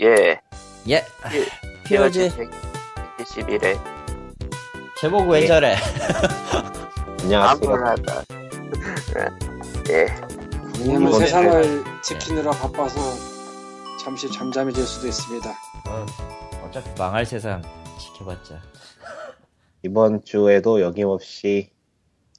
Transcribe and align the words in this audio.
예. 0.00 0.40
예. 0.88 1.04
POG 1.84 2.30
171회 3.18 3.78
제목 5.00 5.28
왜 5.28 5.46
저래? 5.46 5.76
안녕하세요. 7.22 7.72
예. 9.90 10.06
왜냐면 10.78 11.12
이번에- 11.12 11.18
세상을 11.20 11.84
지키느라 12.02 12.50
바빠서 12.52 13.00
잠시 14.02 14.30
잠잠해질 14.32 14.84
수도 14.86 15.08
있습니다. 15.08 15.50
어, 15.88 16.06
어차피 16.66 16.88
망할 16.98 17.26
세상 17.26 17.60
지켜봤자. 17.98 18.60
이번 19.82 20.24
주에도 20.24 20.80
여김없이 20.80 21.70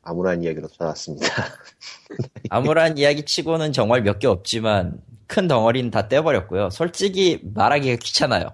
암울한 0.03 0.41
이야기로 0.43 0.67
찾아왔습니다. 0.69 1.27
암울한 2.49 2.97
이야기 2.97 3.23
치고는 3.23 3.71
정말 3.73 4.01
몇 4.01 4.17
개 4.19 4.27
없지만 4.27 4.99
큰 5.31 5.47
덩어리는 5.47 5.91
다 5.91 6.09
떼버렸고요. 6.09 6.69
솔직히 6.71 7.39
말하기가 7.53 7.95
귀찮아요. 8.03 8.49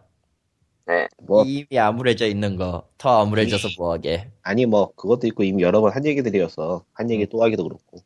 네. 0.86 1.08
뭐 1.24 1.44
이미 1.44 1.78
암울해져 1.80 2.28
있는 2.28 2.56
거 2.56 2.88
더 3.00 3.22
암울해져서 3.22 3.70
뭐하게. 3.80 4.30
아니 4.44 4.66
뭐 4.68 4.94
그것도 4.96 5.26
있고 5.28 5.44
이미 5.44 5.64
여러 5.64 5.82
번 5.82 5.92
한 5.92 6.06
얘기들이어서 6.06 6.86
한 6.94 7.10
얘기 7.10 7.26
또 7.28 7.44
하기도 7.44 7.64
그렇고 7.64 7.98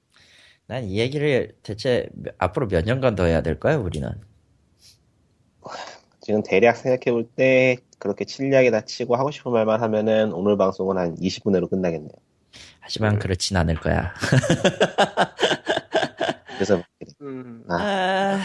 난 0.67 0.85
이 0.85 0.99
얘기를 0.99 1.53
대체 1.63 2.07
몇- 2.13 2.33
앞으로 2.37 2.69
몇 2.69 2.85
년간 2.85 3.15
더 3.15 3.25
해야 3.25 3.41
될까요, 3.41 3.81
우리는? 3.83 4.09
지금 6.21 6.41
대략 6.43 6.77
생각해 6.77 7.11
볼 7.11 7.27
때 7.35 7.77
그렇게 7.99 8.23
칠리하게 8.25 8.71
다 8.71 8.81
치고 8.85 9.15
하고 9.17 9.31
싶은 9.31 9.51
말만 9.51 9.81
하면은 9.81 10.31
오늘 10.31 10.55
방송은 10.57 10.97
한 10.97 11.15
20분 11.17 11.51
내로 11.51 11.67
끝나겠네요. 11.67 12.11
하지만 12.79 13.19
그렇진 13.19 13.57
않을 13.57 13.75
거야. 13.75 14.13
그래서 16.55 16.81
음, 17.21 17.63
아. 17.69 17.75
아, 17.75 18.39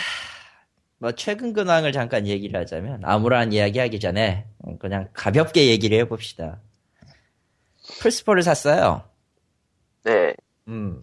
뭐 0.98 1.12
최근 1.12 1.52
근황을 1.52 1.92
잠깐 1.92 2.26
얘기를 2.26 2.58
하자면 2.60 3.00
암울한 3.04 3.52
이야기 3.52 3.78
하기 3.78 4.00
전에 4.00 4.46
그냥 4.78 5.08
가볍게 5.12 5.68
얘기를 5.68 5.98
해봅시다. 5.98 6.60
플스포를 8.00 8.42
샀어요. 8.42 9.02
네. 10.04 10.34
음. 10.68 11.02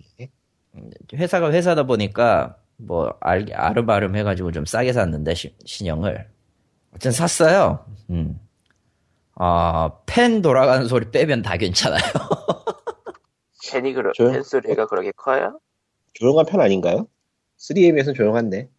회사가 1.13 1.51
회사다 1.51 1.83
보니까 1.83 2.57
뭐 2.77 3.15
알, 3.21 3.45
아름아름 3.53 4.15
해가지고 4.15 4.51
좀 4.51 4.65
싸게 4.65 4.93
샀는데 4.93 5.35
시- 5.35 5.55
신형을 5.65 6.27
어쨌든 6.91 7.11
샀어요. 7.11 7.85
음. 8.09 8.39
아, 9.35 9.91
펜 10.05 10.41
돌아가는 10.41 10.85
소리 10.87 11.09
빼면 11.11 11.41
다 11.43 11.57
괜찮아요. 11.57 12.01
팬이 13.71 13.93
그러, 13.93 14.11
팬 14.17 14.43
소리가 14.43 14.87
그렇게 14.87 15.11
커요? 15.15 15.59
조용한 16.13 16.45
편 16.45 16.61
아닌가요? 16.61 17.07
3M에 17.57 17.91
비해서는 17.93 18.15
조용한데 18.15 18.69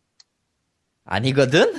아니거든? 1.04 1.72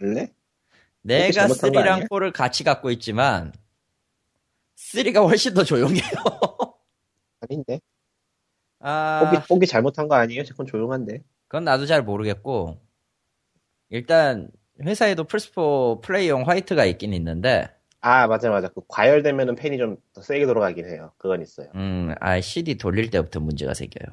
원래? 0.00 0.32
내가 1.02 1.32
잘못한 1.32 1.72
거 1.72 1.80
3랑 1.80 1.92
아니야? 1.92 2.06
4를 2.10 2.32
같이 2.32 2.64
갖고 2.64 2.90
있지만 2.90 3.52
3가 4.76 5.26
훨씬 5.26 5.54
더 5.54 5.64
조용해요. 5.64 6.02
아닌데 7.40 7.80
아, 8.80 9.30
뽑기, 9.30 9.46
뽑기 9.48 9.66
잘못한 9.66 10.08
거 10.08 10.14
아니에요? 10.16 10.44
제건 10.44 10.66
조용한데 10.66 11.22
그건 11.48 11.64
나도 11.64 11.86
잘 11.86 12.02
모르겠고 12.02 12.80
일단 13.90 14.50
회사에도 14.82 15.24
플스4 15.24 16.02
플레이용 16.02 16.46
화이트가 16.48 16.84
있긴 16.84 17.12
있는데 17.14 17.68
아 18.00 18.26
맞아 18.28 18.50
맞아 18.50 18.68
그 18.68 18.80
과열되면은 18.86 19.56
펜이 19.56 19.78
좀 19.78 19.96
더 20.12 20.22
세게 20.22 20.46
돌아가긴 20.46 20.86
해요 20.88 21.12
그건 21.16 21.42
있어요 21.42 21.68
음, 21.74 22.14
아 22.20 22.40
CD 22.40 22.76
돌릴 22.76 23.10
때부터 23.10 23.40
문제가 23.40 23.74
생겨요. 23.74 24.12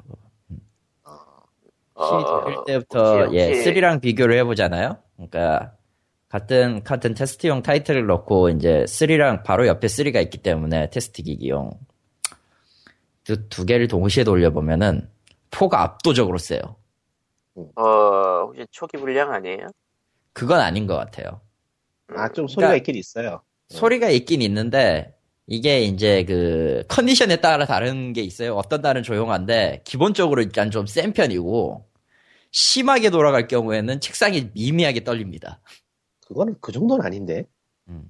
CD 1.98 2.24
어, 2.24 2.40
돌릴 2.42 2.58
때부터 2.66 3.22
혹시- 3.24 3.36
예, 3.36 3.46
혹시- 3.48 3.64
3랑 3.64 4.00
비교를 4.00 4.36
해보잖아요. 4.38 4.98
그러니까 5.16 5.72
같은 6.28 6.82
같은 6.84 7.14
테스트용 7.14 7.62
타이틀을 7.62 8.06
넣고 8.06 8.50
이제 8.50 8.84
3랑 8.86 9.42
바로 9.44 9.66
옆에 9.66 9.86
3가 9.86 10.20
있기 10.24 10.38
때문에 10.38 10.90
테스트 10.90 11.22
기기용 11.22 11.70
두, 13.24 13.48
두 13.48 13.64
개를 13.64 13.88
동시에 13.88 14.24
돌려보면은 14.24 15.08
포가 15.50 15.82
압도적으로 15.82 16.38
세요. 16.38 16.60
어, 17.76 18.42
혹시 18.46 18.66
초기 18.70 18.98
불량 18.98 19.32
아니에요? 19.32 19.68
그건 20.34 20.60
아닌 20.60 20.86
것 20.86 20.96
같아요. 20.96 21.40
아좀 22.14 22.46
소리가 22.46 22.68
그러니까- 22.68 22.76
있긴 22.76 22.94
있어요 22.96 23.40
소리가 23.68 24.10
있긴 24.10 24.42
있는데 24.42 25.15
이게 25.46 25.82
이제 25.82 26.24
그 26.24 26.84
컨디션에 26.88 27.36
따라 27.36 27.66
다른 27.66 28.12
게 28.12 28.22
있어요. 28.22 28.54
어떤 28.56 28.80
날은 28.82 29.02
조용한데 29.02 29.82
기본적으로 29.84 30.42
일단 30.42 30.70
좀 30.70 30.86
센 30.86 31.12
편이고 31.12 31.86
심하게 32.50 33.10
돌아갈 33.10 33.46
경우에는 33.48 34.00
책상이 34.00 34.50
미미하게 34.54 35.04
떨립니다. 35.04 35.60
그거는 36.26 36.56
그 36.60 36.72
정도는 36.72 37.04
아닌데 37.04 37.44
음. 37.88 38.02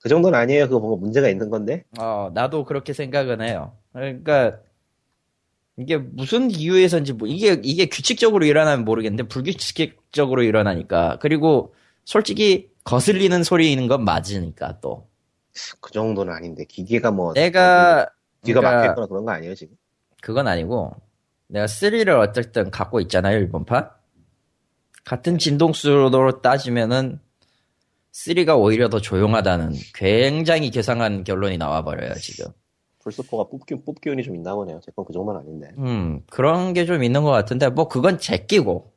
그 0.00 0.08
정도는 0.08 0.38
아니에요 0.38 0.68
그거 0.68 0.80
뭔가 0.80 1.00
문제가 1.00 1.28
있는 1.28 1.48
건데 1.50 1.84
어, 1.98 2.30
나도 2.34 2.64
그렇게 2.64 2.92
생각은 2.92 3.40
해요. 3.40 3.72
그러니까 3.92 4.58
이게 5.78 5.96
무슨 5.96 6.50
이유에서인지 6.50 7.14
뭐 7.14 7.28
이게 7.28 7.58
이게 7.62 7.86
규칙적으로 7.86 8.44
일어나면 8.44 8.84
모르겠는데 8.84 9.28
불규칙적으로 9.28 10.42
일어나니까 10.42 11.18
그리고 11.20 11.74
솔직히 12.04 12.70
거슬리는 12.84 13.42
소리인 13.44 13.86
건 13.86 14.04
맞으니까 14.04 14.80
또 14.80 15.07
그 15.80 15.90
정도는 15.92 16.32
아닌데 16.32 16.64
기계가 16.64 17.10
뭐 17.10 17.32
내가 17.34 18.06
귀가 18.44 18.60
그러니까 18.60 18.70
막혀있거나 18.80 19.06
그런 19.06 19.24
거 19.24 19.32
아니에요 19.32 19.54
지금? 19.54 19.76
그건 20.22 20.46
아니고 20.48 20.92
내가 21.48 21.66
3를 21.66 22.18
어쨌든 22.20 22.70
갖고 22.70 23.00
있잖아요 23.00 23.38
일본판 23.38 23.88
같은 25.04 25.38
진동수로 25.38 26.40
따지면은 26.42 27.20
3가 28.12 28.58
오히려 28.60 28.88
더 28.88 29.00
조용하다는 29.00 29.72
굉장히 29.94 30.70
괴상한 30.70 31.24
결론이 31.24 31.56
나와버려요 31.58 32.14
지금. 32.14 32.46
플스4가 33.04 33.48
뽑기, 33.50 33.76
뽑기 33.84 34.10
운이 34.10 34.22
좀 34.24 34.34
있나 34.34 34.54
보네요. 34.54 34.80
제 34.84 34.90
건 34.92 35.04
그 35.06 35.12
정도는 35.12 35.40
아닌데. 35.40 35.70
음 35.78 36.20
그런 36.30 36.74
게 36.74 36.84
좀 36.84 37.02
있는 37.04 37.22
것 37.22 37.30
같은데 37.30 37.68
뭐 37.70 37.88
그건 37.88 38.18
제끼고. 38.18 38.92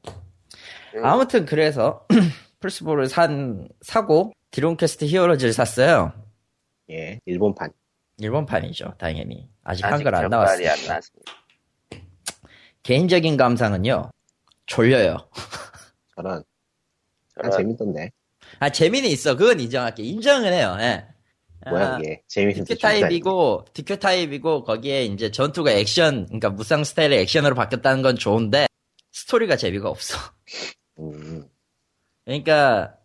음, 0.96 1.06
아무튼 1.06 1.46
그래서 1.46 2.06
플스4를 2.62 3.08
산 3.08 3.70
사고 3.82 4.34
드래곤 4.52 4.79
퀘스트 4.79 5.06
히어로즈를 5.06 5.54
샀어요 5.54 6.12
예 6.92 7.20
일본판. 7.26 7.72
일본판이죠. 8.18 8.96
당연히 8.98 9.50
아직 9.64 9.86
아직 9.86 9.94
한글 9.94 10.16
안 10.16 10.22
정발이 10.24 10.68
안 10.68 10.76
나왔으니까 10.78 10.94
났습니다. 10.94 11.32
개인적인 12.84 13.38
감상은요 13.38 14.12
졸려요. 14.66 15.18
저는 16.16 16.32
아, 16.32 17.42
저는 17.44 17.58
재밌던데. 17.58 18.12
아 18.60 18.70
재미는 18.70 19.10
있어. 19.10 19.36
그건 19.36 19.60
인정할게. 19.60 20.04
인정은 20.04 20.52
해요. 20.54 20.78
예. 20.80 21.06
뭐야 21.70 21.94
아, 21.94 21.98
그게? 21.98 22.24
재밌는데 22.28 22.74
DQ 22.74 22.82
타입이고 22.82 23.66
DQ 23.74 24.00
타입이고 24.00 24.64
거기에 24.64 25.06
이제 25.06 25.30
전투가 25.32 25.72
액션 25.72 26.26
그러니까 26.26 26.50
무쌍 26.50 26.84
스타일의 26.84 27.20
액션으로 27.20 27.54
바뀌었다는 27.56 28.02
건 28.02 28.16
좋은데 28.16 28.66
스토리가 29.12 29.58
재미가 29.58 29.90
없어. 29.90 30.18
음, 31.00 31.48
그러니까 32.26 32.96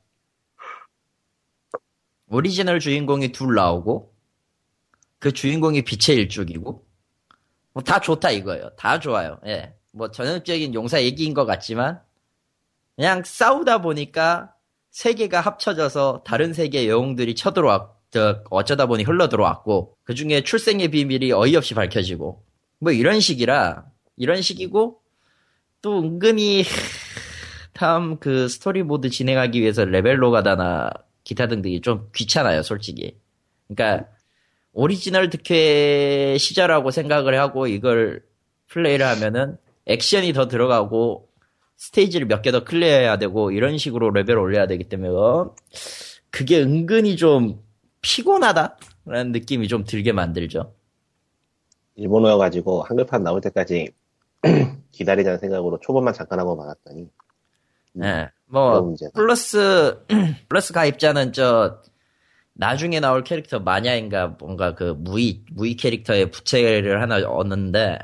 오리지널 2.30 2.80
주인공이 2.80 3.32
둘 3.32 3.54
나오고 3.54 4.12
그 5.18 5.32
주인공이 5.32 5.82
빛의 5.82 6.18
일족이고 6.18 6.84
뭐 7.72 7.82
다 7.84 8.00
좋다 8.00 8.30
이거예요. 8.30 8.70
다 8.76 8.98
좋아요. 8.98 9.38
예. 9.46 9.74
뭐 9.92 10.10
전형적인 10.10 10.74
용사 10.74 11.02
얘기인 11.02 11.34
것 11.34 11.44
같지만 11.46 12.00
그냥 12.96 13.22
싸우다 13.24 13.82
보니까 13.82 14.52
세계가 14.90 15.40
합쳐져서 15.40 16.22
다른 16.24 16.52
세계의 16.54 16.88
영웅들이 16.88 17.34
쳐들어왔 17.34 17.94
저 18.10 18.42
어쩌다 18.50 18.86
보니 18.86 19.02
흘러 19.02 19.28
들어왔고 19.28 19.96
그 20.04 20.14
중에 20.14 20.42
출생의 20.42 20.88
비밀이 20.88 21.32
어이없이 21.32 21.74
밝혀지고 21.74 22.42
뭐 22.78 22.92
이런 22.92 23.20
식이라 23.20 23.84
이런 24.16 24.40
식이고 24.40 25.00
또 25.82 25.98
은근히 26.00 26.64
다음 27.74 28.18
그 28.18 28.48
스토리보드 28.48 29.10
진행하기 29.10 29.60
위해서 29.60 29.84
레벨 29.84 30.30
노가다나 30.30 30.90
기타 31.26 31.48
등등이 31.48 31.80
좀 31.80 32.08
귀찮아요, 32.14 32.62
솔직히. 32.62 33.18
그러니까 33.66 34.08
오리지널 34.72 35.28
드퀘 35.28 36.38
시절하고 36.38 36.92
생각을 36.92 37.36
하고 37.40 37.66
이걸 37.66 38.22
플레이를 38.68 39.04
하면은 39.06 39.56
액션이 39.86 40.32
더 40.32 40.46
들어가고 40.46 41.28
스테이지를 41.78 42.28
몇 42.28 42.42
개 42.42 42.52
더 42.52 42.62
클리어해야 42.62 43.18
되고 43.18 43.50
이런 43.50 43.76
식으로 43.76 44.10
레벨 44.10 44.38
올려야 44.38 44.68
되기 44.68 44.84
때문에 44.84 45.08
어, 45.10 45.52
그게 46.30 46.60
은근히 46.62 47.16
좀 47.16 47.60
피곤하다라는 48.02 49.32
느낌이 49.32 49.66
좀 49.66 49.82
들게 49.82 50.12
만들죠. 50.12 50.74
일본어여가지고 51.96 52.82
한글판 52.84 53.24
나올 53.24 53.40
때까지 53.40 53.90
기다리자는 54.92 55.38
생각으로 55.40 55.80
초반만 55.80 56.14
잠깐 56.14 56.38
하고 56.38 56.54
말았더니 56.54 57.08
예. 58.04 58.30
뭐. 58.46 58.94
플러스 59.14 59.98
플러스 60.48 60.72
가입자는 60.72 61.32
저 61.32 61.82
나중에 62.54 63.00
나올 63.00 63.22
캐릭터 63.22 63.58
마냐인가 63.58 64.28
뭔가 64.28 64.74
그 64.74 64.94
무이 64.96 65.44
무이 65.52 65.76
캐릭터의 65.76 66.30
부채를 66.30 67.02
하나 67.02 67.16
얻는데 67.16 67.98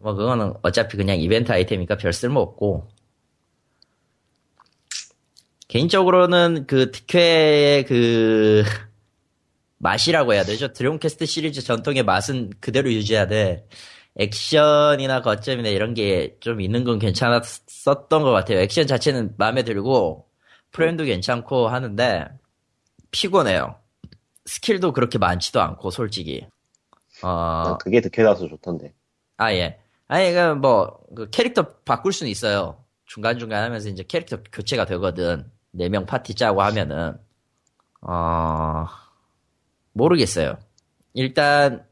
뭐 0.00 0.14
그거는 0.14 0.54
어차피 0.62 0.96
그냥 0.96 1.18
이벤트 1.18 1.50
아이템이니까 1.50 1.96
별 1.96 2.12
쓸모 2.12 2.40
없고 2.40 2.88
개인적으로는 5.68 6.66
그 6.66 6.92
드퀘의 6.92 7.84
그 7.86 8.62
맛이라고 9.78 10.32
해야 10.32 10.44
되죠. 10.44 10.72
드래곤퀘스트 10.72 11.26
시리즈 11.26 11.62
전통의 11.62 12.02
맛은 12.04 12.50
그대로 12.60 12.90
유지하되 12.92 13.66
액션이나 14.16 15.20
거점이나 15.22 15.68
이런 15.68 15.94
게 15.94 16.36
좀 16.40 16.60
있는 16.60 16.84
건 16.84 16.98
괜찮았었던 16.98 18.22
것 18.22 18.30
같아요. 18.30 18.58
액션 18.60 18.86
자체는 18.86 19.34
마음에 19.36 19.62
들고 19.62 20.26
프레임도 20.72 21.04
괜찮고 21.04 21.68
하는데 21.68 22.26
피곤해요. 23.10 23.76
스킬도 24.46 24.92
그렇게 24.92 25.18
많지도 25.18 25.60
않고 25.60 25.90
솔직히. 25.90 26.46
어, 27.22 27.62
난 27.64 27.78
그게 27.78 28.00
드퀘다워서 28.00 28.48
좋던데. 28.48 28.92
아, 29.38 29.52
예. 29.52 29.78
아니, 30.08 30.32
그, 30.32 30.54
뭐, 30.54 30.98
그 31.14 31.28
캐릭터 31.30 31.62
바꿀 31.84 32.12
수는 32.12 32.30
있어요. 32.30 32.84
중간 33.06 33.38
중간 33.38 33.64
하면서 33.64 33.88
이제 33.88 34.02
캐릭터 34.06 34.38
교체가 34.52 34.84
되거든. 34.86 35.50
네 35.72 35.88
명 35.88 36.06
파티 36.06 36.34
짜고 36.34 36.62
하면은. 36.62 37.16
어, 38.02 38.86
모르겠어요. 39.92 40.58
일단, 41.14 41.86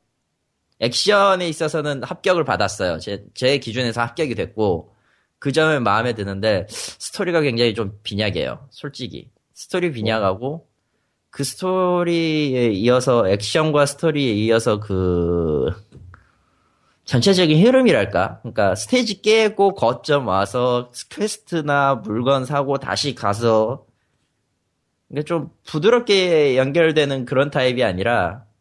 액션에 0.84 1.48
있어서는 1.48 2.02
합격을 2.02 2.44
받았어요. 2.44 2.98
제, 2.98 3.25
제 3.34 3.58
기준에서 3.58 4.00
합격이 4.02 4.34
됐고, 4.34 4.94
그 5.38 5.52
점은 5.52 5.82
마음에 5.82 6.14
드는데, 6.14 6.66
스토리가 6.69 7.40
굉장히 7.40 7.75
좀 7.75 7.98
빈약해요. 8.02 8.69
솔직히. 8.70 9.31
스토리 9.52 9.92
빈약하고, 9.92 10.66
그 11.31 11.44
스토리에 11.44 12.70
이어서, 12.72 13.28
액션과 13.28 13.86
스토리에 13.86 14.32
이어서 14.32 14.81
그, 14.81 15.70
전체적인 17.04 17.64
흐름이랄까? 17.64 18.40
그러니까 18.40 18.75
스테이지 18.75 19.20
깨고 19.22 19.75
거점 19.75 20.26
와서 20.26 20.90
퀘스트나 21.10 21.96
물건 21.96 22.46
사고 22.46 22.78
다시 22.78 23.14
가서 23.14 23.84
이게 25.10 25.22
좀 25.22 25.50
부드럽게 25.66 26.56
연결되는 26.56 27.26
그런 27.26 27.50
타입이 27.50 27.84
아니라 27.84 28.44
뭐 28.44 28.53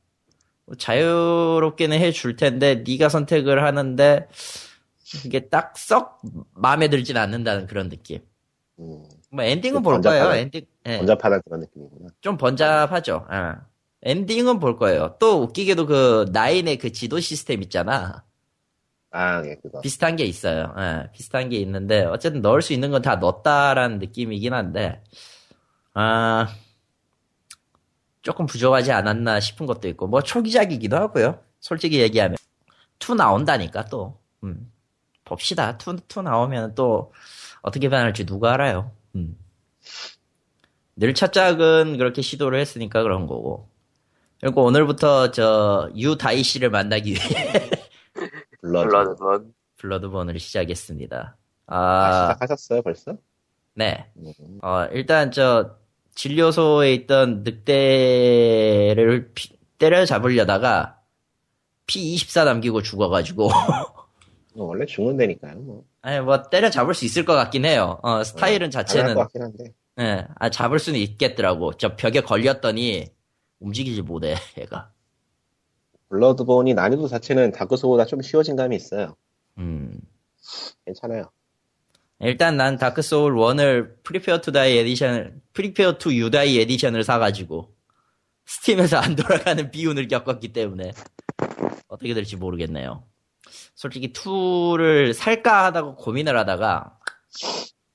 자유롭게는 0.77 1.99
해줄 1.99 2.35
텐데 2.35 2.83
네가 2.87 3.09
선택을 3.09 3.63
하는데 3.63 4.27
이게 5.25 5.47
딱 5.49 5.73
썩 5.77 6.21
마음에 6.53 6.87
들진 6.89 7.17
않는다는 7.17 7.67
그런 7.67 7.89
느낌. 7.89 8.19
음, 8.79 9.03
뭐 9.31 9.43
엔딩은 9.43 9.75
좀볼 9.83 10.01
거예요. 10.01 10.33
엔딩 10.33 10.65
예. 10.87 10.97
번잡하다는 10.97 11.41
그런 11.45 11.59
느낌이구나. 11.61 12.09
좀 12.21 12.37
번잡하죠. 12.37 13.27
예. 13.31 13.53
엔딩은 14.03 14.59
볼 14.59 14.77
거예요. 14.77 15.15
또 15.19 15.41
웃기게도 15.43 15.85
그 15.85 16.25
나인의 16.31 16.77
그 16.77 16.91
지도 16.91 17.19
시스템 17.19 17.61
있잖아. 17.61 18.23
아, 19.11 19.45
예, 19.45 19.55
그거. 19.61 19.79
비슷한 19.81 20.15
게 20.15 20.25
있어요. 20.25 20.73
예, 20.79 21.09
비슷한 21.13 21.49
게 21.49 21.57
있는데 21.57 22.03
어쨌든 22.05 22.41
넣을 22.41 22.61
수 22.63 22.73
있는 22.73 22.89
건 22.91 23.01
다 23.03 23.17
넣었다라는 23.17 23.99
느낌이긴 23.99 24.53
한데 24.53 25.03
아 25.93 26.47
조금 28.23 28.45
부족하지 28.45 28.91
않았나 28.91 29.39
싶은 29.39 29.65
것도 29.67 29.87
있고 29.89 30.07
뭐 30.07 30.21
초기작이기도 30.23 30.95
하고요. 30.95 31.39
솔직히 31.59 31.99
얘기하면 31.99 32.37
2 32.99 33.15
나온다니까 33.15 33.85
또 33.85 34.17
음, 34.43 34.71
봅시다. 35.25 35.77
2, 35.77 35.97
2 36.19 36.23
나오면 36.23 36.73
또 36.73 37.13
어떻게 37.61 37.89
변할지 37.89 38.25
누가 38.25 38.53
알아요. 38.53 38.91
음. 39.15 39.37
늘 40.95 41.13
첫작은 41.13 41.97
그렇게 41.97 42.21
시도를 42.21 42.59
했으니까 42.59 43.03
그런 43.03 43.27
거고 43.27 43.67
그리고 44.39 44.63
오늘부터 44.63 45.31
저 45.31 45.89
you 45.95 46.19
die 46.19 46.43
씨를 46.43 46.69
만나기 46.69 47.11
위해 47.11 47.19
블러드. 48.61 48.89
블러드본. 48.89 49.53
블러드본을 49.77 50.39
시작했습니다. 50.39 51.35
아, 51.67 51.77
아, 51.77 52.33
시작하셨어요, 52.33 52.81
벌써? 52.83 53.17
네. 53.73 54.09
음, 54.17 54.59
어, 54.61 54.85
일단 54.91 55.31
저 55.31 55.77
진료소에 56.15 56.93
있던 56.93 57.43
늑대를 57.43 59.31
피- 59.33 59.57
때려잡으려다가 59.77 60.99
P24 61.87 62.45
남기고 62.45 62.81
죽어가지고 62.81 63.49
뭐 64.55 64.67
원래 64.67 64.85
죽는다니까요, 64.85 65.55
뭐. 65.59 65.83
아니 66.01 66.19
뭐 66.19 66.43
때려잡을 66.43 66.93
수 66.93 67.05
있을 67.05 67.25
것 67.25 67.33
같긴 67.33 67.65
해요. 67.65 67.99
어, 68.03 68.23
스타일은 68.23 68.67
안할 68.67 68.71
자체는 68.71 69.13
것 69.15 69.21
같긴 69.21 69.41
한데. 69.41 69.73
예, 69.99 70.25
아, 70.35 70.49
잡을 70.49 70.79
수는 70.79 70.99
있겠더라고. 70.99 71.73
저 71.73 71.95
벽에 71.95 72.21
걸렸더니 72.21 73.05
움직이지 73.59 74.01
못해 74.03 74.35
얘가. 74.57 74.91
블러드본이 76.09 76.73
난이도 76.75 77.07
자체는 77.07 77.51
다크소보다 77.51 78.05
좀 78.05 78.21
쉬워진 78.21 78.55
감이 78.55 78.75
있어요. 78.75 79.15
음. 79.57 79.99
괜찮아요. 80.85 81.31
일단 82.19 82.57
난 82.57 82.77
다크 82.77 83.01
소울 83.01 83.33
1을 83.35 84.03
Prepare 84.03 84.41
to 84.41 84.51
Die 84.51 84.77
Edition, 84.77 85.41
Prepare 85.53 85.97
to 85.97 86.13
you 86.13 86.36
die 86.36 86.59
Edition을 86.59 87.03
사가지고 87.03 87.73
스팀에서 88.45 88.97
안 88.97 89.15
돌아가는 89.15 89.71
비운을 89.71 90.07
겪었기 90.07 90.53
때문에 90.53 90.93
어떻게 91.87 92.13
될지 92.13 92.35
모르겠네요. 92.37 93.03
솔직히 93.75 94.13
2를 94.13 95.13
살까 95.13 95.65
하다가 95.65 95.95
고민을 95.95 96.37
하다가 96.37 96.97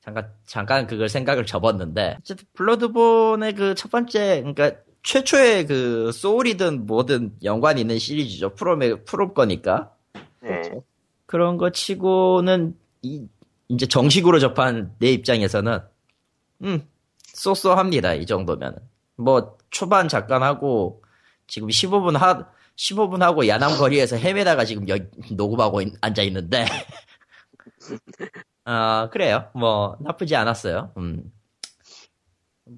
잠깐 0.00 0.32
잠깐 0.46 0.86
그걸 0.86 1.08
생각을 1.08 1.46
접었는데 1.46 2.16
어쨌든 2.20 2.46
블러드본의 2.54 3.54
그 3.54 3.74
첫 3.74 3.90
번째 3.90 4.40
그러니까 4.40 4.72
최초의 5.02 5.66
그 5.66 6.12
소울이든 6.12 6.86
뭐든 6.86 7.36
연관이 7.44 7.80
있는 7.80 7.98
시리즈죠. 7.98 8.54
프롬의 8.54 9.04
프롬 9.04 9.32
거니까. 9.32 9.92
네. 10.40 10.48
그렇죠. 10.48 10.84
그런 11.26 11.56
거 11.56 11.70
치고는 11.70 12.76
이, 13.02 13.26
이제 13.68 13.86
정식으로 13.86 14.38
접한 14.38 14.94
내 14.98 15.10
입장에서는 15.12 15.80
음 16.62 16.88
쏘쏘합니다. 17.22 18.14
이 18.14 18.26
정도면. 18.26 18.76
뭐 19.16 19.56
초반 19.70 20.08
잠깐 20.08 20.42
하고 20.42 21.02
지금 21.46 21.68
15분 21.68 22.16
하 22.16 22.46
15분 22.76 23.20
하고 23.20 23.46
야남 23.48 23.76
거리에서 23.76 24.16
헤매다가 24.16 24.64
지금 24.64 24.88
여기 24.88 25.04
녹음하고 25.32 25.82
있- 25.82 25.94
앉아 26.00 26.22
있는데. 26.22 26.64
아 28.64 29.08
그래요. 29.10 29.48
뭐 29.54 29.96
나쁘지 30.00 30.34
않았어요. 30.36 30.92
음 30.96 31.30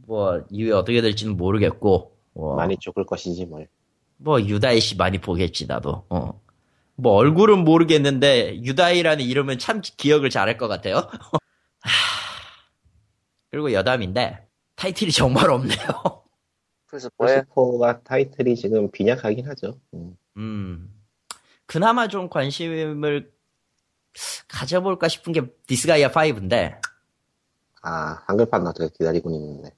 뭐 0.06 0.40
이후에 0.50 0.70
어떻게 0.72 1.00
될지는 1.00 1.36
모르겠고. 1.36 2.16
뭐, 2.34 2.54
많이 2.54 2.76
죽을 2.78 3.04
것이지 3.04 3.44
뭘. 3.46 3.66
뭐 4.18 4.40
유다이 4.40 4.78
씨 4.80 4.96
많이 4.96 5.18
보겠지 5.18 5.66
나도. 5.66 6.06
어. 6.10 6.40
뭐 7.00 7.14
얼굴은 7.14 7.64
모르겠는데 7.64 8.62
유다이라는 8.62 9.24
이름은 9.24 9.58
참 9.58 9.80
기억을 9.82 10.30
잘할 10.30 10.56
것 10.56 10.68
같아요. 10.68 10.96
하, 11.80 11.90
그리고 13.50 13.72
여담인데 13.72 14.46
타이틀이 14.76 15.12
정말 15.12 15.50
없네요. 15.50 15.78
그래서 16.86 17.08
뭐야? 17.16 17.42
플스포가 17.42 18.02
타이틀이 18.02 18.56
지금 18.56 18.90
빈약하긴 18.90 19.48
하죠. 19.48 19.78
음. 19.94 20.16
음. 20.36 20.94
그나마 21.66 22.08
좀 22.08 22.28
관심을 22.28 23.30
가져볼까 24.48 25.08
싶은 25.08 25.32
게 25.32 25.42
디스가이아 25.66 26.10
5인데 26.10 26.80
아, 27.82 28.22
한글판 28.26 28.64
나도 28.64 28.88
기다리고 28.88 29.30
있는데. 29.30 29.74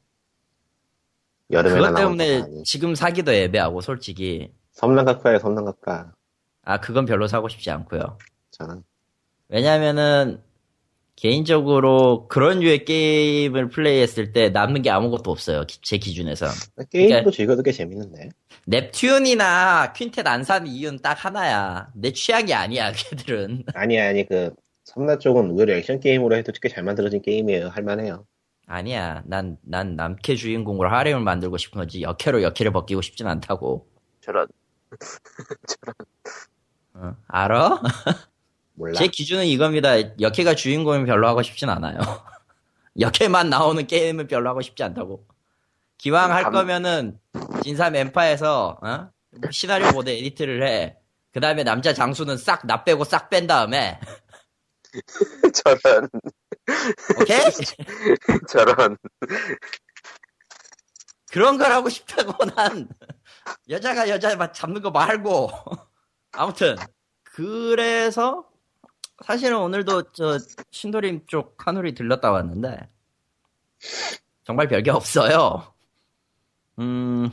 여름에 1.50 1.78
그것 1.80 1.94
때문에 1.94 2.62
지금 2.64 2.94
사기도 2.94 3.32
애매하고 3.32 3.80
솔직히 3.82 4.52
섬랑각파에 4.73 5.38
섬랑각파. 5.38 6.12
아 6.64 6.81
그건 6.81 7.07
별로 7.07 7.26
사고 7.26 7.49
싶지 7.49 7.71
않고요. 7.71 8.19
저는 8.52 8.83
왜냐면은 9.49 10.40
개인적으로 11.16 12.26
그런 12.28 12.61
류의 12.61 12.85
게임을 12.85 13.69
플레이했을 13.69 14.33
때 14.33 14.49
남는 14.49 14.83
게 14.83 14.90
아무것도 14.90 15.31
없어요. 15.31 15.64
기- 15.66 15.81
제 15.83 15.99
기준에서. 15.99 16.47
게임도 16.90 17.09
그러니까- 17.11 17.31
즐겨도 17.31 17.62
꽤 17.62 17.71
재밌는데. 17.73 18.31
넵튠이나 18.69 19.92
퀸텟 19.92 20.26
안 20.26 20.42
사는 20.45 20.66
이유는 20.66 21.00
딱 21.00 21.25
하나야. 21.25 21.90
내 21.95 22.12
취향이 22.12 22.54
아니야, 22.54 22.92
걔들은. 22.92 23.64
아니 23.75 24.00
아니 24.00 24.26
그 24.26 24.50
섬나 24.85 25.19
쪽은 25.19 25.50
의외로 25.50 25.73
액션 25.75 26.00
게임으로 26.00 26.35
해도 26.37 26.52
꽤 26.61 26.69
잘 26.69 26.83
만들어진 26.85 27.21
게임이에요. 27.23 27.69
할만해요. 27.69 28.25
아니야. 28.66 29.23
난, 29.26 29.59
난 29.62 29.97
남캐 29.97 30.37
주인공으로 30.37 30.88
하렘을 30.88 31.21
만들고 31.21 31.59
싶은 31.59 31.78
거지. 31.81 32.00
역캐로 32.02 32.42
역캐를 32.42 32.73
벗기고 32.73 33.02
싶진 33.02 33.26
않다고. 33.26 33.87
저런. 34.21 34.47
어, 36.94 37.16
알아? 37.28 37.80
몰라. 38.75 38.94
제 38.99 39.06
기준은 39.08 39.44
이겁니다. 39.46 39.92
역캐가 40.20 40.54
주인공이면 40.54 41.06
별로 41.06 41.28
하고 41.28 41.42
싶진 41.42 41.68
않아요. 41.68 41.99
역캐만 42.99 43.49
나오는 43.50 43.87
게임은 43.87 44.26
별로 44.26 44.50
하고 44.50 44.61
싶지 44.61 44.82
않다고. 44.82 45.26
기왕 45.99 46.32
할 46.32 46.42
감- 46.44 46.52
거면은 46.52 47.18
진삼 47.62 47.94
엠파에서 47.94 48.78
어? 48.82 49.11
뭐 49.30 49.50
시나리오 49.50 49.92
모드 49.92 50.11
에디트를 50.11 50.66
해. 50.66 50.96
그 51.32 51.40
다음에 51.40 51.64
남자 51.64 51.94
장수는 51.94 52.37
싹 52.37 52.66
나 52.66 52.84
빼고 52.84 53.04
싹 53.04 53.30
뺀 53.30 53.46
다음에 53.46 53.99
저런. 55.64 56.08
오케이? 57.20 57.40
저런. 58.49 58.99
그런 61.30 61.56
걸 61.56 61.72
하고 61.72 61.88
싶다고 61.88 62.44
난 62.44 62.88
여자가 63.70 64.08
여자 64.11 64.37
막 64.37 64.52
잡는 64.52 64.82
거 64.82 64.90
말고 64.90 65.50
아무튼 66.32 66.76
그래서 67.22 68.46
사실은 69.24 69.58
오늘도 69.58 70.12
저 70.12 70.38
신도림 70.70 71.26
쪽 71.26 71.56
한우리 71.56 71.94
들렀다 71.94 72.30
왔는데 72.30 72.88
정말 74.44 74.68
별게 74.68 74.90
없어요. 74.90 75.72
음, 76.78 77.30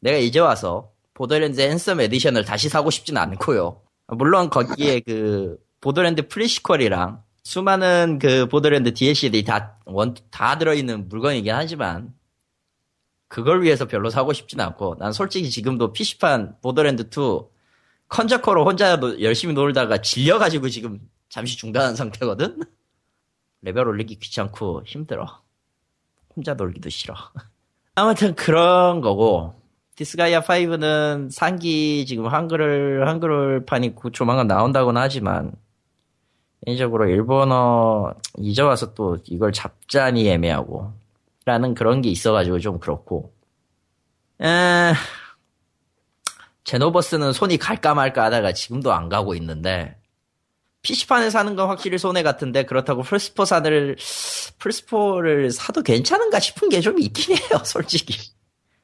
내가 0.00 0.18
이제 0.18 0.40
와서 0.40 0.92
보더랜드 1.14 1.60
Handsome 1.60 2.00
Edition을 2.00 2.44
다시 2.44 2.68
사고 2.68 2.90
싶진 2.90 3.16
않고요. 3.16 3.82
물론 4.08 4.50
거기에 4.50 5.00
그 5.00 5.58
보더랜드 5.80 6.26
Pre-Sequel이랑 6.28 7.22
수많은 7.44 8.18
그 8.20 8.46
보더랜드 8.46 8.92
DLC들이 8.92 9.44
다, 9.44 9.78
원, 9.84 10.14
다 10.30 10.58
들어있는 10.58 11.08
물건이긴 11.08 11.52
하지만 11.52 12.14
그걸 13.28 13.62
위해서 13.62 13.86
별로 13.86 14.10
사고 14.10 14.32
싶진 14.32 14.60
않고 14.60 14.96
난 14.98 15.12
솔직히 15.12 15.50
지금도 15.50 15.92
PC판 15.92 16.56
보더랜드 16.62 17.02
2 17.02 17.57
컨저커로 18.08 18.64
혼자 18.64 18.96
노- 18.98 19.20
열심히 19.20 19.54
놀다가 19.54 19.98
질려가지고 20.00 20.68
지금 20.68 21.00
잠시 21.28 21.56
중단한 21.56 21.94
상태거든? 21.94 22.60
레벨 23.62 23.86
올리기 23.86 24.18
귀찮고 24.18 24.82
힘들어. 24.86 25.42
혼자 26.34 26.54
놀기도 26.54 26.88
싫어. 26.88 27.14
아무튼 27.94 28.34
그런 28.34 29.00
거고 29.00 29.54
디스가이아 29.96 30.42
5는 30.42 31.30
상기 31.32 32.06
지금 32.06 32.28
한글 32.28 33.08
한글판이 33.08 33.96
곧 33.96 34.10
조만간 34.12 34.46
나온다고는 34.46 35.00
하지만 35.02 35.52
개인적으로 36.64 37.08
일본어 37.08 38.14
이제 38.38 38.62
와서 38.62 38.94
또 38.94 39.18
이걸 39.26 39.52
잡자니 39.52 40.28
애매하고 40.28 40.92
라는 41.44 41.74
그런 41.74 42.00
게 42.00 42.08
있어가지고 42.10 42.60
좀 42.60 42.78
그렇고 42.78 43.32
에... 44.40 44.92
제노버스는 46.68 47.32
손이 47.32 47.56
갈까 47.56 47.94
말까 47.94 48.24
하다가 48.24 48.52
지금도 48.52 48.92
안 48.92 49.08
가고 49.08 49.34
있는데 49.36 49.96
PC판에 50.82 51.30
사는 51.30 51.56
건 51.56 51.68
확실히 51.68 51.96
손해 51.96 52.22
같은데 52.22 52.64
그렇다고 52.64 53.02
플스포 53.02 53.46
사들 53.46 53.96
플스포를 54.58 55.50
사도 55.50 55.82
괜찮은가 55.82 56.38
싶은 56.40 56.68
게 56.68 56.80
좀 56.82 56.98
있긴 57.00 57.36
해요 57.38 57.58
솔직히. 57.64 58.32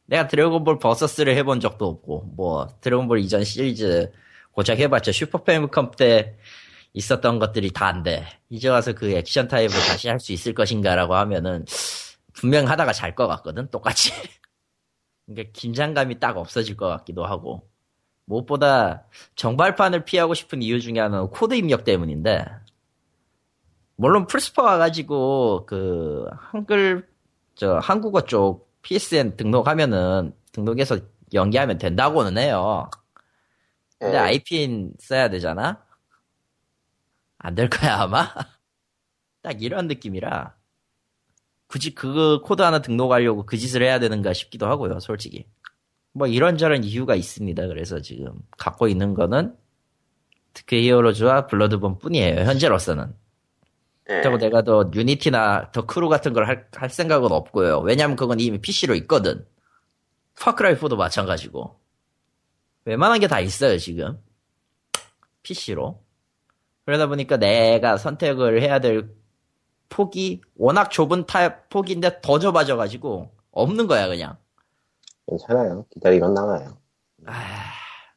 내가 0.06 0.28
드래곤볼 0.28 0.78
버서스를 0.78 1.36
해본 1.36 1.60
적도 1.60 1.86
없고 1.86 2.32
뭐 2.34 2.68
드래곤볼 2.80 3.20
이전 3.20 3.44
시리즈 3.44 4.10
고작 4.52 4.78
해봤자 4.78 5.12
슈퍼 5.12 5.42
패미컴 5.44 5.90
때 5.98 6.38
있었던 6.94 7.38
것들이 7.38 7.70
다인데 7.70 8.26
이제 8.48 8.68
와서 8.70 8.94
그 8.94 9.12
액션 9.12 9.46
타입을 9.46 9.68
다시 9.88 10.08
할 10.08 10.18
수 10.20 10.32
있을 10.32 10.54
것인가라고 10.54 11.14
하면은 11.16 11.66
분명 12.32 12.66
하다가 12.66 12.94
잘 12.94 13.14
것 13.14 13.26
같거든 13.28 13.68
똑같이. 13.70 14.10
그러니까 15.26 15.50
긴장감이 15.52 16.18
딱 16.18 16.38
없어질 16.38 16.76
것 16.78 16.88
같기도 16.88 17.26
하고 17.26 17.73
무엇보다 18.26 19.04
정발판을 19.36 20.04
피하고 20.04 20.34
싶은 20.34 20.62
이유 20.62 20.80
중에 20.80 20.98
하나는 20.98 21.28
코드 21.28 21.54
입력 21.54 21.84
때문인데 21.84 22.46
물론 23.96 24.26
플스포 24.26 24.62
와가지고 24.62 25.66
그 25.66 26.26
한글 26.36 27.08
저 27.54 27.78
한국어 27.78 28.22
쪽 28.22 28.72
PSN 28.82 29.36
등록하면은 29.36 30.34
등록해서 30.52 30.98
연계하면 31.32 31.78
된다고는 31.78 32.38
해요. 32.38 32.90
근데 33.98 34.16
예. 34.16 34.20
아이핀 34.20 34.92
써야 34.98 35.28
되잖아? 35.30 35.82
안 37.38 37.54
될 37.54 37.68
거야, 37.68 38.00
아마? 38.00 38.28
딱 39.42 39.62
이런 39.62 39.86
느낌이라. 39.86 40.56
굳이 41.66 41.94
그 41.94 42.40
코드 42.42 42.62
하나 42.62 42.80
등록하려고 42.80 43.46
그 43.46 43.56
짓을 43.56 43.82
해야 43.82 43.98
되는가 43.98 44.32
싶기도 44.32 44.66
하고요, 44.66 45.00
솔직히. 45.00 45.46
뭐 46.14 46.26
이런저런 46.28 46.84
이유가 46.84 47.16
있습니다. 47.16 47.66
그래서 47.68 48.00
지금 48.00 48.34
갖고 48.58 48.88
있는 48.88 49.14
거는 49.14 49.56
드퀘 50.54 50.82
히어로즈와 50.88 51.46
블러드본 51.48 51.98
뿐이에요, 51.98 52.42
현재로서는. 52.44 53.06
예. 54.10 54.12
그렇다고 54.22 54.38
내가 54.38 54.62
더 54.62 54.90
유니티나 54.94 55.72
더 55.72 55.86
크루 55.86 56.08
같은 56.10 56.32
걸 56.34 56.44
할 56.48 56.68
할 56.76 56.90
생각은 56.90 57.32
없고요. 57.32 57.80
왜냐면 57.80 58.16
그건 58.16 58.40
이미 58.40 58.58
PC로 58.60 58.94
있거든. 58.96 59.46
파크라이4도 60.36 60.96
마찬가지고. 60.96 61.80
웬만한 62.86 63.20
게 63.20 63.28
다 63.28 63.40
있어요, 63.40 63.78
지금. 63.78 64.18
PC로. 65.42 66.02
그러다 66.86 67.06
보니까 67.08 67.36
내가 67.38 67.96
선택을 67.96 68.62
해야 68.62 68.78
될 68.80 69.10
폭이 69.88 70.42
워낙 70.56 70.90
좁은 70.90 71.26
타입 71.26 71.68
폭인데 71.70 72.20
더 72.22 72.38
좁아져가지고 72.38 73.34
없는 73.52 73.86
거야, 73.86 74.08
그냥. 74.08 74.36
괜찮아요. 75.28 75.86
기다리면 75.90 76.34
나와요. 76.34 76.76
아, 77.26 77.32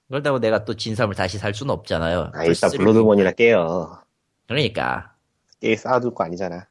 그러다고 0.08 0.40
내가 0.40 0.66
또 0.66 0.76
진삼을 0.76 1.16
다시 1.16 1.38
살 1.38 1.54
수는 1.54 1.74
없잖아요. 1.74 2.32
아, 2.34 2.44
일단 2.46 2.70
플스3. 2.70 2.78
블러드본이나 2.78 3.32
깨요. 3.32 4.00
그러니까. 4.48 5.14
게임 5.60 5.76
쌓아둘 5.76 6.14
거 6.14 6.24
아니잖아. 6.24 6.68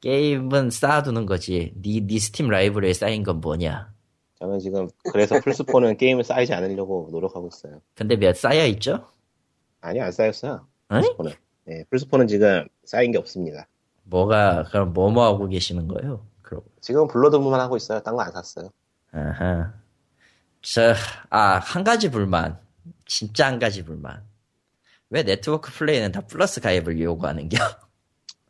게임은 0.00 0.70
쌓아두는 0.70 1.26
거지. 1.26 1.72
니, 1.82 2.00
니 2.00 2.18
스팀 2.18 2.48
라이브러리에 2.48 2.92
쌓인 2.92 3.22
건 3.22 3.40
뭐냐. 3.40 3.92
저는 4.38 4.58
지금 4.58 4.88
그래서 5.12 5.36
플스4는 5.36 5.96
게임을 5.98 6.22
쌓이지 6.22 6.52
않으려고 6.52 7.08
노력하고 7.10 7.48
있어요. 7.48 7.80
근데 7.94 8.16
몇 8.16 8.36
쌓여있죠? 8.36 9.08
아니요, 9.80 10.04
안 10.04 10.12
쌓였어요. 10.12 10.66
어이? 10.88 11.00
플스4는. 11.00 11.34
네, 11.64 11.84
플스4는 11.90 12.28
지금 12.28 12.66
쌓인 12.84 13.12
게 13.12 13.18
없습니다. 13.18 13.66
뭐가, 14.04 14.64
그럼 14.70 14.92
뭐뭐 14.92 15.24
하고 15.24 15.48
계시는 15.48 15.88
거예요? 15.88 16.24
그럼. 16.42 16.62
지금 16.80 17.08
블러드본만 17.08 17.58
하고 17.58 17.76
있어요. 17.76 18.00
딴 18.00 18.14
거 18.14 18.22
안 18.22 18.30
샀어요. 18.32 18.68
아하. 19.12 19.72
저, 20.62 20.94
아, 21.30 21.58
한 21.58 21.84
가지 21.84 22.10
불만. 22.10 22.58
진짜 23.06 23.46
한 23.46 23.58
가지 23.58 23.84
불만. 23.84 24.22
왜 25.10 25.22
네트워크 25.22 25.70
플레이는 25.72 26.12
다 26.12 26.20
플러스 26.22 26.60
가입을 26.60 27.00
요구하는겨? 27.00 27.56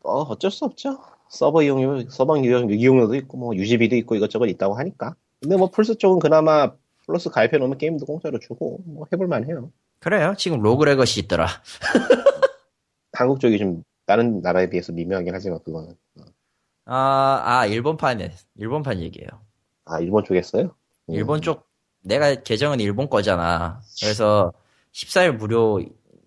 어, 0.03 0.21
어쩔 0.21 0.49
수 0.49 0.65
없죠. 0.65 0.99
서버 1.29 1.61
이용료, 1.61 2.09
서버 2.09 2.37
이용, 2.37 2.71
이용료도 2.71 3.15
있고, 3.15 3.37
뭐, 3.37 3.55
유지비도 3.55 3.95
있고, 3.97 4.15
이것저것 4.15 4.47
있다고 4.47 4.75
하니까. 4.75 5.15
근데 5.41 5.57
뭐, 5.57 5.69
플스 5.69 5.97
쪽은 5.97 6.19
그나마 6.19 6.71
플러스 7.05 7.29
가입해 7.29 7.57
놓으면 7.57 7.77
게임도 7.77 8.05
공짜로 8.05 8.39
주고, 8.39 8.79
뭐, 8.85 9.05
해볼만 9.11 9.45
해요. 9.45 9.71
그래요. 9.99 10.33
지금 10.37 10.61
로그 10.61 10.85
레거시 10.85 11.19
있더라. 11.21 11.47
한국 13.13 13.39
쪽이 13.39 13.57
좀, 13.59 13.83
다른 14.05 14.41
나라에 14.41 14.69
비해서 14.69 14.93
미묘하긴 14.93 15.33
하지만, 15.35 15.59
그거는. 15.63 15.95
아, 16.85 17.41
아, 17.45 17.65
일본판에, 17.65 18.31
일본판 18.55 19.01
얘기예요. 19.01 19.29
아, 19.87 19.99
일본 19.99 20.23
쪽에 20.23 20.41
써요? 20.41 20.71
음. 21.09 21.13
일본 21.13 21.41
쪽, 21.41 21.67
내가 22.01 22.35
계정은 22.35 22.79
일본 22.79 23.09
거잖아. 23.09 23.81
그래서 24.01 24.53
14일 24.93 25.33
무료 25.33 25.81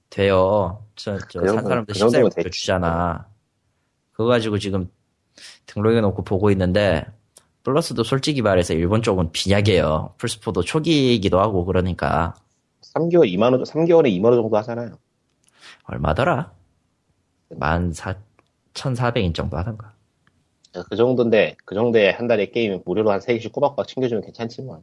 돼요. 0.08 0.84
저, 0.96 1.18
저, 1.28 1.40
그산 1.40 1.56
정도- 1.56 1.68
사람들 1.68 1.94
그 1.94 1.98
14일 1.98 2.00
정도면 2.00 2.22
무료 2.22 2.42
됐지. 2.44 2.60
주잖아. 2.60 3.26
그거 4.12 4.24
가지고 4.26 4.58
지금 4.58 4.90
등록해놓고 5.66 6.24
보고 6.24 6.50
있는데, 6.50 7.04
플러스도 7.62 8.02
솔직히 8.04 8.42
말해서 8.42 8.74
일본 8.74 9.02
쪽은 9.02 9.32
빈약해요. 9.32 10.14
플스포도 10.18 10.62
초기이기도 10.62 11.38
하고 11.40 11.64
그러니까. 11.64 12.34
3개월 12.94 13.30
2만원, 13.32 13.64
3개월에 13.66 14.08
2만원 14.18 14.42
정도 14.42 14.56
하잖아요. 14.56 14.98
얼마더라? 15.84 16.52
만 17.50 17.92
사, 17.92 18.14
1400엔 18.75 19.34
정도 19.34 19.56
하던가. 19.56 19.92
그 20.72 20.96
정도인데, 20.96 21.56
그 21.64 21.74
정도에 21.74 22.10
한 22.10 22.28
달에 22.28 22.50
게임 22.50 22.80
무료로 22.84 23.10
한 23.10 23.20
3개씩 23.20 23.52
꼬박꼬박 23.52 23.88
챙겨주면 23.88 24.22
괜찮지 24.22 24.62
뭐. 24.62 24.82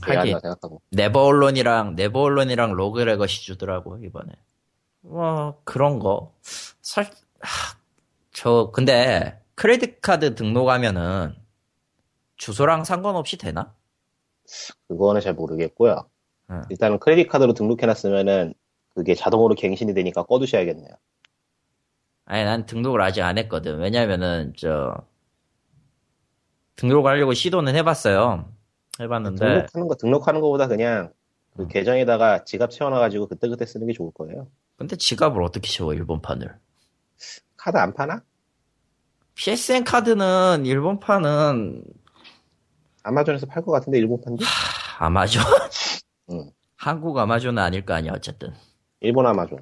하긴. 0.00 0.38
생각하고. 0.40 0.80
네버언론이랑 0.90 1.96
네버언론이랑 1.96 2.72
로그레것이 2.72 3.42
주더라고 3.42 3.98
이번에. 3.98 4.32
뭐 5.00 5.60
그런 5.64 5.98
거. 5.98 6.34
설, 6.42 7.04
하, 7.40 7.76
저 8.32 8.70
근데 8.72 9.40
크레딧 9.54 10.00
카드 10.00 10.34
등록하면은 10.34 11.34
주소랑 12.36 12.84
상관없이 12.84 13.36
되나? 13.36 13.74
그거는 14.88 15.20
잘 15.20 15.34
모르겠고요. 15.34 16.08
응. 16.50 16.62
일단은 16.70 16.98
크레딧 16.98 17.28
카드로 17.28 17.52
등록해놨으면은, 17.54 18.54
그게 18.94 19.14
자동으로 19.14 19.54
갱신이 19.54 19.94
되니까 19.94 20.24
꺼두셔야겠네요. 20.24 20.90
아니 22.24 22.44
난 22.44 22.66
등록을 22.66 23.00
아직 23.00 23.22
안 23.22 23.38
했거든. 23.38 23.78
왜냐면은 23.78 24.52
저 24.56 24.94
등록을 26.78 27.10
하려고 27.10 27.34
시도는 27.34 27.74
해봤어요. 27.74 28.48
해봤는데 29.00 29.44
등록하는 29.44 29.88
거, 29.88 29.94
등록하는 29.96 30.40
거보다 30.40 30.68
그냥, 30.68 31.12
그 31.56 31.62
음. 31.62 31.68
계정에다가 31.68 32.44
지갑 32.44 32.70
채워놔가지고 32.70 33.26
그때그때 33.28 33.66
쓰는 33.66 33.86
게 33.86 33.92
좋을 33.92 34.12
거예요. 34.12 34.48
근데 34.76 34.96
지갑을 34.96 35.42
어떻게 35.42 35.68
채워 35.68 35.92
일본판을? 35.92 36.54
카드 37.56 37.76
안 37.76 37.92
파나? 37.92 38.22
PSN 39.34 39.84
카드는 39.84 40.66
일본판은 40.66 41.82
아마존에서 43.02 43.46
팔 43.46 43.62
것 43.64 43.72
같은데, 43.72 43.98
일본 43.98 44.20
판도? 44.20 44.44
아마존? 44.98 45.42
응. 46.30 46.50
한국 46.76 47.18
아마존은 47.18 47.60
아닐 47.60 47.84
거 47.84 47.94
아니야 47.94 48.12
어쨌든. 48.14 48.52
일본 49.00 49.26
아마존. 49.26 49.58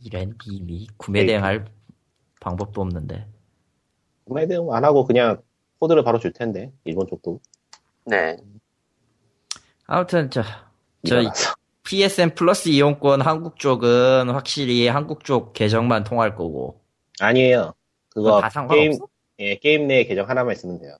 이런 0.00 0.34
비밀 0.38 0.86
구매 0.96 1.26
대행할 1.26 1.66
방법도 2.40 2.80
없는데 2.80 3.26
구매 4.24 4.46
대응 4.46 4.72
안 4.72 4.84
하고 4.84 5.04
그냥 5.04 5.42
코드를 5.78 6.02
바로 6.04 6.18
줄 6.18 6.32
텐데, 6.32 6.72
일본 6.84 7.06
쪽도. 7.06 7.40
네. 8.06 8.36
아무튼 9.86 10.30
저, 10.30 10.42
저 11.06 11.20
일어나서. 11.20 11.54
PSN 11.84 12.34
플러스 12.34 12.68
이용권 12.68 13.22
한국 13.22 13.58
쪽은 13.58 14.28
확실히 14.30 14.88
한국 14.88 15.24
쪽 15.24 15.54
계정만 15.54 16.04
통할 16.04 16.34
거고 16.34 16.82
아니에요. 17.20 17.72
그거 18.10 18.40
다 18.42 18.48
게임, 18.68 18.92
상관없어? 18.92 19.08
예, 19.38 19.56
게임 19.56 19.86
내 19.86 20.04
계정 20.04 20.28
하나만 20.28 20.52
있으면 20.52 20.78
돼요. 20.78 20.96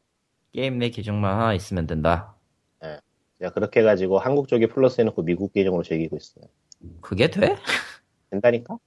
게임 0.52 0.78
내 0.78 0.88
계정만 0.88 1.38
하나 1.38 1.52
있으면 1.54 1.86
된다. 1.86 2.34
자, 3.40 3.50
그렇게 3.50 3.80
해가지고 3.80 4.18
한국 4.18 4.48
쪽에 4.48 4.66
플러스 4.66 5.00
해놓고 5.00 5.22
미국 5.22 5.52
계정으로 5.52 5.82
즐기고 5.84 6.16
있어요. 6.16 6.46
그게 7.00 7.28
돼? 7.30 7.56
된다니까? 8.30 8.78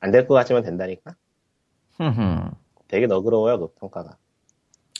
안 0.00 0.12
될 0.12 0.26
것 0.26 0.34
같지만 0.34 0.62
된다니까? 0.62 1.14
흠흠. 1.98 2.52
되게 2.88 3.06
너그러워요, 3.06 3.58
그 3.58 3.74
평가가. 3.80 4.16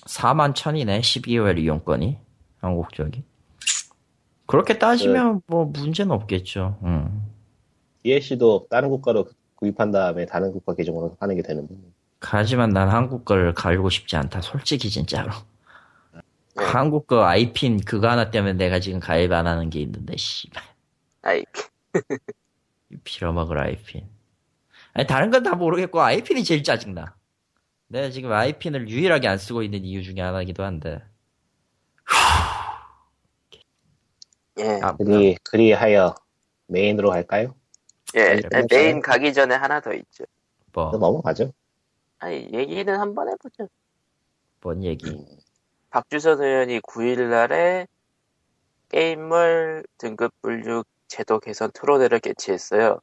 4만 0.06 0.54
천이네, 0.54 1.00
12월 1.00 1.58
이용권이. 1.58 2.18
한국 2.60 2.92
쪽이. 2.92 3.22
그렇게 4.46 4.78
따지면 4.78 5.42
뭐 5.46 5.64
문제는 5.66 6.12
없겠죠. 6.12 6.78
음. 6.84 7.26
DLC도 8.02 8.68
다른 8.70 8.88
국가로 8.90 9.26
구입한 9.56 9.90
다음에 9.90 10.26
다른 10.26 10.52
국가 10.52 10.74
계정으로 10.74 11.16
하는 11.20 11.34
게 11.36 11.42
되는 11.42 11.66
분. 11.66 11.92
하지만 12.20 12.70
난 12.70 12.88
한국 12.88 13.24
걸 13.24 13.52
갈고 13.54 13.90
싶지 13.90 14.16
않다. 14.16 14.40
솔직히 14.42 14.88
진짜로. 14.90 15.30
네. 16.12 16.20
한국 16.64 17.06
거 17.06 17.24
아이핀 17.24 17.80
그거 17.80 18.08
하나 18.08 18.30
때문에 18.30 18.54
내가 18.54 18.78
지금 18.80 19.00
가입 19.00 19.32
안 19.32 19.46
하는 19.46 19.68
게 19.70 19.80
있는데, 19.80 20.16
씨발. 20.16 20.62
아이, 21.22 21.44
빌어먹을 23.04 23.58
아이핀. 23.58 24.06
아니, 24.94 25.06
다른 25.06 25.30
건 25.30 25.42
다 25.42 25.54
모르겠고, 25.56 26.00
아이핀이 26.00 26.44
제일 26.44 26.62
짜증나. 26.62 27.14
내가 27.88 28.10
지금 28.10 28.32
아이핀을 28.32 28.88
유일하게 28.88 29.28
안 29.28 29.38
쓰고 29.38 29.62
있는 29.62 29.84
이유 29.84 30.02
중에 30.02 30.20
하나이기도 30.20 30.64
한데. 30.64 31.02
예, 34.58 34.80
아, 34.82 34.96
그리, 34.96 35.36
그리하여 35.44 36.14
메인으로 36.66 37.10
갈까요? 37.10 37.54
예. 38.16 38.40
아니, 38.52 38.66
메인 38.70 39.00
가기 39.00 39.32
전에 39.34 39.54
하나 39.54 39.80
더 39.80 39.92
있죠. 39.92 40.24
뭐, 40.72 40.90
넘어가죠. 40.92 41.52
아니, 42.18 42.48
얘기는 42.52 42.88
한 42.98 43.14
번 43.14 43.28
해보죠. 43.28 43.68
뭔 44.62 44.82
얘기. 44.82 45.24
박주선 45.90 46.40
의원이 46.42 46.80
9일 46.80 47.28
날에 47.28 47.86
게임물 48.88 49.84
등급 49.98 50.32
분류 50.40 50.84
제도 51.08 51.38
개선 51.38 51.70
토론회를 51.72 52.18
개최했어요. 52.20 53.00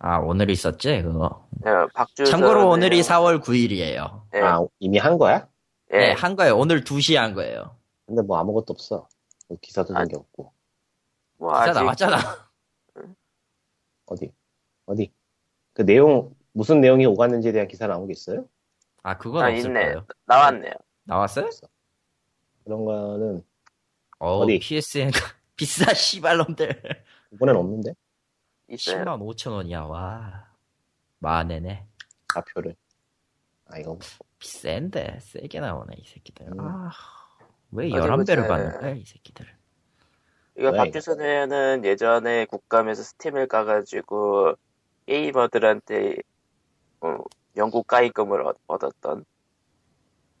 아, 0.00 0.18
오늘 0.18 0.50
있었지, 0.50 1.02
그거. 1.02 1.48
예, 1.66 1.70
박주선 1.92 2.26
참고로 2.30 2.68
오늘이 2.70 2.98
의원- 2.98 3.08
4월 3.08 3.42
9일이에요. 3.42 4.22
예, 4.34 4.40
아, 4.40 4.60
이미 4.78 4.98
한 4.98 5.18
거야? 5.18 5.48
예. 5.92 5.96
네, 5.98 6.12
한 6.12 6.36
거예요. 6.36 6.56
오늘 6.56 6.84
2시에 6.84 7.16
한 7.16 7.34
거예요. 7.34 7.76
근데 8.06 8.22
뭐 8.22 8.38
아무것도 8.38 8.66
없어. 8.72 9.08
뭐 9.48 9.58
기사도 9.60 9.94
아, 9.96 10.00
된게 10.00 10.16
없고. 10.16 10.52
뭐 11.38 11.50
기사 11.52 11.62
아직 11.70 11.80
나왔잖아. 11.80 12.16
어디? 14.06 14.32
어디? 14.86 15.12
그 15.74 15.84
내용, 15.84 16.34
무슨 16.52 16.80
내용이 16.80 17.04
오갔는지에 17.06 17.52
대한 17.52 17.68
기사 17.68 17.86
나온 17.86 18.06
게 18.06 18.12
있어요? 18.12 18.46
아, 19.02 19.16
그건 19.18 19.44
아, 19.44 19.48
없을 19.48 19.66
있네. 19.70 19.80
거예요. 19.84 20.06
나왔네요. 20.26 20.72
나왔어요? 21.04 21.48
그런 22.64 22.84
거는 22.84 23.42
어, 24.20 24.38
어디? 24.38 24.58
PSN 24.58 25.10
비싸 25.56 25.92
씨발놈들. 25.92 26.82
이번엔 27.32 27.56
없는데? 27.56 27.94
있어요. 28.68 29.04
10만 29.04 29.20
5천 29.20 29.52
원이야. 29.52 29.82
와. 29.82 30.46
만에네. 31.20 31.86
가표를. 32.28 32.76
아, 33.66 33.78
이거 33.78 33.98
비싼데 34.38 35.18
세게 35.20 35.60
나오네 35.60 35.96
이 35.98 36.04
새끼들. 36.06 36.46
음. 36.46 36.60
아, 36.60 36.90
왜 37.72 37.86
어디 37.86 37.94
11배를 37.96 38.36
보자. 38.42 38.48
받는 38.48 38.80
거야 38.80 38.90
이 38.94 39.04
새끼들. 39.04 39.46
이거 40.56 40.70
왜? 40.70 40.76
박주선 40.78 41.20
의원은 41.20 41.84
예전에 41.84 42.44
국감에서 42.46 43.02
스팀을 43.02 43.46
까가지고 43.46 44.54
게이머들한테 45.06 46.16
어, 47.00 47.16
영국 47.56 47.86
가입금을 47.86 48.42
얻- 48.46 48.56
얻었던 48.66 49.24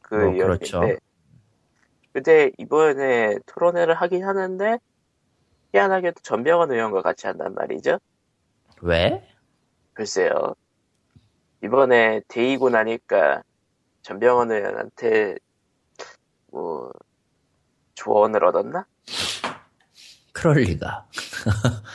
그 0.02 0.14
뭐, 0.14 0.24
의원인데 0.32 0.66
그렇죠. 0.68 0.82
근데 2.12 2.50
이번에 2.58 3.36
토론회를 3.46 3.94
하긴 3.94 4.24
하는데 4.24 4.78
희한하게도 5.72 6.20
전병헌 6.22 6.72
의원과 6.72 7.02
같이 7.02 7.26
한단 7.26 7.54
말이죠. 7.54 7.98
왜? 8.82 9.26
글쎄요. 9.94 10.54
이번에 11.62 12.20
데이고 12.28 12.70
나니까 12.70 13.42
전병헌 14.02 14.52
의원한테 14.52 15.36
뭐 16.48 16.92
조언을 17.94 18.44
얻었나? 18.44 18.86
그럴 20.32 20.58
리가. 20.58 21.06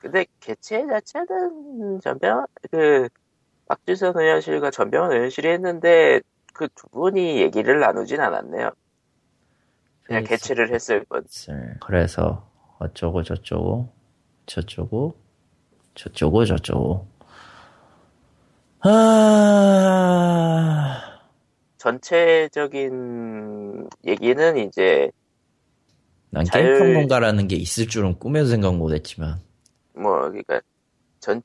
근데 0.00 0.26
개최 0.40 0.86
자체는 0.86 2.00
전병 2.00 2.46
그 2.70 3.08
박주선 3.66 4.16
의원실과 4.18 4.70
전병헌 4.70 5.12
의원실이 5.12 5.48
했는데 5.48 6.20
그 6.52 6.68
두 6.74 6.86
분이 6.88 7.40
얘기를 7.40 7.80
나누진 7.80 8.20
않았네요. 8.20 8.70
그냥 10.04 10.24
개최를 10.24 10.72
했을 10.72 11.04
뿐. 11.04 11.24
그래서 11.80 12.46
어쩌고 12.78 13.22
저쩌고 13.22 13.92
저쩌고 14.46 15.14
저쩌고 15.94 16.44
저쩌고. 16.46 17.06
아, 18.80 20.00
전체적인 21.78 23.88
얘기는 24.06 24.56
이제 24.58 25.10
난 26.30 26.44
자율- 26.44 26.78
게임 26.78 26.92
평론가라는 26.94 27.48
게 27.48 27.56
있을 27.56 27.86
줄은 27.86 28.18
꿈에도 28.18 28.46
생각 28.48 28.74
못했지만. 28.76 29.40
뭐 29.94 30.28
그러니까 30.30 30.60
전 31.20 31.42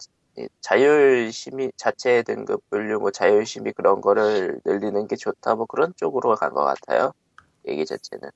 자율 0.62 1.32
심의 1.32 1.72
자체 1.78 2.24
등급 2.24 2.62
분류 2.70 3.00
뭐 3.00 3.12
자율 3.12 3.46
심의 3.46 3.74
그런 3.74 4.02
거를 4.02 4.60
늘리는 4.66 5.08
게 5.08 5.16
좋다 5.16 5.56
뭐 5.56 5.66
그런 5.66 5.94
쪽으로 5.98 6.36
간 6.36 6.52
것 6.54 6.64
같아요. 6.66 7.12
얘기 7.68 7.86
자체는. 7.86 8.30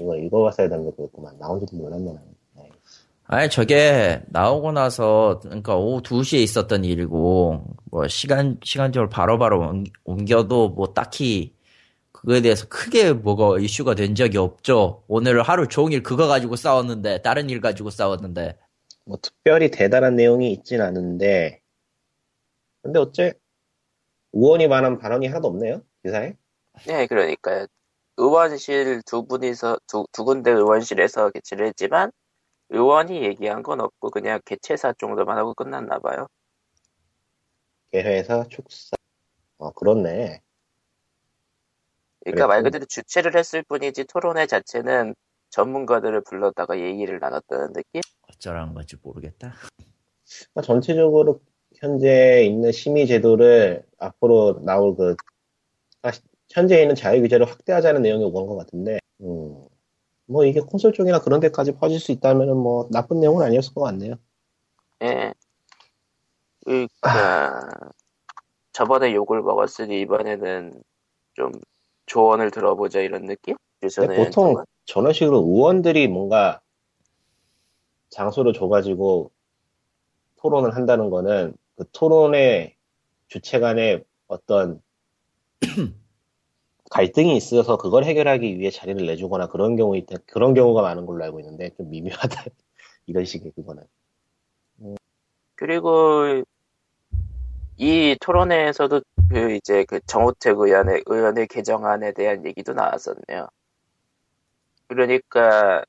이거 0.00 0.16
읽어봤어야 0.16 0.68
되는 0.68 0.84
거였구만. 0.96 1.38
나온지도 1.38 1.76
몰랐네. 1.76 2.04
나는. 2.12 2.37
네. 3.30 3.36
아니 3.36 3.50
저게 3.50 4.22
나오고 4.28 4.72
나서 4.72 5.38
그러니까 5.42 5.76
오후 5.76 6.02
2시에 6.02 6.38
있었던 6.42 6.84
일이고 6.84 7.64
뭐 7.90 8.08
시간 8.08 8.58
시간적으로 8.64 9.08
바로바로 9.10 9.60
옮- 9.60 9.84
옮겨도 10.04 10.70
뭐 10.70 10.94
딱히 10.94 11.54
그거에 12.12 12.40
대해서 12.40 12.66
크게 12.68 13.12
뭐가 13.12 13.58
이슈가 13.60 13.94
된 13.94 14.14
적이 14.14 14.38
없죠. 14.38 15.04
오늘 15.08 15.42
하루 15.42 15.68
종일 15.68 16.02
그거 16.02 16.26
가지고 16.26 16.56
싸웠는데 16.56 17.22
다른 17.22 17.48
일 17.50 17.60
가지고 17.60 17.90
싸웠는데 17.90 18.58
뭐 19.04 19.18
특별히 19.22 19.70
대단한 19.70 20.16
내용이 20.16 20.52
있진 20.52 20.80
않은데 20.80 21.60
근데 22.82 22.98
어째 22.98 23.34
의원이 24.32 24.68
말한 24.68 24.98
발언이 24.98 25.26
하나도 25.26 25.48
없네요 25.48 25.82
기사에 26.04 26.34
네, 26.86 27.06
그러니까요. 27.06 27.66
의원실 28.16 29.02
두 29.06 29.24
분이서 29.26 29.78
두, 29.86 30.06
두 30.12 30.24
군데 30.24 30.50
의원실에서 30.50 31.30
개최를 31.30 31.66
했지만 31.68 32.10
의원이 32.70 33.22
얘기한 33.24 33.62
건 33.62 33.80
없고 33.80 34.10
그냥 34.10 34.40
개최사 34.44 34.92
정도만 34.92 35.38
하고 35.38 35.54
끝났나 35.54 35.98
봐요. 35.98 36.26
개회사 37.90 38.44
축사 38.48 38.96
어 39.56 39.72
그렇네 39.72 40.42
그러니까 42.24 42.46
말 42.46 42.58
그랬군. 42.62 42.64
그대로 42.64 42.84
주최를 42.86 43.36
했을 43.36 43.62
뿐이지 43.62 44.04
토론회 44.04 44.46
자체는 44.46 45.14
전문가들을 45.50 46.22
불렀다가 46.24 46.78
얘기를 46.78 47.18
나눴다는 47.18 47.72
느낌? 47.72 48.02
어쩌라는 48.30 48.74
건지 48.74 48.96
모르겠다. 49.02 49.54
그러니까 50.52 50.62
전체적으로 50.62 51.40
현재 51.76 52.44
있는 52.44 52.72
심의 52.72 53.06
제도를 53.06 53.82
앞으로 53.98 54.60
나올 54.62 54.94
그 54.94 55.16
아, 56.02 56.10
현재 56.50 56.82
있는 56.82 56.94
자유 56.94 57.22
규제를 57.22 57.46
확대하자는 57.46 58.02
내용이 58.02 58.24
오간 58.24 58.46
것 58.46 58.56
같은데 58.56 58.98
음, 59.22 59.67
뭐 60.28 60.44
이게 60.44 60.60
콘솔 60.60 60.92
쪽이나 60.92 61.20
그런 61.20 61.40
데까지 61.40 61.72
퍼질 61.72 61.98
수 61.98 62.12
있다면은 62.12 62.56
뭐 62.56 62.88
나쁜 62.90 63.20
내용은 63.20 63.44
아니었을 63.44 63.74
것 63.74 63.80
같네요 63.82 64.14
예. 65.02 65.32
그러니까 66.64 67.68
저번에 68.72 69.14
욕을 69.14 69.42
먹었으니 69.42 70.00
이번에는 70.02 70.82
좀 71.34 71.52
조언을 72.06 72.50
들어보자 72.50 73.00
이런 73.00 73.24
느낌? 73.26 73.56
근데 73.80 74.16
보통 74.16 74.46
행동은? 74.48 74.64
저런 74.84 75.12
식으로 75.12 75.38
의원들이 75.38 76.08
뭔가 76.08 76.60
장소를 78.10 78.52
줘가지고 78.52 79.30
토론을 80.36 80.74
한다는 80.76 81.10
거는 81.10 81.54
그 81.76 81.84
토론의 81.92 82.76
주체 83.28 83.60
간에 83.60 84.02
어떤 84.26 84.82
갈등이 86.90 87.36
있어서 87.36 87.76
그걸 87.76 88.04
해결하기 88.04 88.58
위해 88.58 88.70
자리를 88.70 89.04
내주거나 89.06 89.48
그런 89.48 89.76
경우 89.76 89.96
있다 89.96 90.16
그런 90.26 90.54
경우가 90.54 90.82
많은 90.82 91.06
걸로 91.06 91.24
알고 91.24 91.40
있는데 91.40 91.70
좀 91.76 91.90
미묘하다 91.90 92.44
이런 93.06 93.24
식의 93.24 93.52
그거는 93.52 93.84
그리고 95.54 96.42
이 97.76 98.16
토론회에서도 98.20 99.00
그 99.30 99.52
이제 99.54 99.84
그 99.84 100.00
정우택 100.06 100.58
의원의 100.58 101.04
의원의 101.06 101.46
개정안에 101.48 102.12
대한 102.12 102.44
얘기도 102.46 102.72
나왔었네요. 102.72 103.48
그러니까 104.88 105.84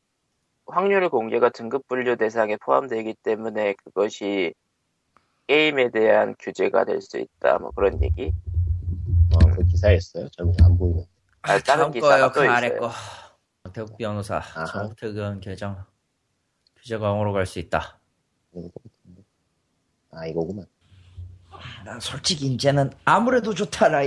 확률 0.68 1.10
공개가 1.10 1.50
등급 1.50 1.88
분류 1.88 2.18
대상에 2.18 2.58
포함되기 2.58 3.16
때문에 3.24 3.74
그것이 3.84 4.54
게임에 5.48 5.90
대한 5.92 6.36
규제가 6.40 6.86
될 6.86 7.02
수 7.02 7.18
있다. 7.20 7.60
뭐 7.60 7.72
그런 7.72 8.02
얘기. 8.04 8.32
어, 9.60 9.64
그 9.64 9.66
기사였어요? 9.68 10.30
저는 10.30 10.54
안 10.64 10.78
보이는. 10.78 11.06
아, 11.42 11.60
다른 11.60 11.84
다음 11.84 11.92
기사가 11.92 12.32
거요. 12.32 12.46
또그 12.46 12.50
아래 12.50 12.68
있어요. 12.68 12.80
거. 12.80 12.92
태국 13.74 13.98
변호사. 13.98 14.38
아하. 14.38 14.66
정태근 14.66 15.42
계정. 15.42 15.84
규제 16.82 16.98
강으로 16.98 17.34
갈 17.34 17.46
수 17.46 17.60
있다. 17.60 18.00
아 20.12 20.26
이거구만. 20.28 20.66
난 21.86 22.00
솔직히 22.00 22.48
이제는 22.48 22.92
아무래도 23.06 23.54
좋다라. 23.54 24.04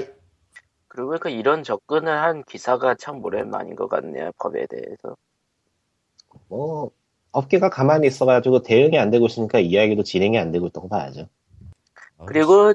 그리고 0.88 1.08
그러니까 1.08 1.30
이런 1.30 1.62
접근을 1.62 2.10
한 2.10 2.42
기사가 2.44 2.94
참 2.96 3.22
오랜만인 3.24 3.76
것 3.76 3.88
같네요. 3.88 4.30
법에 4.38 4.66
대해서. 4.66 5.16
뭐 6.48 6.90
업계가 7.30 7.70
가만히 7.70 8.06
있어가지고 8.08 8.62
대응이 8.62 8.98
안 8.98 9.10
되고 9.10 9.26
있으니까 9.26 9.58
이야기도 9.58 10.02
진행이 10.02 10.38
안 10.38 10.50
되고 10.50 10.66
있다고 10.66 10.88
봐야죠. 10.88 11.28
그리고 12.26 12.72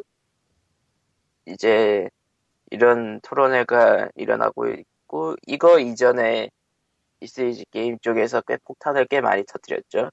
이제 1.45 2.09
이런 2.71 3.19
토론회가 3.21 4.09
일어나고 4.15 4.67
있고 4.69 5.35
이거 5.47 5.79
이전에 5.79 6.49
This 7.21 7.51
Is 7.51 7.65
Game 7.71 7.97
쪽에서 7.99 8.41
꽤 8.41 8.57
폭탄을 8.63 9.05
꽤 9.07 9.21
많이 9.21 9.43
터뜨렸죠. 9.45 10.09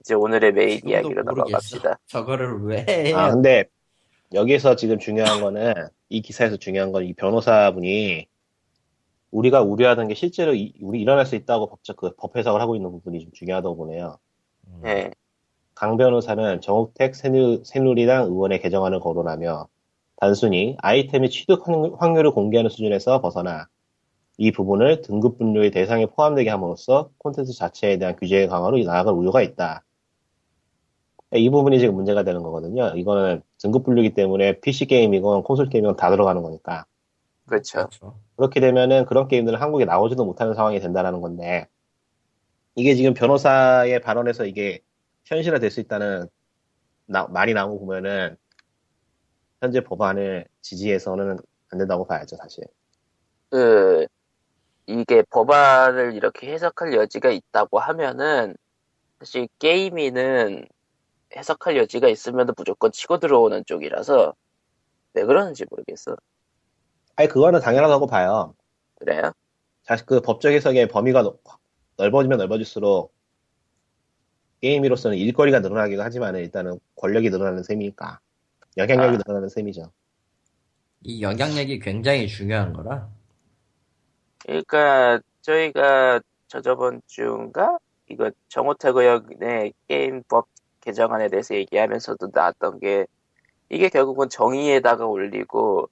이제 0.00 0.14
오늘의 0.14 0.52
메인 0.52 0.80
이야기로. 0.86 1.22
넘어갑시다. 1.22 1.98
저거를 2.06 2.62
왜 2.64 2.84
해? 2.88 3.12
아 3.14 3.30
근데 3.32 3.64
여기서 4.34 4.76
지금 4.76 4.98
중요한 4.98 5.40
거는 5.40 5.72
이 6.08 6.20
기사에서 6.22 6.56
중요한 6.56 6.92
건 6.92 7.04
이 7.04 7.14
변호사분이 7.14 8.26
우리가 9.30 9.62
우려하던 9.62 10.08
게 10.08 10.14
실제로 10.14 10.54
이- 10.54 10.72
우리 10.80 11.00
일어날 11.00 11.26
수 11.26 11.34
있다고 11.36 11.68
법적 11.68 11.96
그 11.96 12.14
법 12.16 12.36
해석을 12.36 12.60
하고 12.60 12.76
있는 12.76 12.90
부분이 12.90 13.20
좀 13.20 13.32
중요하다고 13.32 13.76
보네요. 13.76 14.18
음. 14.68 14.82
예. 14.86 15.10
강 15.74 15.96
변호사는 15.96 16.60
정옥택 16.60 17.14
새누, 17.14 17.62
새누리당 17.64 18.24
의원의 18.24 18.60
개정안을 18.60 19.00
거론하며 19.00 19.68
단순히 20.20 20.76
아이템의 20.80 21.30
취득 21.30 21.66
확- 21.66 22.00
확률을 22.00 22.32
공개하는 22.32 22.70
수준에서 22.70 23.20
벗어나 23.20 23.68
이 24.36 24.50
부분을 24.52 25.02
등급 25.02 25.38
분류의 25.38 25.70
대상에 25.70 26.06
포함되게 26.06 26.50
함으로써 26.50 27.10
콘텐츠 27.18 27.52
자체에 27.52 27.98
대한 27.98 28.16
규제 28.16 28.46
강화로 28.46 28.78
나아갈 28.78 29.14
우려가 29.14 29.42
있다. 29.42 29.84
이 31.34 31.50
부분이 31.50 31.78
지금 31.78 31.94
문제가 31.94 32.22
되는 32.22 32.42
거거든요. 32.42 32.92
이거는 32.96 33.42
등급 33.58 33.84
분류기 33.84 34.14
때문에 34.14 34.60
PC 34.60 34.86
게임이건 34.86 35.42
콘솔 35.42 35.68
게임이건 35.68 35.96
다 35.96 36.10
들어가는 36.10 36.40
거니까. 36.42 36.86
그렇죠. 37.46 37.78
그렇죠. 37.78 38.18
그렇게 38.36 38.60
되면은 38.60 39.06
그런 39.06 39.28
게임들은 39.28 39.60
한국에 39.60 39.84
나오지도 39.84 40.24
못하는 40.24 40.54
상황이 40.54 40.80
된다라는 40.80 41.20
건데 41.20 41.66
이게 42.76 42.94
지금 42.94 43.12
변호사의 43.14 44.00
발언에서 44.00 44.46
이게 44.46 44.80
현실화 45.24 45.58
될 45.58 45.70
수 45.70 45.80
있다는 45.80 46.28
나- 47.06 47.26
말이 47.26 47.52
나온 47.54 47.72
거 47.72 47.78
보면은 47.78 48.36
현재 49.60 49.80
법안을 49.82 50.46
지지해서는 50.62 51.38
안 51.70 51.78
된다고 51.78 52.06
봐야죠 52.06 52.36
사실. 52.36 52.64
그 53.50 54.06
이게 54.86 55.22
법안을 55.30 56.14
이렇게 56.14 56.52
해석할 56.52 56.94
여지가 56.94 57.30
있다고 57.30 57.78
하면은 57.78 58.56
사실 59.18 59.48
게이미는 59.58 60.66
해석할 61.36 61.76
여지가 61.76 62.08
있으면 62.08 62.48
무조건 62.56 62.90
치고 62.92 63.18
들어오는 63.18 63.64
쪽이라서 63.66 64.34
왜 65.14 65.24
그러는지 65.24 65.66
모르겠어. 65.68 66.16
아니 67.16 67.28
그거는 67.28 67.60
당연하다고 67.60 68.06
봐요. 68.06 68.54
그래요? 68.94 69.32
사실 69.82 70.06
그 70.06 70.20
법적 70.20 70.52
해석의 70.52 70.88
범위가 70.88 71.22
넓- 71.22 71.40
넓어지면 71.96 72.38
넓어질수록 72.38 73.12
게임으로서는 74.60 75.16
일거리가 75.16 75.60
늘어나기도 75.60 76.02
하지만 76.02 76.34
일단은 76.36 76.78
권력이 76.96 77.30
늘어나는 77.30 77.62
셈이니까 77.62 78.20
영향력이 78.78 79.16
아. 79.16 79.18
늘어나는 79.18 79.48
셈이죠. 79.48 79.82
이 81.02 81.22
영향력이 81.22 81.80
굉장히 81.80 82.26
중요한 82.26 82.72
거라. 82.72 83.08
그러니까 84.44 85.20
저희가 85.42 86.20
저저번 86.46 87.02
주인가 87.06 87.78
이거 88.08 88.30
정호택 88.48 88.96
의원의 88.96 89.74
게임법 89.88 90.48
개정안에 90.80 91.28
대해서 91.28 91.54
얘기하면서도 91.54 92.30
나왔던 92.32 92.80
게 92.80 93.06
이게 93.68 93.88
결국은 93.88 94.28
정의에다가 94.28 95.06
올리고 95.06 95.90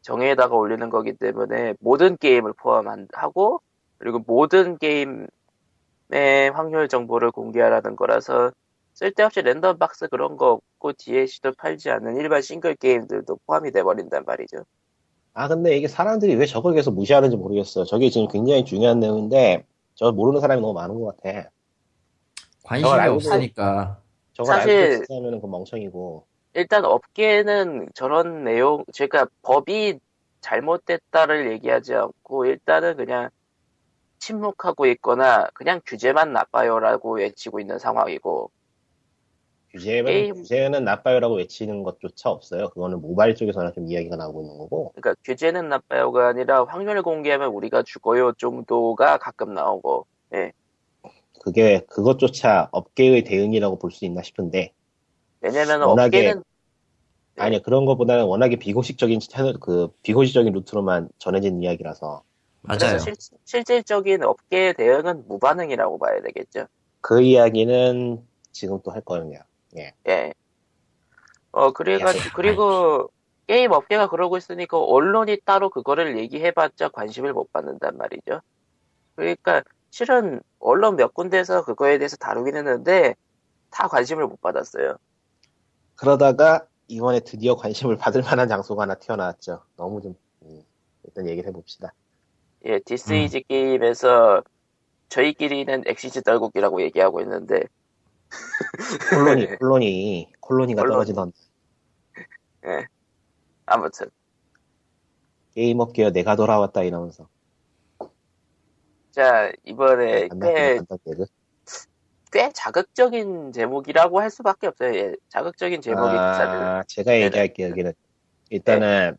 정의에다가 0.00 0.54
올리는 0.54 0.88
거기 0.90 1.12
때문에 1.12 1.74
모든 1.80 2.16
게임을 2.16 2.54
포함하고 2.54 3.60
그리고 3.98 4.20
모든 4.26 4.78
게임의 4.78 5.28
확률 6.54 6.88
정보를 6.88 7.30
공개하라는 7.30 7.96
거라서 7.96 8.52
쓸데없이 8.94 9.42
랜덤 9.42 9.76
박스 9.78 10.08
그런 10.08 10.36
거 10.36 10.52
없고 10.52 10.92
DLC도 10.94 11.52
팔지 11.58 11.90
않는 11.90 12.16
일반 12.16 12.40
싱글 12.42 12.76
게임들도 12.76 13.40
포함이 13.46 13.72
돼버린단 13.72 14.24
말이죠. 14.24 14.64
아, 15.34 15.48
근데 15.48 15.76
이게 15.76 15.88
사람들이 15.88 16.36
왜 16.36 16.46
저걸 16.46 16.74
계속 16.74 16.94
무시하는지 16.94 17.36
모르겠어요. 17.36 17.84
저게 17.86 18.08
지금 18.08 18.28
굉장히 18.28 18.64
중요한 18.64 19.00
내용인데, 19.00 19.66
저 19.96 20.12
모르는 20.12 20.40
사람이 20.40 20.60
너무 20.60 20.72
많은 20.74 21.00
것 21.00 21.16
같아. 21.16 21.50
관심이 22.62 22.88
저걸 22.88 23.00
알고 23.00 23.14
없으니까. 23.16 24.00
저걸 24.34 24.54
사실- 24.54 24.70
알고 24.92 25.02
있으면 25.02 25.40
그 25.40 25.46
멍청이고. 25.48 26.26
일단 26.54 26.84
업계는 26.84 27.88
저런 27.94 28.44
내용, 28.44 28.84
제가 28.92 29.26
법이 29.42 29.98
잘못됐다를 30.40 31.50
얘기하지 31.52 31.94
않고 31.94 32.46
일단은 32.46 32.96
그냥 32.96 33.28
침묵하고 34.18 34.86
있거나 34.86 35.48
그냥 35.52 35.80
규제만 35.84 36.32
나빠요라고 36.32 37.16
외치고 37.16 37.58
있는 37.58 37.80
상황이고 37.80 38.52
규제는, 39.74 40.34
규제는 40.34 40.84
나빠요라고 40.84 41.34
외치는 41.36 41.82
것조차 41.82 42.30
없어요. 42.30 42.68
그거는 42.70 43.00
모바일 43.00 43.34
쪽에서나 43.34 43.72
좀 43.72 43.88
이야기가 43.90 44.14
나오고 44.16 44.42
있는 44.42 44.56
거고. 44.58 44.92
그러니까 44.94 45.20
규제는 45.24 45.68
나빠요가 45.68 46.28
아니라 46.28 46.64
확률 46.64 47.02
공개하면 47.02 47.48
우리가 47.50 47.82
죽어요 47.82 48.32
정도가 48.34 49.18
가끔 49.18 49.52
나오고 49.54 50.06
그게, 51.42 51.80
그것조차 51.88 52.68
업계의 52.72 53.24
대응이라고 53.24 53.78
볼 53.78 53.90
수 53.90 54.04
있나 54.04 54.22
싶은데. 54.22 54.72
왜냐면 55.40 55.80
워낙에- 55.80 56.06
업계는 56.06 56.42
네. 57.36 57.42
아니, 57.42 57.60
그런 57.62 57.84
것보다는 57.84 58.24
워낙에 58.26 58.56
비공식적인, 58.56 59.18
채널- 59.20 59.58
그, 59.60 59.88
비공식적인 60.04 60.52
루트로만 60.52 61.08
전해진 61.18 61.60
이야기라서. 61.62 62.22
맞아요. 62.62 62.78
그래서 62.78 62.98
실, 62.98 63.14
실질적인 63.44 64.22
업계의 64.22 64.74
대응은 64.74 65.24
무반응이라고 65.28 65.98
봐야 65.98 66.22
되겠죠. 66.22 66.66
그 67.00 67.20
이야기는 67.20 68.24
지금 68.52 68.80
또 68.82 68.92
할 68.92 69.00
거예요. 69.02 69.40
예. 69.76 70.34
어, 71.52 71.72
그래가지고, 71.72 72.24
야, 72.24 72.30
그리고, 72.34 73.10
게임 73.46 73.72
업계가 73.72 74.08
그러고 74.08 74.36
있으니까, 74.36 74.78
언론이 74.78 75.38
따로 75.44 75.70
그거를 75.70 76.18
얘기해봤자 76.18 76.88
관심을 76.88 77.32
못 77.32 77.52
받는단 77.52 77.96
말이죠. 77.96 78.40
그러니까, 79.14 79.62
실은, 79.90 80.40
언론 80.58 80.96
몇 80.96 81.14
군데에서 81.14 81.64
그거에 81.64 81.98
대해서 81.98 82.16
다루긴 82.16 82.56
했는데, 82.56 83.14
다 83.70 83.86
관심을 83.86 84.26
못 84.26 84.40
받았어요. 84.40 84.96
그러다가, 85.94 86.66
이번에 86.88 87.20
드디어 87.20 87.54
관심을 87.56 87.96
받을 87.96 88.22
만한 88.22 88.48
장소가 88.48 88.82
하나 88.82 88.94
튀어나왔죠. 88.94 89.62
너무 89.76 90.02
좀, 90.02 90.16
음, 90.42 90.62
일단 91.04 91.28
얘기를 91.28 91.48
해봅시다. 91.48 91.92
예, 92.66 92.78
This 92.80 93.23
Is 93.23 93.44
Game에서, 93.48 94.42
저희끼리는 95.08 95.84
Axis 95.86 96.22
떨구기라고 96.22 96.82
얘기하고 96.82 97.20
있는데, 97.20 97.62
콜로니, 99.10 99.46
콜로니, 99.60 100.32
콜로니가 100.40 100.82
콜로니. 100.82 100.94
떨어지던 100.94 101.32
아무튼, 103.66 104.10
게임 105.54 105.80
업계여 105.80 106.10
내가 106.10 106.36
돌아왔다 106.36 106.82
이러면서. 106.82 107.28
자, 109.10 109.52
이번에 109.64 110.28
간단, 110.28 110.54
꽤. 110.54 110.80
꽤 112.32 112.50
자극적인 112.52 113.52
제목이라고 113.52 114.20
할 114.20 114.28
수밖에 114.28 114.66
없어요. 114.66 114.92
예, 114.96 115.14
자극적인 115.28 115.80
기사들. 115.80 116.04
아, 116.04 116.82
제가 116.88 117.20
얘기할게요, 117.20 117.68
여기는. 117.68 117.92
일단은, 118.50 119.16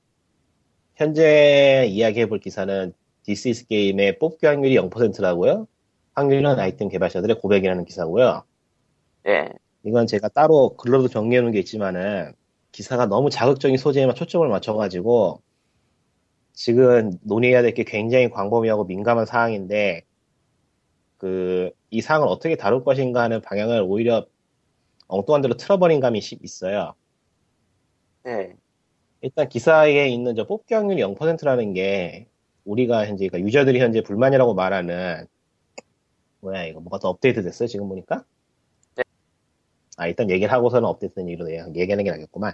현재 0.95 1.85
이야기해볼 1.89 2.39
기사는 2.39 2.93
This 3.23 3.47
Is 3.47 3.67
Game의 3.67 4.19
뽑기 4.19 4.45
확률이 4.45 4.75
0%라고요. 4.75 5.67
확률은 6.13 6.59
아이템 6.59 6.89
개발자들의 6.89 7.39
고백이라는 7.39 7.85
기사고요. 7.85 8.43
예, 9.27 9.49
이건 9.83 10.07
제가 10.07 10.29
따로 10.29 10.75
글로도 10.77 11.07
정리해 11.09 11.41
놓은 11.41 11.51
게 11.51 11.59
있지만은 11.59 12.33
기사가 12.71 13.05
너무 13.07 13.29
자극적인 13.29 13.77
소재에만 13.77 14.15
초점을 14.15 14.47
맞춰가지고 14.47 15.41
지금 16.53 17.11
논의해야 17.21 17.61
될 17.61 17.73
게 17.75 17.83
굉장히 17.83 18.29
광범위하고 18.31 18.85
민감한 18.85 19.25
사항인데 19.27 20.05
그 21.17 21.71
이 21.91 22.01
사항을 22.01 22.27
어떻게 22.27 22.55
다룰 22.57 22.83
것인가 22.83 23.21
하는 23.21 23.41
방향을 23.41 23.81
오히려 23.85 24.25
엉뚱한 25.07 25.41
대로 25.43 25.55
틀어버린 25.57 25.99
감이 26.01 26.21
시- 26.21 26.39
있어요. 26.43 26.95
예. 28.27 28.55
일단 29.21 29.49
기사에 29.49 30.09
있는 30.09 30.35
저 30.35 30.45
뽑기 30.47 30.73
확률이 30.75 31.01
0%라는 31.01 31.73
게 31.73 32.29
우리가 32.65 33.07
현재 33.07 33.27
그러니까 33.29 33.47
유저들이 33.47 33.79
현재 33.81 34.01
불만이라고 34.03 34.55
말하는 34.55 35.27
뭐야 36.41 36.65
이거 36.65 36.79
뭐가 36.79 36.99
또 36.99 37.09
업데이트 37.09 37.43
됐어요 37.43 37.67
지금 37.67 37.87
보니까? 37.89 38.23
네. 39.97 40.03
아 40.03 40.07
일단 40.07 40.29
얘기를 40.29 40.51
하고서는 40.51 40.87
업데이트된 40.87 41.29
얘기로 41.29 41.51
얘기하는 41.51 42.03
게 42.03 42.11
나겠구만. 42.11 42.53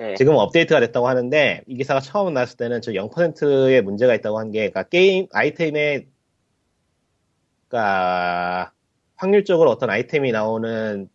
예. 0.00 0.14
지금 0.14 0.34
업데이트가 0.36 0.80
됐다고 0.80 1.08
하는데 1.08 1.62
이 1.66 1.76
기사가 1.76 2.00
처음 2.00 2.32
나왔을 2.34 2.56
때는 2.56 2.80
저 2.82 2.92
0%의 2.92 3.82
문제가 3.82 4.14
있다고 4.14 4.38
한 4.38 4.50
게 4.52 4.70
그러니까 4.70 4.84
게임 4.84 5.26
아이템에 5.32 6.06
그러니까 7.68 8.72
확률적으로 9.16 9.70
어떤 9.70 9.90
아이템이 9.90 10.32
나오는 10.32 11.08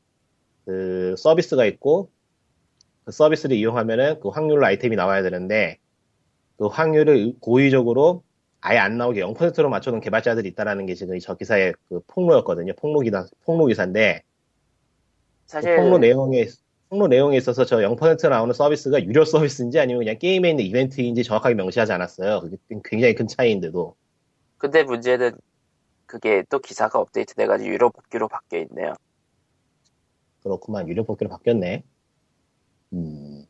그 0.65 1.15
서비스가 1.17 1.65
있고 1.65 2.09
그 3.05 3.11
서비스를 3.11 3.55
이용하면은 3.57 4.19
그 4.19 4.29
확률로 4.29 4.65
아이템이 4.65 4.95
나와야 4.95 5.23
되는데 5.23 5.77
그 6.57 6.67
확률을 6.67 7.33
고의적으로 7.39 8.23
아예 8.61 8.77
안 8.77 8.97
나오게 8.97 9.21
0%로 9.21 9.69
맞춰놓은 9.69 10.01
개발자들이 10.01 10.47
있다라는 10.49 10.85
게 10.85 10.93
지금 10.95 11.17
저 11.19 11.35
기사의 11.35 11.73
그 11.89 12.01
폭로였거든요. 12.07 12.73
폭로 12.77 13.01
기사, 13.01 13.25
폭로 13.45 13.65
기사인데 13.65 14.23
그 14.23 14.32
사실 15.53 15.75
폭로 15.75 15.97
내용에 15.99 16.47
폭로 16.89 17.07
내용에 17.07 17.37
있어서 17.37 17.65
저 17.65 17.77
0% 17.81 18.27
나오는 18.27 18.53
서비스가 18.53 19.03
유료 19.03 19.23
서비스인지 19.25 19.79
아니면 19.79 19.99
그냥 20.01 20.17
게임에 20.17 20.49
있는 20.49 20.63
이벤트인지 20.65 21.23
정확하게 21.23 21.55
명시하지 21.55 21.91
않았어요. 21.91 22.41
그게 22.41 22.57
굉장히 22.83 23.15
큰 23.15 23.27
차이인데도 23.27 23.95
근데 24.57 24.83
문제는 24.83 25.37
그게 26.05 26.43
또 26.49 26.59
기사가 26.59 26.99
업데이트 26.99 27.35
돼가지고 27.35 27.69
유료 27.69 27.89
복귀로 27.89 28.27
바뀌어 28.27 28.59
있네요. 28.61 28.93
그렇구만 30.43 30.87
유료 30.89 31.03
뽑기로 31.03 31.29
바뀌었네. 31.29 31.83
음, 32.93 33.45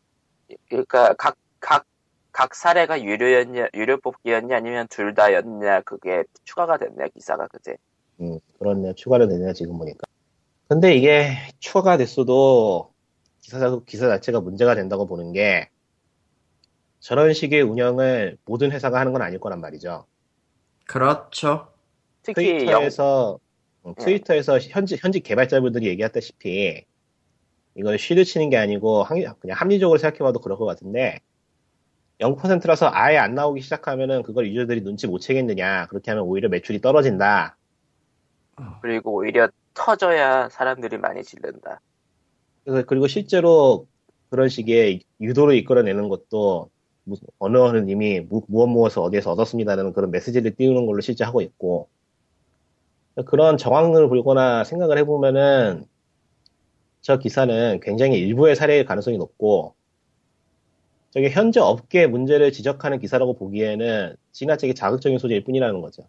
그러니까 0.69 1.13
각 1.15 1.35
각 1.59 1.85
각 2.33 2.55
사례가 2.55 3.03
유료였냐 3.03 3.67
유료 3.75 3.97
뽑기였냐 3.99 4.57
아니면 4.57 4.87
둘 4.89 5.13
다였냐 5.13 5.81
그게 5.81 6.23
추가가 6.43 6.77
됐네요 6.77 7.07
기사가 7.13 7.47
그제. 7.47 7.77
음, 8.21 8.39
그렇네요. 8.57 8.93
추가로 8.93 9.27
되네요 9.27 9.53
지금 9.53 9.77
보니까. 9.77 10.03
근데 10.67 10.95
이게 10.95 11.35
추가가 11.59 11.97
됐어도 11.97 12.93
기사 13.41 13.59
자- 13.59 13.79
기사 13.85 14.07
자체가 14.07 14.41
문제가 14.41 14.75
된다고 14.75 15.05
보는 15.05 15.33
게 15.33 15.69
저런 16.99 17.33
식의 17.33 17.61
운영을 17.61 18.37
모든 18.45 18.71
회사가 18.71 18.99
하는 18.99 19.11
건 19.11 19.21
아닐 19.21 19.39
거란 19.39 19.59
말이죠. 19.59 20.05
그렇죠. 20.87 21.73
특히 22.23 22.65
영, 22.67 22.81
트위터에서 22.81 23.39
음, 23.85 23.93
트위터에서 23.99 24.59
현지 24.59 24.97
현지 24.97 25.19
개발자분들이 25.19 25.87
얘기했다시피 25.87 26.85
이걸 27.75 27.97
쉬드 27.99 28.23
치는 28.23 28.49
게 28.49 28.57
아니고 28.57 29.05
그냥 29.39 29.57
합리적으로 29.57 29.97
생각해봐도 29.97 30.39
그럴 30.39 30.57
것 30.57 30.65
같은데 30.65 31.19
0%라서 32.21 32.89
아예 32.93 33.17
안 33.17 33.35
나오기 33.35 33.61
시작하면은 33.61 34.23
그걸 34.23 34.47
유저들이 34.47 34.81
눈치 34.83 35.07
못 35.07 35.19
채겠느냐 35.19 35.87
그렇게 35.87 36.11
하면 36.11 36.25
오히려 36.25 36.49
매출이 36.49 36.81
떨어진다 36.81 37.57
그리고 38.81 39.15
오히려 39.15 39.49
터져야 39.73 40.49
사람들이 40.49 40.97
많이 40.97 41.23
질른다. 41.23 41.81
그래서 42.63 42.85
그리고 42.85 43.07
실제로 43.07 43.87
그런 44.29 44.49
식의 44.49 45.01
유도를 45.21 45.55
이끌어내는 45.55 46.09
것도 46.09 46.69
어느 47.37 47.57
어느 47.57 47.77
님이 47.79 48.21
무, 48.21 48.43
무엇 48.47 48.67
무엇을 48.67 48.99
어디에서 48.99 49.31
얻었습니다라는 49.31 49.93
그런 49.93 50.11
메시지를 50.11 50.55
띄우는 50.55 50.85
걸로 50.85 51.01
실제 51.01 51.23
하고 51.23 51.41
있고 51.41 51.89
그런 53.25 53.57
정황을 53.57 54.09
보거나 54.09 54.63
생각을 54.63 54.97
해보면은 54.99 55.85
저 57.01 57.19
기사는 57.19 57.79
굉장히 57.83 58.17
일부의 58.19 58.55
사례일 58.55 58.85
가능성이 58.85 59.17
높고 59.17 59.75
저게 61.11 61.29
현재 61.29 61.59
업계 61.59 62.07
문제를 62.07 62.51
지적하는 62.51 62.97
기사라고 62.97 63.35
보기에는 63.35 64.15
지나치게 64.31 64.73
자극적인 64.73 65.19
소재일 65.19 65.43
뿐이라는 65.43 65.81
거죠. 65.81 66.07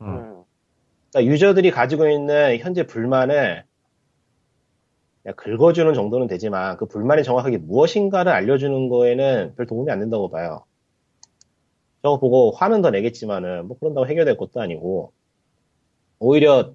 음. 0.00 0.35
음. 1.16 1.20
그러니까 1.20 1.32
유저들이 1.32 1.70
가지고 1.70 2.08
있는 2.08 2.58
현재 2.58 2.86
불만을 2.86 3.64
그냥 5.22 5.36
긁어주는 5.36 5.94
정도는 5.94 6.26
되지만 6.26 6.76
그 6.76 6.86
불만이 6.86 7.22
정확하게 7.24 7.58
무엇인가를 7.58 8.32
알려주는 8.32 8.88
거에는 8.88 9.54
별 9.56 9.66
도움이 9.66 9.90
안 9.90 9.98
된다고 10.00 10.30
봐요. 10.30 10.64
저거 12.02 12.18
보고 12.20 12.52
화는 12.52 12.82
더 12.82 12.90
내겠지만은 12.90 13.66
뭐 13.66 13.78
그런다고 13.78 14.06
해결될 14.06 14.36
것도 14.36 14.60
아니고 14.60 15.12
오히려 16.18 16.74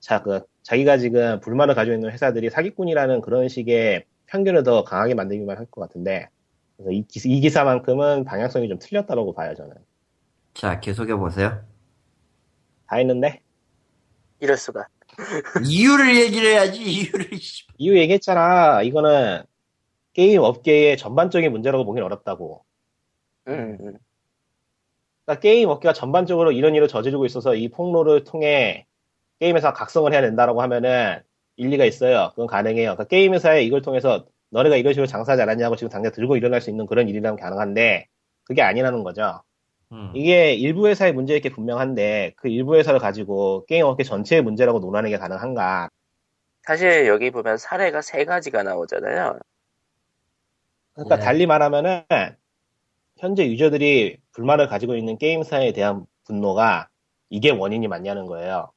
자, 0.00 0.22
그, 0.22 0.40
자기가 0.62 0.98
지금 0.98 1.40
불만을 1.40 1.74
가지고 1.74 1.94
있는 1.94 2.10
회사들이 2.10 2.50
사기꾼이라는 2.50 3.20
그런 3.22 3.48
식의 3.48 4.04
편견을 4.26 4.62
더 4.64 4.84
강하게 4.84 5.14
만들기만 5.14 5.58
할 5.58 5.66
것 5.66 5.80
같은데 5.80 6.28
이, 6.90 7.04
기, 7.06 7.20
이 7.28 7.40
기사만큼은 7.40 8.24
방향성이 8.24 8.68
좀 8.68 8.78
틀렸다고 8.78 9.34
봐요 9.34 9.54
저는 9.54 9.74
자, 10.54 10.80
계속해 10.80 11.14
보세요. 11.16 11.60
다 12.86 12.96
했는데 12.96 13.41
이럴 14.42 14.56
수가. 14.56 14.88
이유를 15.64 16.16
얘기를 16.16 16.50
해야지, 16.50 16.82
이유를. 16.82 17.38
씨. 17.38 17.64
이유 17.78 17.96
얘기했잖아. 17.96 18.82
이거는 18.82 19.44
게임 20.14 20.40
업계의 20.40 20.96
전반적인 20.96 21.50
문제라고 21.52 21.84
보긴 21.84 22.02
어렵다고. 22.02 22.64
음, 23.46 23.78
음. 23.80 23.98
그러니까 25.24 25.40
게임 25.40 25.68
업계가 25.68 25.92
전반적으로 25.92 26.50
이런 26.50 26.74
일을 26.74 26.88
저지르고 26.88 27.24
있어서 27.24 27.54
이 27.54 27.68
폭로를 27.68 28.24
통해 28.24 28.86
게임 29.38 29.56
회사가 29.56 29.72
각성을 29.74 30.12
해야 30.12 30.20
된다라고 30.20 30.60
하면은 30.62 31.20
일리가 31.54 31.84
있어요. 31.84 32.30
그건 32.30 32.48
가능해요. 32.48 32.94
그러니까 32.94 33.04
게임 33.04 33.34
회사에 33.34 33.62
이걸 33.62 33.80
통해서 33.80 34.26
너네가 34.50 34.76
이런 34.76 34.92
식으로 34.92 35.06
장사 35.06 35.36
잘하냐고 35.36 35.76
지금 35.76 35.88
당장 35.88 36.10
들고 36.10 36.36
일어날 36.36 36.60
수 36.60 36.68
있는 36.68 36.86
그런 36.86 37.08
일이라면 37.08 37.38
가능한데 37.38 38.08
그게 38.42 38.62
아니라는 38.62 39.04
거죠. 39.04 39.42
음. 39.92 40.10
이게 40.14 40.54
일부 40.54 40.88
회사의 40.88 41.12
문제일 41.12 41.40
게 41.40 41.50
분명한데 41.50 42.32
그 42.36 42.48
일부 42.48 42.76
회사를 42.76 42.98
가지고 42.98 43.66
게임 43.66 43.84
업계 43.84 44.02
전체의 44.04 44.42
문제라고 44.42 44.80
논하는 44.80 45.10
게 45.10 45.18
가능한가? 45.18 45.90
사실 46.62 47.06
여기 47.06 47.30
보면 47.30 47.58
사례가 47.58 48.00
세 48.00 48.24
가지가 48.24 48.62
나오잖아요. 48.62 49.38
그러니까 50.94 51.16
네. 51.16 51.22
달리 51.22 51.46
말하면은 51.46 52.04
현재 53.18 53.46
유저들이 53.46 54.18
불만을 54.32 54.68
가지고 54.68 54.96
있는 54.96 55.18
게임사에 55.18 55.72
대한 55.72 56.06
분노가 56.24 56.88
이게 57.28 57.50
원인이 57.50 57.86
맞냐는 57.88 58.26
거예요. 58.26 58.72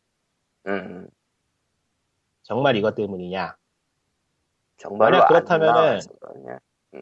음, 0.67 1.07
정말 2.43 2.75
이것 2.75 2.95
때문이냐? 2.95 3.55
정말로 4.77 5.17
만약 5.17 5.23
안 5.23 5.27
그렇다면은 5.27 5.99
그러냐. 6.19 6.59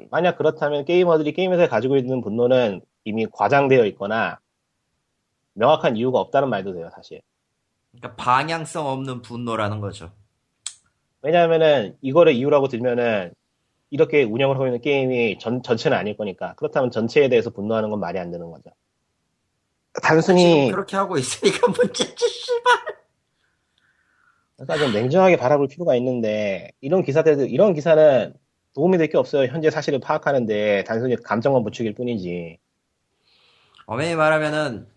만약 0.10 0.38
그렇다면 0.38 0.86
게이머들이 0.86 1.34
게임에서 1.34 1.68
가지고 1.68 1.98
있는 1.98 2.22
분노는 2.22 2.82
이미 3.04 3.26
과장되어 3.32 3.86
있거나 3.88 4.40
명확한 5.54 5.98
이유가 5.98 6.20
없다는 6.20 6.50
말도 6.50 6.74
돼요, 6.74 6.90
사실. 6.96 7.22
그러니까 7.92 8.16
방향성 8.16 8.88
없는 8.88 9.22
분노라는 9.22 9.80
거죠. 9.82 10.12
왜냐하면은 11.22 11.96
이거를 12.02 12.34
이유라고 12.34 12.68
들면은 12.68 13.34
이렇게 13.92 14.24
운영을 14.24 14.56
하고 14.56 14.66
있는 14.66 14.82
게임이 14.82 15.38
전, 15.40 15.62
전체는 15.62 15.96
아닐 15.96 16.18
거니까. 16.18 16.56
그렇다면 16.56 16.90
전체에 16.90 17.30
대해서 17.30 17.52
분노하는 17.52 17.92
건 17.92 18.00
말이 18.00 18.18
안 18.20 18.32
되는 18.32 18.50
거죠. 18.50 18.72
단순히 20.02 20.42
지금 20.44 20.72
그렇게 20.72 20.98
하고 20.98 21.18
있으니까 21.18 21.68
문제지, 21.68 22.28
씨발. 22.28 22.74
그러니까 24.58 24.78
좀 24.78 24.94
냉정하게 24.94 25.38
바라볼 25.38 25.68
필요가 25.68 25.96
있는데 25.96 26.72
이런 26.82 27.04
기사들 27.04 27.50
이런 27.52 27.74
기사는 27.76 28.34
도움이 28.74 28.98
될 28.98 29.08
게 29.08 29.18
없어요. 29.18 29.48
현재 29.52 29.70
사실을 29.70 30.00
파악하는데 30.00 30.84
단순히 30.86 31.16
감정만 31.16 31.64
부추길 31.64 31.94
뿐이지. 31.94 32.58
어머니 33.86 34.16
말하면은 34.16 34.88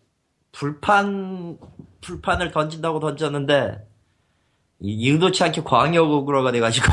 불판 0.53 1.59
불판을 2.01 2.51
던진다고 2.53 3.01
던졌는데 3.01 3.87
이- 4.81 5.11
의도치 5.11 5.43
않게 5.45 5.63
광역으로가 5.63 6.53
돼가지고 6.53 6.87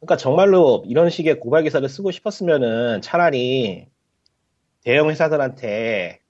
그러니까 0.00 0.16
정말로 0.16 0.82
이런 0.86 1.10
식의 1.10 1.40
고발 1.40 1.62
기사를 1.64 1.86
쓰고 1.88 2.10
싶었으면은 2.10 3.02
차라리 3.02 3.86
대형 4.82 5.10
회사들한테 5.10 6.20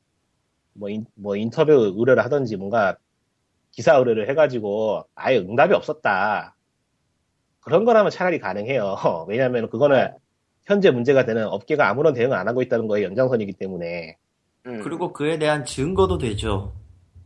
뭐, 0.72 0.88
인, 0.90 1.06
뭐 1.14 1.36
인터뷰 1.36 1.72
의뢰를 1.72 2.24
하든지 2.24 2.56
뭔가 2.56 2.96
기사 3.70 3.96
의뢰를 3.96 4.28
해가지고 4.28 5.04
아예 5.14 5.38
응답이 5.38 5.72
없었다. 5.74 6.56
그런 7.60 7.84
거라면 7.84 8.10
차라리 8.10 8.38
가능해요. 8.40 8.96
왜냐하면 9.28 9.70
그거는 9.70 10.12
현재 10.64 10.90
문제가 10.90 11.24
되는 11.24 11.46
업계가 11.46 11.88
아무런 11.88 12.14
대응을 12.14 12.36
안 12.36 12.48
하고 12.48 12.62
있다는 12.62 12.88
거의 12.88 13.04
연장선이기 13.04 13.52
때문에. 13.54 14.16
음. 14.66 14.80
그리고 14.82 15.12
그에 15.12 15.38
대한 15.38 15.64
증거도 15.64 16.18
되죠. 16.18 16.74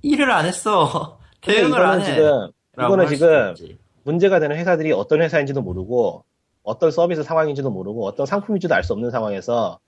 일을 0.02 0.30
안 0.30 0.46
했어. 0.46 1.18
대응을 1.40 1.80
안 1.80 2.00
해. 2.00 2.04
지금 2.04 2.50
이거는 2.74 3.06
할 3.06 3.54
지금. 3.54 3.78
문제가 4.04 4.38
되는 4.40 4.56
회사들이 4.56 4.92
어떤 4.92 5.22
회사인지도 5.22 5.62
모르고 5.62 6.24
어떤 6.62 6.90
서비스 6.90 7.22
상황인지도 7.22 7.70
모르고 7.70 8.06
어떤 8.06 8.26
상품인지도 8.26 8.74
알 8.74 8.82
수 8.84 8.92
없는 8.92 9.10
상황에서 9.10 9.78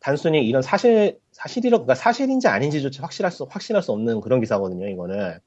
단순히 0.00 0.46
이런 0.46 0.60
사실 0.62 1.18
사실이라 1.32 1.78
그러니까 1.78 1.94
사실인지 1.94 2.46
아닌지조차 2.48 3.02
확실할 3.02 3.32
수 3.32 3.46
확신할 3.48 3.82
수 3.82 3.92
없는 3.92 4.20
그런 4.20 4.40
기사거든요. 4.40 4.86
이거는 4.88 5.38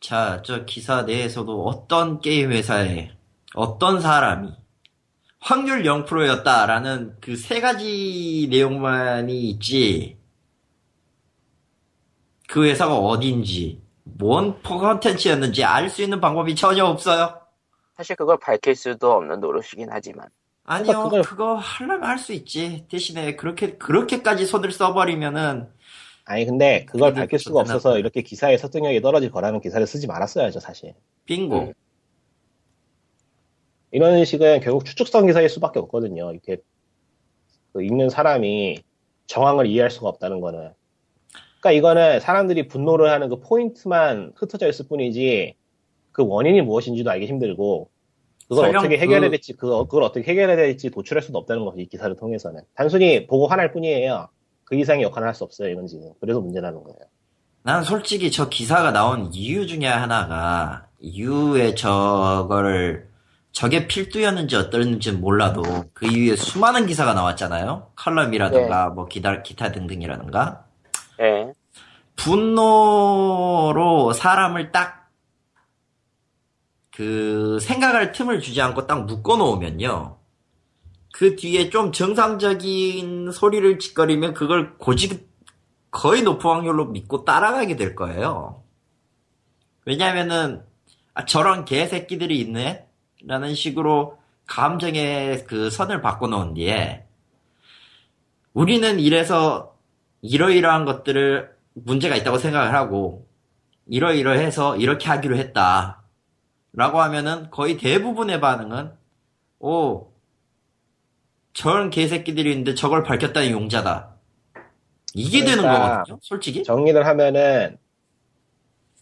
자, 0.00 0.42
저 0.44 0.64
기사 0.64 1.02
내에서도 1.02 1.64
어떤 1.64 2.20
게임 2.20 2.52
회사에 2.52 3.10
어떤 3.54 4.00
사람이 4.00 4.50
확률 5.40 5.82
0%였다라는 5.84 7.16
그 7.20 7.36
세 7.36 7.60
가지 7.60 8.46
내용만이 8.50 9.48
있지. 9.50 10.18
그 12.48 12.64
회사가 12.66 12.96
어딘지, 12.98 13.80
뭔 14.02 14.60
컨텐츠였는지 14.62 15.64
알 15.64 15.88
수 15.88 16.02
있는 16.02 16.20
방법이 16.20 16.54
전혀 16.54 16.84
없어요. 16.84 17.40
사실 17.96 18.16
그걸 18.16 18.38
밝힐 18.38 18.74
수도 18.74 19.12
없는 19.12 19.40
노릇이긴 19.40 19.88
하지만. 19.90 20.28
아니요, 20.64 21.04
그걸- 21.04 21.22
그거 21.22 21.54
하려면 21.56 22.04
할 22.08 22.18
수 22.18 22.32
있지. 22.32 22.86
대신에 22.90 23.36
그렇게 23.36 23.76
그렇게까지 23.76 24.46
손을 24.46 24.72
써버리면은 24.72 25.68
아니 26.24 26.44
근데 26.46 26.84
그걸 26.84 27.12
밝힐 27.14 27.38
수가. 27.38 27.60
없어서 27.60 27.98
이렇게 27.98 28.22
기사의 28.22 28.58
설득력이 28.58 29.00
떨어질 29.00 29.30
거라는 29.30 29.60
기사를 29.60 29.84
쓰지 29.86 30.06
말았어야죠 30.06 30.60
사실. 30.60 30.94
빙고. 31.26 31.58
음. 31.60 31.72
이런 33.92 34.24
식은 34.24 34.60
결국 34.60 34.84
추측성 34.84 35.26
기사일 35.26 35.48
수밖에 35.48 35.78
없거든요. 35.80 36.30
이렇게 36.32 36.58
그 37.72 37.82
읽는 37.82 38.10
사람이 38.10 38.78
정황을 39.26 39.66
이해할 39.66 39.90
수가 39.90 40.08
없다는 40.08 40.40
거는. 40.40 40.70
그러니까 41.60 41.72
이거는 41.72 42.20
사람들이 42.20 42.68
분노를 42.68 43.10
하는 43.10 43.28
그 43.28 43.40
포인트만 43.40 44.32
흩어져 44.36 44.68
있을 44.68 44.86
뿐이지 44.88 45.54
그 46.12 46.24
원인이 46.26 46.62
무엇인지도 46.62 47.10
알기 47.10 47.26
힘들고 47.26 47.90
그걸 48.48 48.76
어떻게 48.76 48.96
그- 48.96 49.02
해결해야 49.02 49.30
될지 49.30 49.52
그거 49.52 49.84
그걸 49.84 50.02
어떻게 50.02 50.28
해결해야 50.30 50.56
될지 50.56 50.90
도출할 50.90 51.22
수도 51.22 51.38
없다는 51.38 51.64
거죠 51.64 51.78
이 51.80 51.86
기사를 51.86 52.14
통해서는 52.16 52.62
단순히 52.74 53.26
보고 53.26 53.46
화날 53.46 53.70
뿐이에요. 53.72 54.28
그 54.64 54.74
이상의 54.76 55.02
역할을 55.04 55.26
할 55.28 55.34
수 55.34 55.44
없어요 55.44 55.68
이건 55.68 55.86
지금 55.86 56.10
그래서 56.20 56.40
문제라는 56.40 56.82
거예요. 56.82 56.98
난 57.62 57.84
솔직히 57.84 58.30
저 58.30 58.48
기사가 58.48 58.90
나온 58.90 59.30
이유 59.34 59.66
중에 59.66 59.86
하나가 59.86 60.86
이유에 60.98 61.74
저거를 61.74 63.09
저게 63.52 63.86
필두였는지 63.86 64.56
어떨는지 64.56 65.12
몰라도 65.12 65.62
그 65.92 66.06
이후에 66.06 66.36
수많은 66.36 66.86
기사가 66.86 67.14
나왔잖아요. 67.14 67.92
컬럼이라든가 67.96 68.90
뭐 68.90 69.06
기타, 69.06 69.42
기타 69.42 69.72
등등이라든가 69.72 70.64
예. 71.20 71.52
분노로 72.16 74.12
사람을 74.12 74.72
딱 74.72 75.00
그 77.00 77.58
생각할 77.60 78.12
틈을 78.12 78.40
주지 78.40 78.60
않고 78.60 78.86
딱 78.86 79.06
묶어 79.06 79.38
놓으면요. 79.38 80.18
그 81.14 81.34
뒤에 81.34 81.70
좀 81.70 81.92
정상적인 81.92 83.30
소리를 83.32 83.78
짓거리면 83.78 84.34
그걸 84.34 84.76
고지 84.76 85.26
거의 85.90 86.22
높은 86.22 86.50
확률로 86.50 86.84
믿고 86.84 87.24
따라가게 87.24 87.76
될 87.76 87.94
거예요. 87.96 88.64
왜냐면은 89.86 90.62
아, 91.14 91.24
저런 91.24 91.64
개새끼들이 91.64 92.38
있네? 92.38 92.86
라는 93.26 93.54
식으로 93.54 94.18
감정의 94.46 95.44
그 95.44 95.70
선을 95.70 96.00
바꿔놓은 96.02 96.54
뒤에 96.54 97.04
우리는 98.52 98.98
이래서 98.98 99.76
이러이러한 100.22 100.84
것들을 100.84 101.54
문제가 101.74 102.16
있다고 102.16 102.38
생각을 102.38 102.74
하고 102.74 103.28
이러이러해서 103.86 104.76
이렇게 104.76 105.08
하기로 105.08 105.36
했다. 105.36 106.02
라고 106.72 107.00
하면은 107.00 107.50
거의 107.50 107.76
대부분의 107.76 108.40
반응은 108.40 108.92
오 109.60 110.08
저런 111.52 111.90
개새끼들이 111.90 112.50
있는데 112.50 112.74
저걸 112.74 113.02
밝혔다니 113.02 113.50
용자다. 113.50 114.14
이게 115.14 115.44
되는 115.44 115.62
그러니까 115.62 115.90
거거든요. 115.90 116.18
솔직히. 116.22 116.62
정리를 116.62 117.04
하면은 117.04 117.76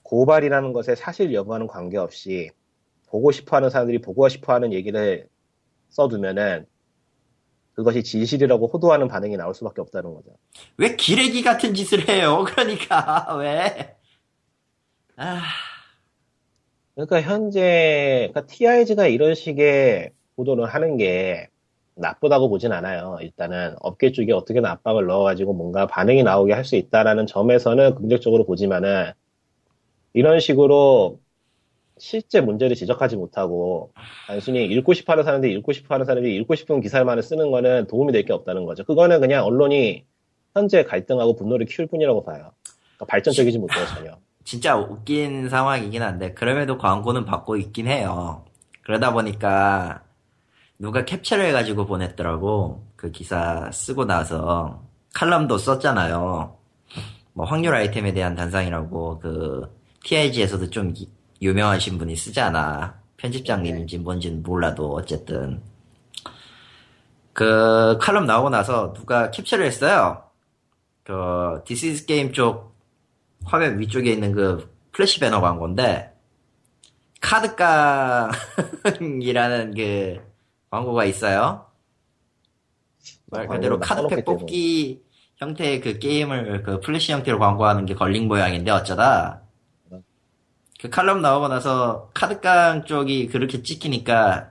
고발이라는 0.02 0.72
것에 0.72 0.94
사실 0.94 1.34
여부와는 1.34 1.66
관계없이 1.66 2.50
보고 3.10 3.30
싶어하는 3.32 3.70
사람들이 3.70 4.00
보고 4.00 4.28
싶어하는 4.28 4.72
얘기를 4.72 5.28
써두면은 5.90 6.66
그것이 7.74 8.02
진실이라고 8.02 8.66
호도하는 8.66 9.08
반응이 9.08 9.36
나올 9.36 9.54
수밖에 9.54 9.80
없다는 9.80 10.12
거죠. 10.14 10.30
왜 10.76 10.96
기레기 10.96 11.42
같은 11.42 11.74
짓을 11.74 12.08
해요? 12.08 12.44
그러니까 12.48 13.36
왜? 13.36 13.96
아, 15.16 15.40
그러니까 16.94 17.22
현재 17.22 18.28
그러니까 18.32 18.46
TIG가 18.52 19.06
이런 19.06 19.34
식의 19.34 20.10
보도를 20.36 20.66
하는 20.66 20.96
게 20.96 21.48
나쁘다고 21.94 22.48
보진 22.48 22.72
않아요. 22.72 23.18
일단은 23.20 23.74
업계 23.80 24.12
쪽에 24.12 24.32
어떻게든 24.32 24.66
압박을 24.66 25.06
넣어가지고 25.06 25.52
뭔가 25.52 25.86
반응이 25.86 26.22
나오게 26.22 26.52
할 26.52 26.64
수 26.64 26.76
있다라는 26.76 27.26
점에서는 27.26 27.94
긍정적으로 27.96 28.44
보지만은 28.46 29.12
이런 30.12 30.40
식으로 30.40 31.20
실제 32.00 32.40
문제를 32.40 32.76
지적하지 32.76 33.16
못하고 33.16 33.92
단순히 34.26 34.64
읽고 34.66 34.94
싶어하는 34.94 35.24
사람들이 35.24 35.52
읽고 35.54 35.72
싶어하는 35.72 36.06
사람들이 36.06 36.36
읽고 36.36 36.54
싶은 36.54 36.80
기사만을 36.80 37.22
쓰는 37.22 37.50
거는 37.50 37.86
도움이 37.86 38.12
될 38.12 38.24
게 38.24 38.32
없다는 38.32 38.64
거죠. 38.64 38.84
그거는 38.84 39.20
그냥 39.20 39.44
언론이 39.44 40.04
현재 40.54 40.84
갈등하고 40.84 41.36
분노를 41.36 41.66
키울 41.66 41.86
뿐이라고 41.88 42.24
봐요. 42.24 42.52
그러니까 42.96 43.04
발전적이지 43.08 43.58
못해요 43.58 43.84
전혀. 43.94 44.10
진짜 44.44 44.76
웃긴 44.76 45.48
상황이긴 45.48 46.02
한데 46.02 46.32
그럼에도 46.32 46.78
광고는 46.78 47.24
받고 47.24 47.56
있긴 47.56 47.86
해요. 47.86 48.44
그러다 48.82 49.12
보니까 49.12 50.02
누가 50.78 51.04
캡처를 51.04 51.44
해가지고 51.46 51.86
보냈더라고. 51.86 52.86
그 52.96 53.10
기사 53.10 53.70
쓰고 53.72 54.04
나서 54.06 54.82
칼럼도 55.14 55.58
썼잖아요. 55.58 56.56
뭐 57.34 57.46
확률 57.46 57.74
아이템에 57.74 58.12
대한 58.12 58.34
단상이라고 58.34 59.18
그 59.20 59.76
TIG에서도 60.04 60.70
좀 60.70 60.92
이- 60.96 61.08
유명하신 61.40 61.98
분이 61.98 62.16
쓰잖아. 62.16 63.00
편집장님인지 63.16 63.98
뭔지는 63.98 64.42
몰라도 64.42 64.92
어쨌든 64.92 65.62
그 67.32 67.98
칼럼 68.00 68.26
나오고 68.26 68.50
나서 68.50 68.92
누가 68.92 69.30
캡처를 69.30 69.64
했어요. 69.66 70.24
그 71.04 71.62
is 71.68 72.06
Game 72.06 72.32
쪽 72.32 72.76
화면 73.44 73.78
위쪽에 73.78 74.12
있는 74.12 74.32
그 74.32 74.74
플래시 74.92 75.20
배너 75.20 75.40
광고인데 75.40 76.12
카드깡이라는 77.20 78.34
그 79.74 80.20
광고가 80.70 81.04
있어요. 81.04 81.66
말 83.26 83.46
그대로 83.46 83.78
광고를 83.78 83.78
막 83.78 83.86
카드팩 83.88 84.08
써놓기 84.08 84.24
때문에. 84.24 84.24
뽑기 84.24 85.02
형태의 85.36 85.80
그 85.80 85.98
게임을 85.98 86.62
그 86.62 86.80
플래시 86.80 87.12
형태로 87.12 87.38
광고하는 87.38 87.86
게 87.86 87.94
걸린 87.94 88.26
모양인데 88.28 88.70
어쩌다 88.70 89.42
그 90.80 90.90
칼럼 90.90 91.22
나오고 91.22 91.48
나서 91.48 92.10
카드깡 92.14 92.84
쪽이 92.84 93.28
그렇게 93.28 93.62
찍히니까 93.62 94.50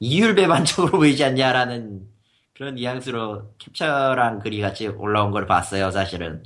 이율 0.00 0.34
배반적으로 0.34 0.92
보이지 0.98 1.24
않냐라는 1.24 2.08
그런 2.54 2.74
뉘앙스로 2.74 3.52
캡처랑 3.58 4.40
글이 4.40 4.60
같이 4.60 4.88
올라온 4.88 5.30
걸 5.30 5.46
봤어요 5.46 5.90
사실은 5.90 6.42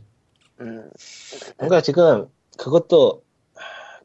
음, 0.60 0.90
그러니까 1.56 1.80
지금 1.80 2.28
그것도 2.58 3.22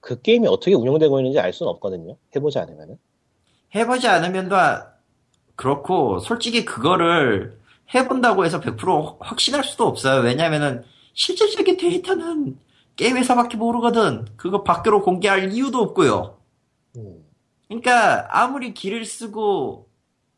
그 0.06 0.22
게임이 0.22 0.48
어떻게 0.48 0.76
운영되고 0.76 1.20
있는지 1.20 1.40
알 1.40 1.52
수는 1.52 1.70
없거든요. 1.72 2.16
해보지 2.36 2.60
않으면은. 2.60 2.98
해보지 3.74 4.08
않으면 4.08 4.50
다 4.50 4.94
그렇고 5.56 6.20
솔직히 6.20 6.64
그거를 6.64 7.60
해본다고 7.94 8.46
해서 8.46 8.60
100% 8.62 9.18
확신할 9.20 9.64
수도 9.64 9.88
없어요. 9.88 10.22
왜냐면은 10.22 10.84
실질적인 11.14 11.78
데이터는 11.78 12.58
게임 12.96 13.18
회사밖에 13.18 13.58
모르거든. 13.58 14.26
그거 14.38 14.64
밖으로 14.64 15.02
공개할 15.02 15.52
이유도 15.52 15.80
없고요. 15.80 16.38
음. 16.98 17.26
그러니까 17.68 18.28
아무리 18.30 18.74
길을 18.74 19.06
쓰고 19.06 19.88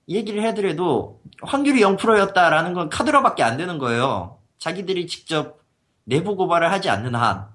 얘기를 0.09 0.41
해드려도 0.43 1.21
확률이 1.41 1.81
0%였다라는 1.81 2.73
건 2.73 2.89
카드로밖에 2.89 3.43
안 3.43 3.57
되는 3.57 3.77
거예요. 3.77 4.39
자기들이 4.57 5.07
직접 5.07 5.59
내부 6.05 6.35
고발을 6.35 6.71
하지 6.71 6.89
않는 6.89 7.15
한. 7.15 7.47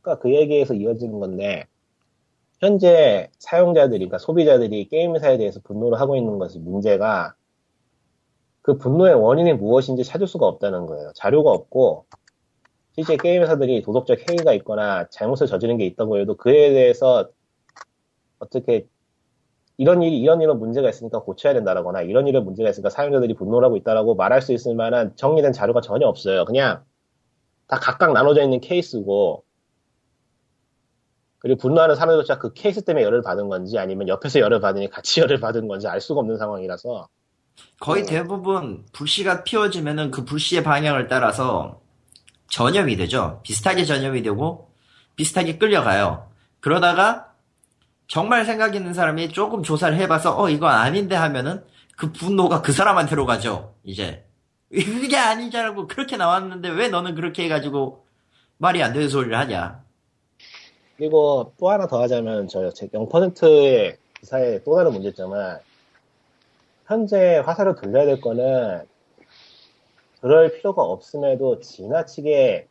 그러니까 0.00 0.22
그 0.22 0.32
얘기에서 0.34 0.74
이어지는 0.74 1.18
건데 1.18 1.66
현재 2.60 3.30
사용자들이 3.38 3.98
그러니까 3.98 4.18
소비자들이 4.18 4.88
게임 4.88 5.14
회사에 5.16 5.38
대해서 5.38 5.60
분노를 5.60 5.98
하고 5.98 6.16
있는 6.16 6.38
것이 6.38 6.58
문제가 6.58 7.34
그 8.62 8.76
분노의 8.76 9.14
원인이 9.14 9.54
무엇인지 9.54 10.04
찾을 10.04 10.26
수가 10.26 10.46
없다는 10.46 10.86
거예요. 10.86 11.12
자료가 11.14 11.50
없고 11.50 12.06
실제 12.92 13.16
게임 13.16 13.42
회사들이 13.42 13.82
도덕적 13.82 14.18
해이가 14.28 14.52
있거나 14.54 15.08
잘못을 15.10 15.46
저지른 15.46 15.78
게 15.78 15.86
있다고 15.86 16.18
해도 16.18 16.36
그에 16.36 16.70
대해서 16.70 17.28
어떻게 18.38 18.86
이런 19.76 20.02
일이 20.02 20.18
이런 20.18 20.42
이런 20.42 20.58
문제가 20.58 20.90
있으니까 20.90 21.20
고쳐야 21.20 21.54
된다라거나 21.54 22.02
이런 22.02 22.26
이런 22.26 22.44
문제가 22.44 22.68
있으니까 22.68 22.90
사용자들이 22.90 23.34
분노를 23.34 23.64
하고 23.64 23.76
있다라고 23.76 24.14
말할 24.14 24.42
수 24.42 24.52
있을 24.52 24.74
만한 24.74 25.16
정리된 25.16 25.52
자료가 25.52 25.80
전혀 25.80 26.06
없어요. 26.06 26.44
그냥 26.44 26.84
다 27.66 27.78
각각 27.78 28.12
나눠져 28.12 28.42
있는 28.42 28.60
케이스고 28.60 29.44
그리고 31.38 31.58
분노하는 31.58 31.94
사람조차 31.94 32.38
그 32.38 32.52
케이스 32.52 32.82
때문에 32.84 33.04
열을 33.04 33.22
받은 33.22 33.48
건지 33.48 33.78
아니면 33.78 34.08
옆에서 34.08 34.40
열을 34.40 34.60
받으니 34.60 34.90
같이 34.90 35.20
열을 35.22 35.40
받은 35.40 35.66
건지 35.68 35.88
알 35.88 36.00
수가 36.00 36.20
없는 36.20 36.36
상황이라서 36.36 37.08
거의 37.78 38.04
대부분 38.04 38.84
불씨가 38.92 39.44
피워지면은 39.44 40.10
그 40.10 40.24
불씨의 40.24 40.62
방향을 40.62 41.08
따라서 41.08 41.79
전염이 42.50 42.96
되죠. 42.96 43.40
비슷하게 43.42 43.84
전염이 43.84 44.22
되고 44.22 44.70
비슷하게 45.16 45.58
끌려가요. 45.58 46.28
그러다가 46.60 47.32
정말 48.06 48.44
생각 48.44 48.74
있는 48.74 48.92
사람이 48.92 49.30
조금 49.30 49.62
조사를 49.62 49.96
해봐서 49.96 50.38
어 50.38 50.50
이거 50.50 50.66
아닌데 50.66 51.14
하면은 51.14 51.64
그 51.96 52.12
분노가 52.12 52.60
그 52.60 52.72
사람한테로 52.72 53.24
가죠. 53.24 53.74
이제 53.84 54.24
그게 54.68 55.16
아니잖아고 55.16 55.86
그렇게 55.86 56.16
나왔는데 56.16 56.68
왜 56.70 56.88
너는 56.88 57.14
그렇게 57.14 57.44
해가지고 57.44 58.04
말이 58.58 58.82
안 58.82 58.92
되는 58.92 59.08
소리를 59.08 59.36
하냐. 59.36 59.82
그리고 60.96 61.54
또 61.58 61.70
하나 61.70 61.86
더 61.86 62.02
하자면 62.02 62.48
저 62.48 62.60
0%의 62.60 63.96
기사의 64.20 64.62
또 64.64 64.76
다른 64.76 64.92
문제점은 64.92 65.56
현재 66.86 67.38
화살을 67.38 67.76
돌려야 67.76 68.04
될 68.04 68.20
거는 68.20 68.82
그럴 70.20 70.52
필요가 70.52 70.82
없음에도 70.82 71.60
지나치게 71.60 72.66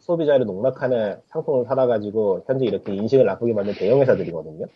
소비자를 0.00 0.44
농락하는 0.44 1.20
상품을 1.28 1.64
팔아가지고 1.64 2.44
현재 2.46 2.66
이렇게 2.66 2.94
인식을 2.94 3.24
나쁘게 3.24 3.54
만든 3.54 3.74
대형 3.74 4.00
회사들이거든요. 4.00 4.66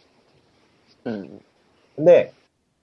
음, 1.06 1.40
근데 1.94 2.32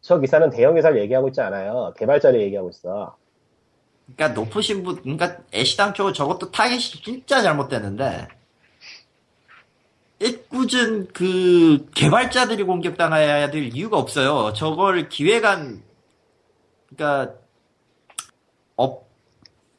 저 0.01 0.19
기사는 0.19 0.49
대형 0.51 0.78
회사를 0.78 0.99
얘기하고 1.01 1.30
있지 1.30 1.41
않아요. 1.41 1.93
개발자를 1.97 2.39
얘기하고 2.41 2.69
있어. 2.69 3.15
그러니까 4.15 4.39
높으신 4.39 4.84
분, 4.84 5.01
그러니까 5.01 5.39
애시당초 5.51 6.13
저것도 6.13 6.51
타겟이 6.51 6.80
진짜 6.80 7.41
잘못됐는데 7.41 8.28
애꿎은 10.21 11.07
그 11.07 11.88
개발자들이 11.95 12.63
공격당해야 12.63 13.49
될 13.49 13.63
이유가 13.76 13.97
없어요. 13.97 14.53
저걸 14.53 15.09
기획안, 15.09 15.84
그러니까 16.89 17.34
업 17.34 17.45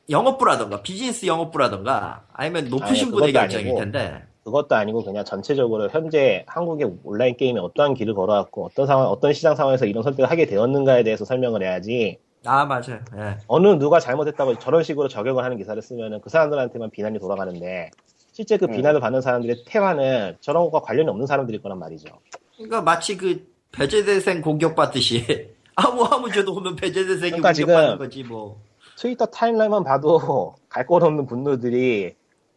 영업부라던가 0.08 0.82
비즈니스 0.82 1.26
영업부라던가 1.26 2.24
아니면 2.32 2.68
높으신 2.68 3.06
아니, 3.06 3.12
분의 3.12 3.32
결정일 3.32 3.66
아니고. 3.66 3.78
텐데 3.80 4.22
그것도 4.44 4.76
아니고 4.76 5.04
그냥 5.04 5.24
전체적으로 5.24 5.88
현재 5.88 6.44
한국의 6.46 6.98
온라인 7.02 7.36
게임에 7.36 7.58
어떠한 7.58 7.94
길을 7.94 8.14
걸어왔고 8.14 8.66
어떤 8.66 8.86
상황, 8.86 9.08
어떤 9.08 9.32
시장 9.32 9.56
상황에서 9.56 9.86
이런 9.86 10.04
선택을 10.04 10.30
하게 10.30 10.46
되었는가에 10.46 11.02
대해서 11.02 11.24
설명을 11.24 11.62
해야지 11.62 12.18
아 12.44 12.64
맞아요. 12.64 13.00
예. 13.16 13.38
어느 13.48 13.66
누가 13.78 13.98
잘못했다고 13.98 14.60
저런 14.60 14.84
식으로 14.84 15.08
저격을 15.08 15.42
하는 15.42 15.56
기사를 15.56 15.80
쓰면은 15.82 16.20
그 16.20 16.30
사람들한테만 16.30 16.90
비난이 16.90 17.18
돌아가는데 17.18 17.90
실제 18.32 18.56
그 18.56 18.66
음. 18.66 18.72
비난을 18.72 19.00
받는 19.00 19.20
사람들의 19.20 19.64
태화는 19.66 20.36
저런 20.40 20.64
것과 20.64 20.80
관련이 20.80 21.08
없는 21.08 21.26
사람들일 21.26 21.60
거란 21.60 21.78
말이죠. 21.80 22.08
그러니까 22.54 22.82
마치 22.82 23.16
그 23.16 23.50
배제대생 23.72 24.42
공격받듯이 24.42 25.50
아무 25.74 26.04
아무 26.04 26.30
죄도 26.30 26.52
없는 26.52 26.76
배제대생이 26.76 27.32
그러니까 27.32 27.52
공격받는 27.52 27.92
지금 27.92 27.98
거지 27.98 28.22
뭐. 28.22 28.60
트위터 28.96 29.26
타임라인만 29.26 29.84
봐도 29.84 30.54
갈 30.68 30.86
곳 30.86 31.02
없는 31.02 31.26
분노들이 31.26 32.14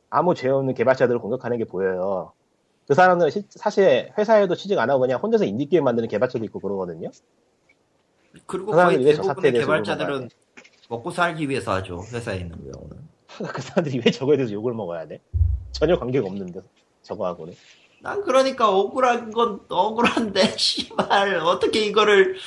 아무 0.09 0.33
죄 0.35 0.49
없는 0.49 0.73
개발자들을 0.73 1.19
공격하는 1.19 1.57
게 1.57 1.65
보여요. 1.65 2.31
그 2.87 2.93
사람들은 2.95 3.29
시- 3.31 3.45
사실 3.51 4.11
회사에도 4.17 4.55
취직 4.55 4.77
안 4.79 4.89
하고 4.89 4.99
그냥 5.01 5.19
혼자서 5.19 5.45
인디게임 5.45 5.83
만드는 5.83 6.09
개발자도 6.09 6.43
있고 6.45 6.59
그러거든요. 6.59 7.09
그리고 8.45 8.67
그 8.71 8.75
사람들이 8.75 9.03
거의 9.03 9.05
왜저 9.11 9.23
사태에 9.23 9.51
대부분의 9.51 9.83
개발자들은 9.83 10.29
먹고 10.89 11.11
살기 11.11 11.49
위해서 11.49 11.73
하죠. 11.73 12.03
회사에 12.11 12.37
있는 12.37 12.57
경우는. 12.71 12.97
그 13.53 13.61
사람들이 13.61 14.01
왜 14.05 14.11
저거에 14.11 14.37
대해서 14.37 14.53
욕을 14.53 14.73
먹어야 14.73 15.07
돼? 15.07 15.21
전혀 15.71 15.97
관계가 15.99 16.25
없는데 16.27 16.61
저거하고는. 17.03 17.53
난 18.01 18.23
그러니까 18.23 18.69
억울한 18.75 19.31
건 19.31 19.59
억울한데 19.69 20.41
씨발 20.57 21.35
어떻게 21.41 21.85
이거를 21.85 22.37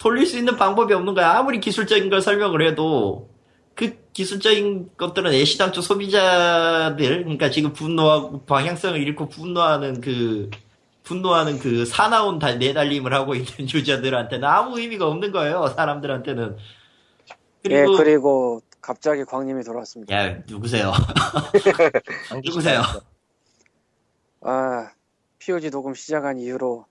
돌릴 0.00 0.26
수 0.26 0.38
있는 0.38 0.56
방법이 0.56 0.94
없는 0.94 1.14
거야. 1.14 1.32
아무리 1.32 1.60
기술적인 1.60 2.08
걸 2.08 2.22
설명을 2.22 2.66
해도 2.66 3.28
그 3.74 3.96
기술적인 4.14 4.92
것들은 4.96 5.32
애시당초 5.32 5.82
소비자들 5.82 6.96
그러니까 7.24 7.50
지금 7.50 7.72
분노하고 7.74 8.40
방향성을 8.46 8.98
잃고 9.00 9.28
분노하는 9.28 10.00
그 10.00 10.50
분노하는 11.02 11.58
그 11.58 11.84
사나운 11.84 12.38
달- 12.38 12.58
내달림을 12.58 13.12
하고 13.12 13.34
있는 13.34 13.46
유저들한테는 13.72 14.48
아무 14.48 14.80
의미가 14.80 15.06
없는 15.06 15.32
거예요. 15.32 15.68
사람들한테는. 15.76 16.56
예, 17.68 17.68
그리고 17.68 17.96
그리고 17.98 18.62
갑자기 18.80 19.24
광님이 19.24 19.62
돌아왔습니다. 19.64 20.14
야 20.16 20.38
누구세요? 20.48 20.92
누구세요? 22.42 22.80
아, 24.42 24.90
POG 25.38 25.70
녹음 25.70 25.92
시작한 25.94 26.38
이후로 26.38 26.86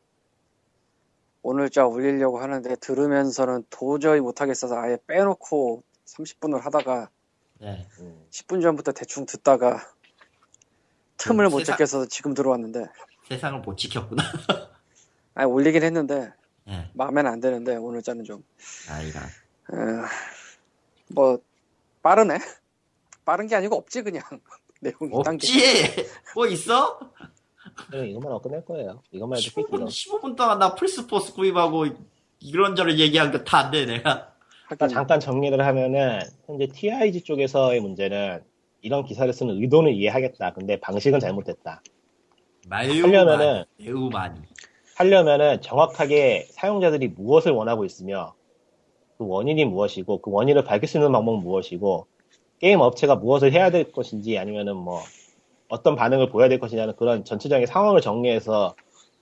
오늘자 1.41 1.85
올리려고 1.87 2.39
하는데 2.39 2.75
들으면서는 2.77 3.63
도저히 3.69 4.19
못하겠어서 4.19 4.77
아예 4.77 4.97
빼놓고 5.07 5.83
30분을 6.05 6.61
하다가 6.61 7.09
네. 7.59 7.87
음. 7.99 8.25
10분 8.29 8.61
전부터 8.61 8.91
대충 8.91 9.25
듣다가 9.25 9.79
틈을 11.17 11.45
그못 11.47 11.61
세상- 11.61 11.73
잡겠어서 11.73 12.05
지금 12.07 12.33
들어왔는데 12.33 12.85
세상을 13.27 13.59
못 13.61 13.75
지켰구나. 13.77 14.23
아니 15.35 15.49
올리긴 15.51 15.83
했는데 15.83 16.31
네. 16.65 16.89
마음에는 16.93 17.31
안 17.31 17.39
드는데 17.39 17.75
오늘자는 17.75 18.23
좀 18.23 18.43
아 18.89 19.01
이런. 19.01 19.23
어, 19.23 20.05
뭐 21.13 21.39
빠르네 22.01 22.39
빠른 23.25 23.47
게 23.47 23.55
아니고 23.55 23.75
없지 23.75 24.01
그냥 24.03 24.23
내용이. 24.81 25.11
없지. 25.13 26.07
뭐 26.35 26.47
있어? 26.47 26.99
그냥 27.89 28.07
이것만 28.07 28.32
하고 28.32 28.41
끝낼 28.41 28.63
거예요. 28.65 29.01
이것만 29.11 29.38
해도 29.39 29.49
꽤 29.55 29.61
15분, 29.63 29.69
길어. 29.71 29.86
15분 29.86 30.36
동안 30.36 30.59
나 30.59 30.75
플스포스 30.75 31.34
구입하고 31.34 31.86
이런저런 32.39 32.97
얘기한 32.99 33.32
거 33.32 33.43
다 33.43 33.59
안 33.65 33.71
돼, 33.71 33.86
내가. 33.86 34.34
하긴 34.67 34.88
잠깐 34.89 35.19
정리를 35.19 35.59
하면은 35.65 36.19
현재 36.45 36.67
TIG 36.67 37.21
쪽에서의 37.23 37.80
문제는 37.82 38.41
이런 38.82 39.03
기사를 39.05 39.32
쓰는 39.34 39.55
의도는 39.61 39.93
이해하겠다. 39.93 40.53
근데 40.53 40.80
방식은 40.80 41.19
잘못됐다. 41.19 41.82
하려면은- 42.69 43.65
매우 43.77 44.09
많이. 44.09 44.39
하려면은 44.95 45.61
정확하게 45.61 46.47
사용자들이 46.51 47.07
무엇을 47.09 47.51
원하고 47.51 47.86
있으며 47.86 48.36
그 49.17 49.25
원인이 49.27 49.65
무엇이고 49.65 50.21
그 50.21 50.32
원인을 50.32 50.63
밝힐 50.63 50.88
수 50.88 50.97
있는 50.97 51.11
방법은 51.11 51.39
무엇이고 51.39 52.05
게임 52.59 52.80
업체가 52.82 53.15
무엇을 53.15 53.53
해야 53.53 53.69
될 53.71 53.91
것인지 53.91 54.38
아니면은 54.38 54.75
뭐 54.75 55.01
어떤 55.70 55.95
반응을 55.95 56.30
보여야 56.30 56.49
될 56.49 56.59
것이냐는 56.59 56.95
그런 56.95 57.24
전체적인 57.24 57.67
상황을 57.67 58.01
정리해서 58.01 58.76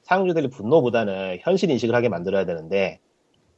사용자들의 0.03 0.49
분노보다는 0.49 1.39
현실 1.41 1.69
인식을 1.69 1.93
하게 1.93 2.09
만들어야 2.09 2.45
되는데 2.45 2.99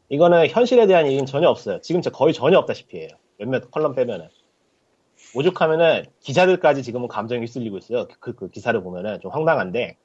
이거는 0.10 0.48
현실에 0.48 0.88
대한 0.88 1.06
얘기는 1.06 1.26
전혀 1.26 1.48
없어요. 1.48 1.80
지금 1.82 2.02
저 2.02 2.10
거의 2.10 2.34
전혀 2.34 2.58
없다시피 2.58 2.98
해요. 2.98 3.10
몇몇 3.38 3.70
컬럼 3.72 3.94
빼면은. 3.94 4.28
오죽하면은 5.36 6.06
기자들까지 6.22 6.82
지금은 6.82 7.08
감정이 7.08 7.42
휩쓸리고 7.42 7.78
있어요. 7.78 8.08
그, 8.20 8.34
그 8.34 8.50
기사를 8.50 8.82
보면은 8.82 9.20
좀 9.22 9.32
황당한데 9.32 9.96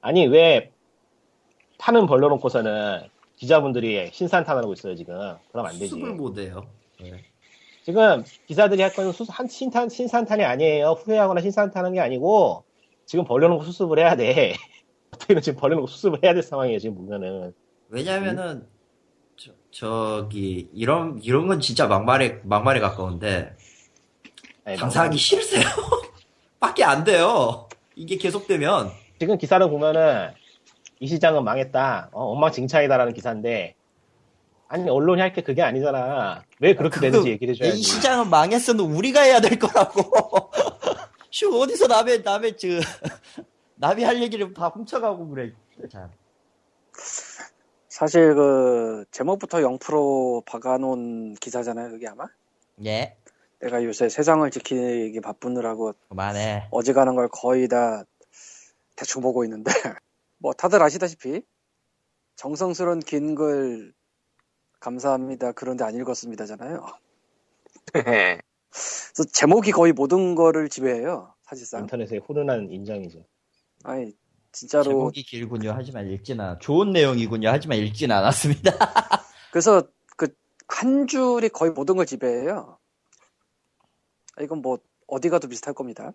아니 0.00 0.26
왜 0.26 0.70
판은 1.78 2.06
벌려놓고서는 2.06 3.02
기자분들이 3.36 4.10
신산탄하고 4.12 4.72
있어요 4.72 4.94
지금. 4.94 5.14
그럼 5.50 5.66
안 5.66 5.72
되지. 5.72 5.88
수습을 5.88 6.14
못해요. 6.14 6.66
네. 7.00 7.29
지금 7.90 8.22
기사들이 8.46 8.82
할 8.82 8.92
거는 8.92 9.10
수, 9.10 9.26
한 9.28 9.48
신탄, 9.48 9.88
신산탄이 9.88 10.44
아니에요. 10.44 10.92
후회하거나 10.92 11.40
신산탄하는 11.40 11.94
게 11.94 12.00
아니고 12.00 12.62
지금 13.04 13.24
벌려놓고 13.24 13.64
수습을 13.64 13.98
해야 13.98 14.14
돼. 14.14 14.54
어떻게든 15.12 15.42
지금 15.42 15.58
벌려놓고 15.58 15.88
수습을 15.88 16.20
해야 16.22 16.32
될 16.32 16.44
상황이에요 16.44 16.78
지금 16.78 16.94
보면은. 16.94 17.52
왜냐면은, 17.88 18.64
저, 19.36 19.50
저기, 19.72 20.68
이런, 20.72 21.18
이런 21.24 21.48
건 21.48 21.58
진짜 21.58 21.88
막말에, 21.88 22.38
막말에 22.44 22.78
가까운데, 22.78 23.56
아니, 24.64 24.76
장사하기 24.76 25.18
싫으세요? 25.18 25.64
밖에 26.60 26.84
안 26.84 27.02
돼요. 27.02 27.68
이게 27.96 28.16
계속되면. 28.18 28.92
지금 29.18 29.36
기사를 29.36 29.68
보면은 29.68 30.30
이 31.00 31.08
시장은 31.08 31.42
망했다. 31.42 32.10
어, 32.12 32.32
엉망진창이다라는 32.32 33.14
기사인데 33.14 33.74
아니 34.72 34.88
언론이 34.88 35.20
할 35.20 35.32
게 35.32 35.42
그게 35.42 35.62
아니잖아. 35.62 36.44
왜 36.60 36.74
그렇게 36.76 36.94
그거- 36.94 37.10
되는지 37.10 37.30
얘기를 37.30 37.54
해줘야지. 37.54 37.78
이 37.78 37.82
시장은 37.82 38.30
망했어도 38.30 38.84
우리가 38.84 39.22
해야 39.22 39.40
될 39.40 39.58
거라고. 39.58 40.00
슈, 41.32 41.48
어디서 41.60 41.88
남의, 41.88 42.22
남의, 42.22 42.56
저, 42.56 42.68
남이 43.76 44.04
할 44.04 44.22
얘기를 44.22 44.54
다 44.54 44.68
훔쳐가고 44.68 45.28
그래. 45.28 45.52
참. 45.90 46.08
사실 47.88 48.34
그 48.34 49.04
제목부터 49.10 49.58
0% 49.58 50.44
박아놓은 50.44 51.34
기사잖아요 51.34 51.90
그게 51.90 52.06
아마 52.08 52.26
예. 52.84 53.16
내가 53.60 53.82
요새 53.84 54.08
세상을 54.08 54.48
지키기 54.50 55.20
바쁘느라고 55.20 55.94
그만해. 56.08 56.68
어지간한 56.70 57.14
걸 57.16 57.28
거의 57.28 57.68
다 57.68 58.04
대충 58.96 59.20
보고 59.22 59.44
있는데 59.44 59.70
뭐 60.38 60.52
다들 60.52 60.80
아시다시피 60.82 61.42
정성스러운 62.36 63.00
긴글 63.00 63.92
감사합니다 64.80 65.52
그런데 65.52 65.84
안 65.84 65.94
읽었습니다잖아요 65.94 66.84
그래서 67.92 69.30
제목이 69.32 69.72
거의 69.72 69.92
모든 69.92 70.34
거를 70.34 70.68
지배해요 70.68 71.34
사실상 71.42 71.82
인터넷의 71.82 72.20
훈훈한 72.20 72.70
인정이죠. 72.70 73.24
아니 73.84 74.12
진짜로 74.52 74.84
제목이 74.84 75.22
길군요. 75.22 75.72
하지만 75.74 76.08
읽진 76.10 76.40
않아. 76.40 76.58
좋은 76.58 76.90
내용이군요. 76.90 77.48
하지만 77.48 77.78
읽진 77.78 78.10
않았습니다. 78.10 78.72
그래서 79.52 79.82
그 80.16 80.28
한 80.70 81.06
줄이 81.06 81.48
거의 81.48 81.72
모든 81.72 81.96
걸 81.96 82.06
지배해요 82.06 82.78
이건 84.40 84.62
뭐 84.62 84.78
어디 85.08 85.28
가도 85.28 85.48
비슷할 85.48 85.74
겁니다 85.74 86.12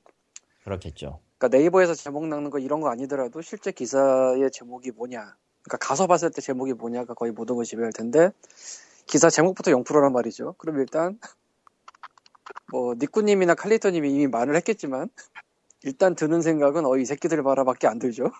그렇겠죠. 0.63 1.19
그러니까 1.37 1.57
네이버에서 1.59 1.93
제목 1.93 2.25
낚는 2.27 2.49
거 2.49 2.57
이런 2.57 2.81
거 2.81 2.89
아니더라도 2.89 3.41
실제 3.43 3.71
기사의 3.71 4.49
제목이 4.51 4.89
뭐냐. 4.89 5.35
그러니까 5.65 5.77
가서 5.87 6.07
봤을 6.07 6.29
때 6.31 6.41
제목이 6.41 6.73
뭐냐가 6.73 7.13
거의 7.13 7.31
모든 7.31 7.55
걸 7.55 7.65
지배할 7.65 7.91
텐데 7.91 8.29
기사 9.07 9.29
제목부터 9.29 9.71
0%란 9.71 10.13
말이죠. 10.13 10.53
그럼 10.57 10.79
일단 10.79 11.19
뭐 12.71 12.95
니꾸님이나 12.95 13.55
칼리토님이 13.55 14.11
이미 14.11 14.27
말을 14.27 14.55
했겠지만 14.55 15.09
일단 15.83 16.15
드는 16.15 16.41
생각은 16.41 16.85
어 16.85 16.97
이 16.97 17.05
새끼들 17.05 17.41
봐라밖에 17.43 17.87
안 17.87 17.99
들죠. 17.99 18.31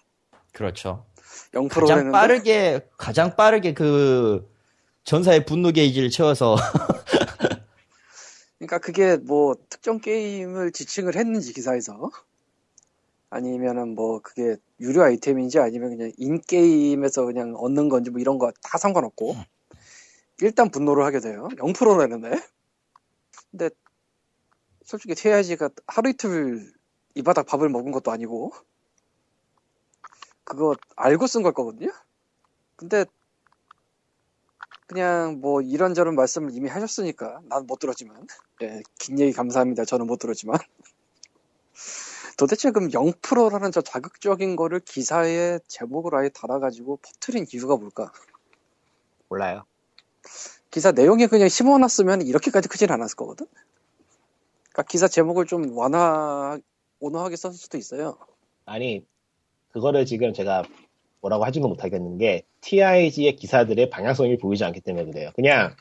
그렇죠. 0.54 1.06
0% 1.52 1.70
가장 1.70 1.98
되는데 1.98 2.12
빠르게, 2.12 2.90
가장 2.98 3.36
빠르게 3.36 3.74
그, 3.74 4.50
전사의 5.04 5.46
분노 5.46 5.72
게이지를 5.72 6.10
채워서 6.10 6.56
그러니까 8.58 8.80
그게 8.80 9.18
뭐 9.18 9.56
특정 9.70 10.00
게임을 10.00 10.72
지칭을 10.72 11.16
했는지 11.16 11.54
기사에서 11.54 12.10
아니면은 13.30 13.96
뭐 13.96 14.22
그게 14.22 14.56
유료 14.80 15.04
아이템인지 15.04 15.60
아니면 15.60 15.92
그냥 15.98 16.12
인게임에서 16.18 17.26
그냥 17.26 17.56
얻는 17.56 17.90
건지 17.90 18.10
뭐 18.12 18.20
이런 18.20 18.38
거 18.40 18.52
다 18.64 18.78
상관없고 18.78 19.36
일단 20.42 20.70
분노를 20.72 21.04
하게 21.06 21.20
돼요. 21.20 21.48
0%라는데. 21.58 22.32
근데 23.52 23.70
솔직히 24.84 25.16
TIG가 25.16 25.70
하루 25.88 26.10
이틀 26.10 26.74
이 27.16 27.24
바닥 27.24 27.46
밥을 27.48 27.70
먹은 27.70 27.92
것도 27.92 28.12
아니고 28.12 28.52
그거 30.44 30.76
알고 30.96 31.28
쓴 31.28 31.44
걸 31.44 31.54
거거든요. 31.54 31.92
근데 32.76 33.06
그냥 34.88 35.40
뭐 35.42 35.62
이런저런 35.62 36.16
말씀을 36.16 36.52
이미 36.54 36.70
하셨으니까 36.70 37.42
난 37.50 37.66
못 37.68 37.80
들었지만 37.80 38.28
예, 38.64 38.82
긴 39.00 39.20
얘기 39.20 39.32
감사합니다. 39.34 39.86
저는 39.86 40.08
못 40.08 40.18
들었지만 40.20 40.58
도대체 42.38 42.72
그럼 42.72 42.90
0%라는 42.90 43.72
저 43.72 43.82
자극적인 43.82 44.56
거를 44.56 44.80
기사에 44.80 45.60
제목을 45.68 46.16
아예 46.16 46.30
달아가지고 46.30 46.98
퍼트린 46.98 47.46
이유가 47.54 47.78
뭘까? 47.78 48.12
몰라요. 49.30 49.64
기사 50.72 50.92
내용에 50.92 51.28
그냥 51.28 51.48
심어놨으면 51.48 52.24
이렇게까지 52.24 52.68
크진 52.68 52.92
않았을 52.92 53.16
거거든? 53.16 53.46
그러니까 54.72 54.84
기사 54.90 55.08
제목을 55.08 55.46
좀 55.46 55.78
완화, 55.78 56.58
온화하게 57.00 57.38
썼을 57.38 57.56
수도 57.56 57.78
있어요. 57.78 58.18
아니, 58.66 59.06
그거를 59.72 60.06
지금 60.06 60.34
제가 60.34 60.64
뭐라고 61.22 61.46
하지는 61.46 61.70
못하겠는 61.70 62.18
게, 62.18 62.44
TIG의 62.62 63.38
기사들의 63.38 63.90
방향성이 63.90 64.38
보이지 64.38 64.66
않기 64.66 64.82
때문에 64.82 65.06
그래요. 65.06 65.32
그냥, 65.36 65.76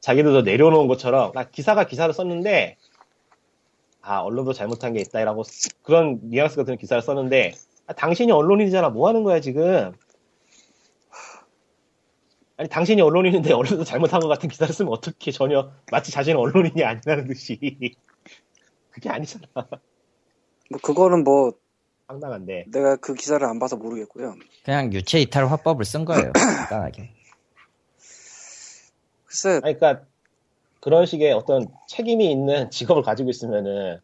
자기들도 0.00 0.42
내려놓은 0.42 0.88
것처럼, 0.88 1.32
나 1.32 1.48
기사가 1.48 1.86
기사를 1.86 2.12
썼는데, 2.12 2.76
아, 4.02 4.18
언론도 4.18 4.52
잘못한 4.52 4.92
게 4.92 5.00
있다라고, 5.00 5.44
그런 5.82 6.18
뉘앙스가 6.24 6.64
드는 6.64 6.76
기사를 6.76 7.00
썼는데, 7.02 7.54
아, 7.86 7.92
당신이 7.92 8.32
언론인이잖아. 8.32 8.90
뭐 8.90 9.08
하는 9.08 9.22
거야, 9.22 9.40
지금? 9.40 9.92
아니, 12.56 12.68
당신이 12.68 13.00
언론인인데 13.00 13.52
언론도 13.52 13.84
잘못한 13.84 14.20
것 14.20 14.28
같은 14.28 14.48
기사를 14.48 14.72
쓰면 14.74 14.92
어떻게 14.92 15.30
전혀, 15.30 15.70
마치 15.90 16.12
자신은 16.12 16.38
언론인이 16.38 16.84
아니라는 16.84 17.26
듯이. 17.26 17.58
그게 18.90 19.08
아니잖아. 19.08 19.46
뭐 19.54 20.80
그거는 20.82 21.24
뭐 21.24 21.54
황당한데. 22.06 22.66
내가 22.68 22.96
그 22.96 23.14
기사를 23.14 23.44
안 23.46 23.58
봐서 23.58 23.76
모르겠고요. 23.76 24.34
그냥 24.64 24.92
유체 24.92 25.18
이탈 25.20 25.46
화법을 25.46 25.84
쓴 25.84 26.04
거예요. 26.04 26.32
간단하게. 26.68 27.10
글쎄, 29.24 29.60
아니, 29.62 29.78
그러니까 29.78 30.04
그런 30.82 31.06
식의 31.06 31.32
어떤 31.32 31.68
책임이 31.86 32.28
있는 32.28 32.68
직업을 32.72 33.02
가지고 33.02 33.30
있으면은 33.30 33.98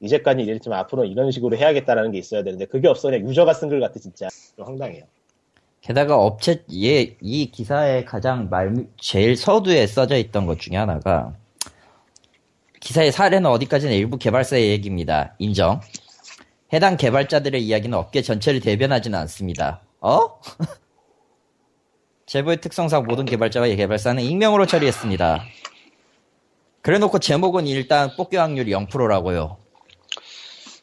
이제까지 0.00 0.42
이랬지만 0.42 0.78
앞으로는 0.80 1.08
이런 1.08 1.30
식으로 1.30 1.56
해야겠다라는 1.56 2.10
게 2.10 2.18
있어야 2.18 2.42
되는데 2.42 2.64
그게 2.66 2.88
없어 2.88 3.10
그냥 3.10 3.28
유저가 3.28 3.54
쓴 3.54 3.68
글 3.68 3.80
같아 3.80 4.00
진짜 4.00 4.28
좀 4.56 4.66
황당해요. 4.66 5.04
게다가 5.82 6.16
업체 6.16 6.64
얘, 6.74 7.16
이 7.20 7.50
기사의 7.50 8.04
가장 8.06 8.48
말 8.50 8.86
제일 8.98 9.36
서두에 9.36 9.86
써져 9.86 10.16
있던 10.16 10.46
것 10.46 10.58
중에 10.58 10.76
하나가 10.76 11.34
기사의 12.80 13.12
사례는 13.12 13.48
어디까지나 13.48 13.92
일부 13.92 14.18
개발사의 14.18 14.68
얘기입니다. 14.70 15.34
인정. 15.38 15.80
해당 16.72 16.96
개발자들의 16.96 17.62
이야기는 17.64 17.96
업계 17.96 18.22
전체를 18.22 18.60
대변하지는 18.60 19.16
않습니다. 19.20 19.80
어? 20.00 20.40
제보의 22.26 22.60
특성상 22.60 23.04
모든 23.04 23.24
개발자와 23.26 23.68
개발사는 23.68 24.22
익명으로 24.22 24.66
처리했습니다. 24.66 25.44
그래놓고 26.82 27.18
제목은 27.18 27.66
일단 27.66 28.14
뽑기 28.16 28.36
확률이 28.36 28.72
0%라고요. 28.72 29.58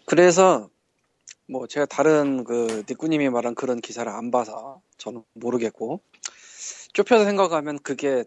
그래서 0.06 0.70
뭐 1.48 1.68
제가 1.68 1.86
다른 1.86 2.44
그 2.44 2.84
니꾸님이 2.88 3.30
말한 3.30 3.56
그런 3.56 3.82
기사를 3.82 4.10
안 4.12 4.32
봐서 4.32 4.82
저는 4.98 5.24
모르겠고 5.34 6.02
좁혀서 6.94 7.26
생각하면 7.26 7.80
그게 7.80 8.24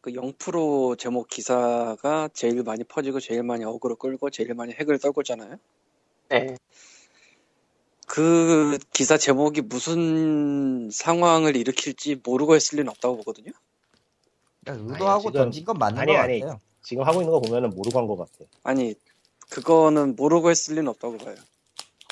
그 0.00 0.10
0% 0.12 0.98
제목 0.98 1.28
기사가 1.28 2.28
제일 2.34 2.62
많이 2.62 2.84
퍼지고 2.84 3.20
제일 3.20 3.42
많이 3.42 3.64
어그로 3.64 3.96
끌고 3.96 4.30
제일 4.30 4.54
많이 4.54 4.72
핵을 4.74 4.98
떨고 4.98 5.22
있잖아요. 5.22 5.56
네. 6.28 6.56
그 8.06 8.78
기사 8.92 9.16
제목이 9.16 9.62
무슨 9.62 10.90
상황을 10.92 11.56
일으킬지 11.56 12.20
모르고 12.24 12.54
했을 12.54 12.78
리는 12.78 12.90
없다고 12.90 13.16
보거든요. 13.18 13.52
의도하고 14.66 15.20
지금- 15.30 15.32
던진 15.32 15.64
건 15.64 15.78
맞는 15.78 16.00
아니, 16.00 16.12
것 16.12 16.18
아니. 16.18 16.40
같아요. 16.40 16.60
지금 16.84 17.02
하고 17.04 17.20
있는 17.20 17.32
거 17.32 17.40
보면은 17.40 17.70
모르고 17.70 17.98
한 17.98 18.06
것 18.06 18.16
같아. 18.16 18.44
아니 18.62 18.94
그거는 19.50 20.16
모르고 20.16 20.50
했을 20.50 20.74
리는 20.74 20.88
없다고 20.88 21.18
봐요. 21.18 21.34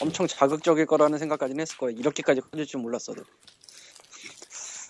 엄청 0.00 0.26
자극적일 0.26 0.86
거라는 0.86 1.18
생각까지는 1.18 1.60
했을 1.60 1.76
거예요. 1.76 1.98
이렇게까지 1.98 2.40
커질 2.40 2.66
줄 2.66 2.80
몰랐어도. 2.80 3.22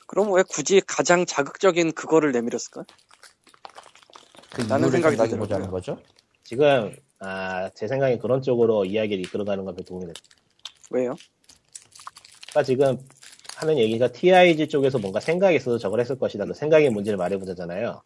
그럼 0.06 0.32
왜 0.32 0.42
굳이 0.42 0.80
가장 0.86 1.26
자극적인 1.26 1.92
그거를 1.92 2.32
내밀었을까? 2.32 2.84
그 4.52 4.60
나는 4.62 4.88
이유를 4.88 5.02
생각이 5.02 5.16
들더라고요. 5.16 5.70
거죠. 5.70 5.98
지금 6.44 6.94
아, 7.18 7.70
제 7.70 7.88
생각에 7.88 8.18
그런 8.18 8.42
쪽으로 8.42 8.84
이야기를 8.84 9.24
이끌어가는 9.24 9.64
건별 9.64 9.84
도움이 9.84 10.06
됐다. 10.06 10.20
왜요? 10.90 11.14
그러니까 12.50 12.62
지금 12.64 12.98
하는 13.56 13.78
얘기가 13.78 14.08
TIG 14.12 14.68
쪽에서 14.68 14.98
뭔가 14.98 15.20
생각이 15.20 15.56
있어서 15.56 15.78
저걸 15.78 16.00
했을 16.00 16.18
것이다. 16.18 16.44
그 16.44 16.52
생각의 16.54 16.90
문제를 16.90 17.16
말해보자잖아요. 17.16 18.02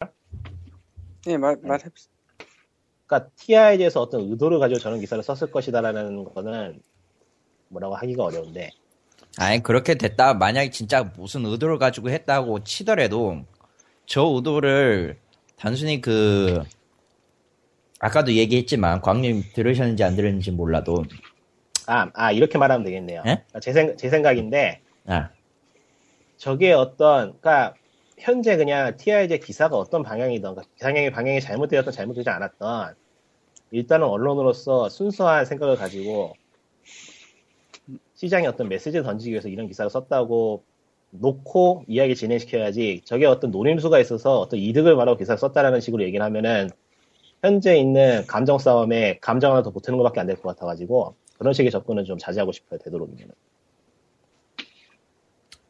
네, 1.27 1.37
말, 1.37 1.57
말해. 1.61 1.83
그러니까 3.05 3.29
TIG에서 3.35 4.01
어떤 4.01 4.21
의도를 4.21 4.59
가지고 4.59 4.79
저런 4.79 5.01
기사를 5.01 5.21
썼을 5.21 5.51
것이다라는 5.51 6.23
거는 6.23 6.81
뭐라고 7.67 7.95
하기가 7.95 8.23
어려운데 8.23 8.71
아니 9.37 9.61
그렇게 9.61 9.95
됐다 9.95 10.35
만약에 10.35 10.69
진짜 10.69 11.03
무슨 11.17 11.45
의도를 11.45 11.79
가지고 11.79 12.11
했다고 12.11 12.63
치더라도 12.63 13.43
저 14.05 14.23
의도를 14.23 15.17
단순히 15.57 15.99
그 15.99 16.63
아까도 17.99 18.31
얘기했지만 18.31 19.01
광님 19.01 19.43
들으셨는지 19.53 20.05
안 20.05 20.15
들었는지 20.15 20.51
몰라도 20.51 21.03
아, 21.87 22.09
아 22.13 22.31
이렇게 22.31 22.57
말하면 22.57 22.85
되겠네요. 22.85 23.19
예? 23.25 23.43
그러니까 23.47 23.59
제, 23.59 23.73
생, 23.73 23.97
제 23.97 24.09
생각인데 24.09 24.79
아 25.07 25.29
저게 26.37 26.71
어떤 26.71 27.37
그러니까 27.41 27.73
현재 28.17 28.57
그냥 28.57 28.97
TIG 28.97 29.39
기사가 29.39 29.77
어떤 29.77 30.03
방향이든 30.03 30.55
방향이 30.81 31.11
방향이 31.11 31.41
잘못되었던 31.41 31.93
잘못되지 31.93 32.29
않았던 32.29 32.95
일단은 33.71 34.07
언론으로서 34.07 34.89
순수한 34.89 35.45
생각을 35.45 35.75
가지고 35.75 36.33
시장에 38.15 38.47
어떤 38.47 38.67
메시지를 38.69 39.03
던지기 39.03 39.31
위해서 39.31 39.49
이런 39.49 39.67
기사를 39.67 39.89
썼다고 39.89 40.63
놓고 41.11 41.83
이야기 41.87 42.15
진행시켜야지 42.15 43.01
저게 43.05 43.25
어떤 43.25 43.51
노림수가 43.51 43.99
있어서 43.99 44.39
어떤 44.39 44.59
이득을 44.59 44.95
말하고 44.95 45.17
기사를 45.17 45.37
썼다라는 45.37 45.79
식으로 45.81 46.03
얘기를 46.03 46.25
하면은 46.25 46.69
현재 47.41 47.77
있는 47.77 48.25
감정 48.27 48.57
싸움에 48.57 49.19
감정 49.21 49.51
하나 49.53 49.61
더 49.63 49.69
보태는 49.71 49.97
것밖에 49.99 50.19
안 50.19 50.27
될 50.27 50.35
것 50.41 50.49
같아가지고 50.55 51.15
그런 51.37 51.53
식의 51.53 51.71
접근은 51.71 52.05
좀 52.05 52.17
자제하고 52.17 52.51
싶어요 52.51 52.79
되도록이면 52.79 53.29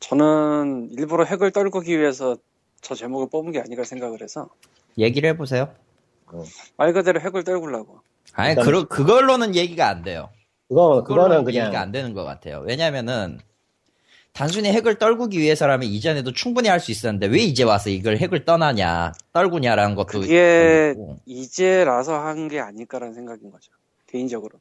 저는 0.10 0.90
일부러 0.98 1.26
핵을 1.26 1.52
떨구기 1.52 1.98
위해서 2.00 2.38
저 2.82 2.96
제목을 2.96 3.28
뽑은 3.30 3.52
게 3.52 3.60
아닌가 3.60 3.84
생각을 3.84 4.22
해서 4.22 4.50
얘기를 4.98 5.30
해보세요. 5.30 5.74
말 6.78 6.94
그대로 6.94 7.20
핵을 7.20 7.44
떨구려고. 7.44 8.02
아니 8.34 8.56
그, 8.56 8.86
그걸로는 8.88 9.56
얘기가 9.56 9.88
안 9.88 10.04
돼요. 10.04 10.30
그거 10.70 11.04
그거는 11.04 11.48
얘기가 11.48 11.66
그냥 11.70 11.82
안 11.82 11.92
되는 11.92 12.14
것 12.14 12.24
같아요. 12.24 12.64
왜냐면은 12.66 13.40
단순히 14.34 14.70
핵을 14.72 14.98
떨구기 15.00 15.40
위해서라면 15.40 15.88
이전에도 15.90 16.32
충분히 16.32 16.70
할 16.70 16.80
수 16.80 16.92
있었는데 16.92 17.28
왜 17.28 17.40
이제 17.40 17.64
와서 17.64 17.90
이걸 17.90 18.18
핵을 18.18 18.46
떠나냐 18.46 19.12
떨구냐라는 19.34 19.96
것도 19.96 20.22
그게 20.22 20.92
있고. 20.92 21.18
이제라서 21.26 22.20
한 22.20 22.48
게 22.48 22.60
아닐까라는 22.60 23.14
생각인 23.14 23.50
거죠. 23.52 23.72
개인적으로. 24.06 24.60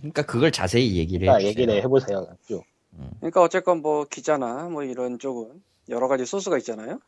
그러니까 0.00 0.22
그걸 0.22 0.50
자세히 0.50 0.96
얘기를 0.96 1.26
그러니까. 1.26 1.48
얘기를 1.48 1.74
해보세요 1.82 2.26
쭉. 2.46 2.62
그러니까 3.20 3.42
어쨌건 3.42 3.80
뭐 3.82 4.04
기자나 4.04 4.68
뭐 4.68 4.82
이런 4.84 5.18
쪽은 5.18 5.62
여러 5.88 6.08
가지 6.08 6.26
소스가 6.26 6.58
있잖아요. 6.58 6.98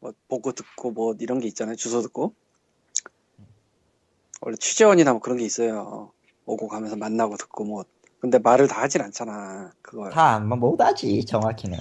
뭐 0.00 0.12
보고 0.28 0.52
듣고 0.52 0.90
뭐 0.92 1.14
이런 1.18 1.40
게 1.40 1.46
있잖아요. 1.48 1.76
주소 1.76 2.02
듣고. 2.02 2.34
원래 4.40 4.56
취재원이나 4.56 5.12
뭐 5.12 5.20
그런 5.20 5.38
게 5.38 5.44
있어요. 5.44 6.12
오고 6.44 6.68
가면서 6.68 6.96
만나고 6.96 7.36
듣고 7.36 7.64
뭐. 7.64 7.84
근데 8.20 8.38
말을 8.38 8.68
다 8.68 8.82
하진 8.82 9.00
않잖아. 9.02 9.72
그걸. 9.82 10.10
다뭐 10.10 10.56
못하지 10.56 11.24
정확히는. 11.24 11.78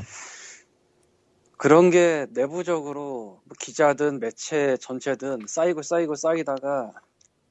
그런 1.57 1.89
게 1.89 2.28
내부적으로 2.32 3.39
뭐 3.45 3.55
기자든 3.59 4.20
매체 4.20 4.78
전체든 4.78 5.45
쌓이고 5.47 5.82
쌓이고 5.82 6.16
쌓이다가 6.16 6.93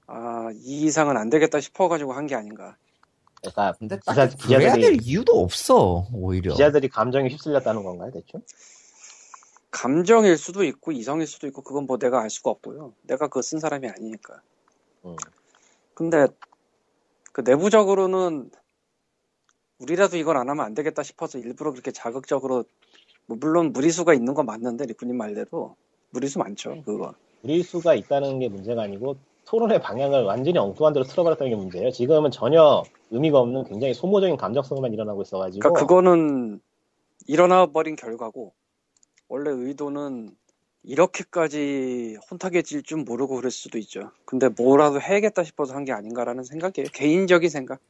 아, 0.07 0.51
이 0.55 0.83
이상은 0.85 1.17
안 1.17 1.31
되겠다 1.31 1.61
싶어가지고 1.61 2.13
한 2.13 2.27
게 2.27 2.35
아닌가. 2.35 2.77
그러니까 3.51 3.75
근데 3.79 3.99
기자, 3.99 4.29
딱 4.29 4.39
그래야 4.39 4.59
될 4.59 4.75
기자들이 4.75 4.99
이유도 5.03 5.41
없어 5.41 6.07
오히려. 6.13 6.53
기자들이 6.53 6.89
감정에 6.89 7.29
휩쓸렸다는 7.29 7.83
건가요 7.83 8.11
대충? 8.13 8.43
감정일 9.71 10.37
수도 10.39 10.65
있고 10.65 10.93
이성일 10.93 11.27
수도 11.27 11.47
있고 11.49 11.63
그건 11.63 11.87
뭐 11.87 11.99
내가 11.99 12.21
알 12.23 12.31
수가 12.31 12.51
없고요. 12.51 12.93
내가 13.03 13.27
그거 13.29 13.43
쓴 13.43 13.59
사람이 13.59 13.89
아니니까. 13.89 14.41
음. 15.05 15.17
근데 15.95 16.27
그 17.33 17.41
내부적으로는 17.41 18.51
우리라도 19.79 20.17
이걸 20.17 20.37
안 20.37 20.49
하면 20.49 20.65
안 20.65 20.75
되겠다 20.75 21.03
싶어서 21.03 21.39
일부러 21.39 21.73
그렇게 21.73 21.91
자극적으로 21.91 22.65
뭐 23.27 23.37
물론 23.41 23.73
무리수가 23.73 24.15
있는 24.15 24.35
건 24.35 24.47
맞는데 24.47 24.87
리프님 24.87 25.17
말대로 25.17 25.77
무리수 26.11 26.39
많죠 26.39 26.83
그거. 26.85 27.15
무리수가 27.43 27.95
있다는 27.95 28.39
게 28.39 28.49
문제가 28.49 28.83
아니고 28.85 29.17
토론의 29.47 29.81
방향을 29.81 30.25
완전히 30.25 30.59
엉뚱한 30.59 30.93
데로 30.93 31.05
틀어버렸다는 31.05 31.51
게 31.51 31.57
문제예요. 31.57 31.91
지금은 31.91 32.31
전혀 32.31 32.83
의미가 33.11 33.39
없는 33.39 33.65
굉장히 33.65 33.95
소모적인 33.95 34.37
감정성만 34.37 34.93
일어나고 34.93 35.23
있어가지고 35.23 35.61
그러니까 35.61 35.81
그거는 35.81 36.61
일어나 37.27 37.67
버린 37.67 37.97
결과고 37.97 38.53
원래 39.29 39.51
의도는 39.51 40.31
이렇게까지 40.83 42.19
혼탁해질 42.31 42.83
줄 42.83 43.05
모르고 43.05 43.37
그랬을 43.37 43.51
수도 43.53 43.79
있죠. 43.79 44.11
근데 44.27 44.49
뭐라도 44.49 45.01
해야겠다 45.01 45.43
싶어서 45.45 45.75
한 45.75 45.85
게 45.85 45.93
아닌가라는 45.93 46.45
생각이에요. 46.45 46.89
개인적인 46.93 47.49
생각. 47.49 47.81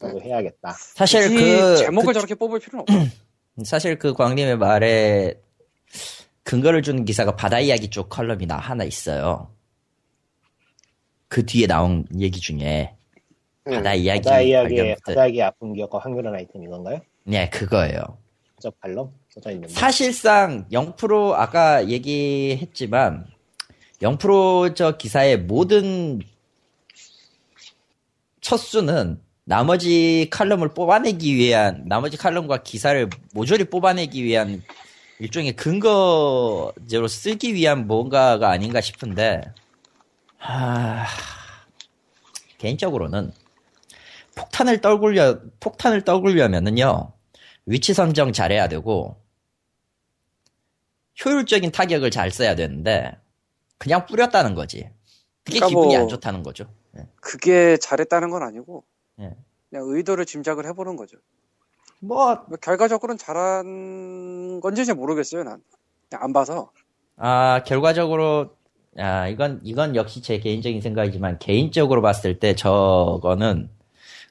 라도 0.00 0.20
해야겠다. 0.20 0.72
사실 0.72 1.28
그 1.28 1.76
제목을 1.76 2.08
그 2.08 2.12
저렇게 2.14 2.34
뽑을 2.34 2.58
필요는 2.60 2.80
없고. 2.88 2.92
사실 3.64 3.98
그 3.98 4.12
광님의 4.14 4.58
말에 4.58 5.40
근거를 6.42 6.82
주는 6.82 7.04
기사가 7.04 7.36
바다 7.36 7.60
이야기 7.60 7.88
쪽 7.88 8.08
컬럼이 8.08 8.46
나 8.46 8.56
하나 8.56 8.82
있어요. 8.84 9.48
그 11.34 11.44
뒤에 11.44 11.66
나온 11.66 12.06
얘기 12.16 12.38
중에 12.38 12.94
바다 13.64 13.92
이야기 13.92 14.20
바다 14.22 14.40
이야기의 14.40 14.78
관련 14.78 14.96
바다기 15.04 15.42
아픈 15.42 15.72
기억과 15.72 15.98
확률한 15.98 16.32
아이템 16.32 16.62
이건가요? 16.62 17.00
네 17.24 17.50
그거예요. 17.50 18.18
저 18.60 18.70
발럼 18.70 19.12
써져 19.30 19.50
있는데. 19.50 19.74
사실상 19.74 20.68
0% 20.68 21.32
아까 21.32 21.88
얘기했지만 21.88 23.26
0%저 24.00 24.96
기사의 24.96 25.38
모든 25.38 26.20
첫 28.40 28.56
수는 28.56 29.20
나머지 29.42 30.28
칼럼을 30.30 30.68
뽑아내기 30.68 31.34
위한 31.34 31.82
나머지 31.86 32.16
칼럼과 32.16 32.62
기사를 32.62 33.10
모조리 33.32 33.64
뽑아내기 33.64 34.22
위한 34.22 34.62
일종의 35.18 35.54
근거제로 35.54 37.08
쓰기 37.08 37.54
위한 37.54 37.88
뭔가가 37.88 38.50
아닌가 38.50 38.80
싶은데 38.80 39.42
하... 40.44 41.06
개인적으로는 42.58 43.32
폭탄을 44.36 44.80
떨굴려 44.80 45.40
폭탄을 45.60 46.02
떨굴려면은요 46.04 47.12
위치 47.66 47.94
선정 47.94 48.32
잘해야 48.32 48.68
되고 48.68 49.20
효율적인 51.24 51.70
타격을 51.72 52.10
잘 52.10 52.30
써야 52.30 52.54
되는데 52.54 53.16
그냥 53.78 54.06
뿌렸다는 54.06 54.54
거지. 54.54 54.90
그게 55.44 55.58
그러니까 55.60 55.66
기분이 55.68 55.94
뭐- 55.94 55.98
안 55.98 56.08
좋다는 56.08 56.42
거죠. 56.42 56.66
예. 56.98 57.06
그게 57.20 57.76
잘했다는 57.76 58.30
건 58.30 58.42
아니고 58.42 58.84
예. 59.20 59.36
그냥 59.70 59.84
의도를 59.88 60.24
짐작을 60.26 60.66
해보는 60.66 60.96
거죠. 60.96 61.16
뭐, 62.00 62.34
뭐 62.48 62.58
결과적으로는 62.60 63.18
잘한 63.18 64.60
건지 64.60 64.84
잘 64.84 64.94
모르겠어요. 64.94 65.44
난 65.44 65.62
안 66.16 66.32
봐서. 66.32 66.70
아, 67.16 67.62
결과적으로, 67.66 68.56
아, 68.98 69.28
이건, 69.28 69.60
이건 69.64 69.96
역시 69.96 70.22
제 70.22 70.38
개인적인 70.38 70.80
생각이지만, 70.80 71.38
개인적으로 71.38 72.00
봤을 72.02 72.38
때 72.38 72.54
저거는, 72.54 73.68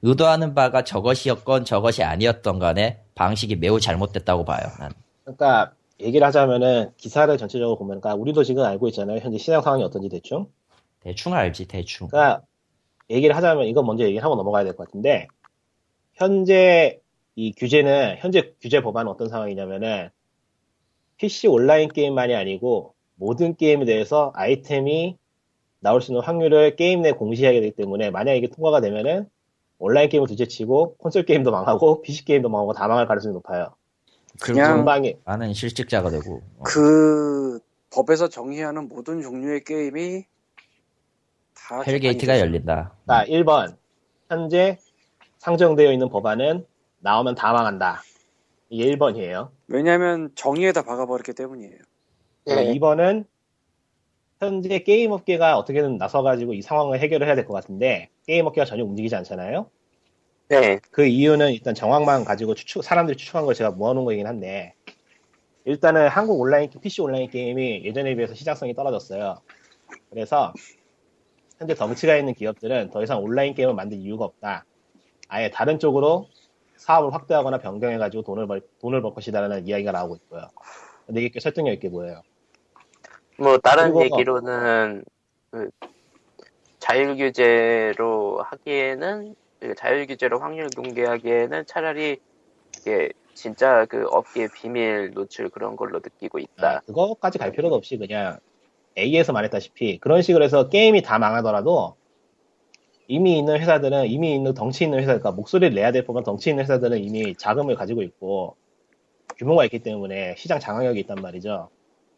의도하는 0.01 0.53
바가 0.53 0.84
저것이었건 0.84 1.66
저것이 1.66 2.03
아니었던 2.03 2.59
간에 2.59 2.99
방식이 3.16 3.55
매우 3.57 3.80
잘못됐다고 3.80 4.45
봐요, 4.45 4.59
난. 4.80 4.91
그러니까 5.24 5.74
얘기를 5.99 6.26
하자면은 6.28 6.91
기사를 6.97 7.36
전체적으로 7.38 7.78
보면, 7.78 8.01
그러니까 8.01 8.20
우리도 8.22 8.43
지금 8.43 8.64
알고 8.64 8.88
있잖아요. 8.89 9.20
현재 9.20 9.38
시장 9.38 9.61
상황이 9.61 9.84
어떤지 9.84 10.09
대충. 10.09 10.47
대충 11.01 11.34
알지, 11.34 11.68
대충. 11.68 12.07
그러니까 12.07 12.41
얘기를 13.09 13.36
하자면 13.36 13.66
이건 13.68 13.86
먼저 13.86 14.03
얘기를 14.05 14.24
하고 14.24 14.36
넘어가야 14.36 14.64
될 14.64 14.76
것 14.76 14.86
같은데 14.88 15.28
현재 16.14 16.99
이 17.36 17.51
규제는 17.53 18.18
현재 18.20 18.53
규제 18.61 18.82
법안은 18.82 19.11
어떤 19.11 19.28
상황이냐면은 19.28 20.09
PC 21.18 21.47
온라인 21.47 21.89
게임만이 21.89 22.34
아니고 22.36 22.93
모든 23.24 23.55
게임에 23.55 23.86
대해서 23.86 24.34
아이템이 24.36 25.17
나올 25.80 26.01
수 26.01 26.11
있는 26.11 26.21
확률을 26.21 26.76
게임 26.76 27.01
내 27.01 27.13
공시하게 27.13 27.61
되기 27.61 27.74
때문에 27.74 28.11
만약 28.11 28.34
이게 28.34 28.47
통과가 28.47 28.82
되면은 28.82 29.30
온라인 29.80 30.09
게임을 30.09 30.28
둘째치고 30.28 30.95
콘솔 30.97 31.24
게임도 31.24 31.49
망하고 31.49 32.01
PC 32.01 32.26
게임도 32.26 32.49
망하고 32.49 32.74
다 32.74 32.88
망할 32.88 33.07
가능성이 33.07 33.34
높아요. 33.34 33.74
그냥 34.41 34.76
전방에 34.78 35.17
나는 35.24 35.53
실직자가 35.53 36.09
되고. 36.09 36.41
어. 36.59 36.63
그 36.63 37.59
법에서 37.91 38.28
정의하는 38.28 38.89
모든 38.89 39.21
종류의 39.21 39.63
게임이 39.63 40.26
다 41.55 41.82
hell 41.82 42.03
gate가. 42.03 42.39
열린다. 42.39 42.93
자 43.07 43.26
1번 43.26 43.78
현재 44.28 44.80
상정되어 45.38 45.93
있는 45.93 46.09
법안은 46.09 46.65
나오면 46.99 47.36
다 47.36 47.53
망한다. 47.53 48.01
이게 48.69 48.93
1번이에요. 48.93 49.49
왜냐하면 49.67 50.32
정의에다 50.36 50.84
박아버렸기 50.84 51.34
때문이에요. 51.34 51.78
네. 52.46 52.74
2번은 52.74 53.26
현재 54.39 54.80
게임 54.80 55.12
업계가 55.12 55.58
어떻게든 55.58 55.98
나서가지고 55.98 56.54
이 56.54 56.62
상황을 56.62 57.00
해결을 57.00 57.28
해야 57.28 57.36
될 57.36 57.46
것 57.46 57.54
같은데 57.54 58.10
게임 58.28 58.46
업계가 58.46 58.66
전혀 58.66 58.84
움직이지 58.84 59.16
않잖아요. 59.16 59.70
네. 60.50 60.80
그 60.91 61.06
이유는 61.06 61.54
일단 61.54 61.74
정황만 61.74 62.26
가지고 62.26 62.54
추측 62.54 62.84
사람들이 62.84 63.18
추측한 63.18 63.46
걸 63.46 63.56
제가 63.56 63.72
모아놓은 63.72 64.06
거이긴 64.06 64.28
한데 64.28 64.74
일단은 65.66 66.10
한국 66.10 66.39
온라인 66.41 66.70
PC 66.70 67.02
온라인 67.02 67.30
게임이 67.30 67.86
예전에 67.86 68.16
비해서 68.16 68.34
시장성이 68.34 68.74
떨어졌어요. 68.74 69.39
그래서 70.10 70.54
현재 71.58 71.74
덩치가 71.74 72.18
있는 72.18 72.34
기업들은 72.34 72.91
더 72.91 73.02
이상 73.02 73.24
온라인 73.24 73.54
게임을 73.54 73.74
만들 73.74 73.98
이유가 73.98 74.26
없다. 74.26 74.66
아예 75.30 75.50
다른 75.50 75.80
쪽으로 75.80 76.28
사업을 76.76 77.14
확대하거나 77.14 77.60
변경해가지고 77.60 78.24
돈을 78.24 78.48
벌 78.48 78.62
돈을 78.82 79.02
벌 79.02 79.14
것이다라는 79.14 79.68
이야기가 79.68 79.94
나오고 79.94 80.18
있고요. 80.18 80.50
근데 81.06 81.22
이게 81.22 81.30
꽤 81.30 81.39
설득력 81.39 81.72
있게 81.74 81.89
보여요. 81.89 82.22
뭐 83.44 83.58
다른 83.58 83.94
그리고- 83.94 84.04
얘기로는 84.06 85.04
그 85.52 85.70
자율 86.80 87.16
규제로 87.18 88.41
하기에는 88.41 89.36
그 89.60 89.76
자율 89.76 90.08
규제로 90.08 90.39
확률 90.39 90.70
공개하기에는 90.76 91.66
차라리 91.68 92.18
이게 92.80 93.12
진짜 93.34 93.86
그 93.86 94.06
업계 94.10 94.48
비밀 94.54 95.12
노출 95.14 95.50
그런 95.50 95.76
걸로 95.76 96.00
느끼고 96.00 96.39
아, 96.39 96.41
있다. 96.41 96.82
그거까지 96.86 97.38
갈 97.38 97.52
필요도 97.52 97.76
없이 97.76 97.98
그냥 97.98 98.39
A에서 98.98 99.34
말했다시피 99.34 100.00
그런 100.00 100.22
식으로 100.22 100.44
해서 100.44 100.70
게임이 100.70 101.02
다 101.02 101.20
망하더라도 101.20 101.96
이미 103.08 103.38
있는 103.38 103.60
회사들은 103.60 104.08
이미 104.08 104.34
있는 104.36 104.54
덩치 104.54 104.86
있는 104.86 105.00
회사, 105.00 105.08
그러니까 105.08 105.32
목소리를 105.32 105.74
내야 105.76 105.91
될 105.91 106.06
법한 106.06 106.24
덩치 106.24 106.50
있는 106.52 106.64
회사들은 106.64 107.00
이미 107.00 107.36
자금을 107.36 107.76
가지고 107.76 108.02
있고 108.02 108.56
규모가 109.38 109.66
있기 109.66 109.80
때문에 109.80 110.36
시장 110.38 110.60
장악력이 110.60 111.00
있단 111.02 111.18
말이죠. 111.22 111.70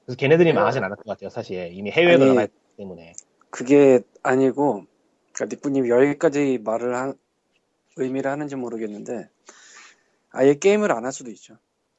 그래서 0.06 0.18
걔네들이 0.18 0.54
망하진 0.54 0.84
않을 0.84 0.96
것 0.98 1.06
같아요, 1.06 1.30
사실. 1.30 1.72
이미 1.74 1.92
해외에 1.92 2.16
아니, 2.16 2.26
나가기 2.28 2.52
때문에. 2.78 3.14
그게 3.50 4.00
아니고 4.24 4.86
그러니까 5.34 5.56
니꾸님 5.56 5.90
여기까지 5.90 6.60
말을 6.64 6.96
한 6.96 7.14
의미를 7.98 8.30
하는지 8.32 8.56
모르겠는데 8.56 9.30
아예 10.32 10.54
게임을 10.56 10.92
안 10.92 11.06
할 11.06 11.12
수도 11.12 11.30
있죠. 11.32 11.56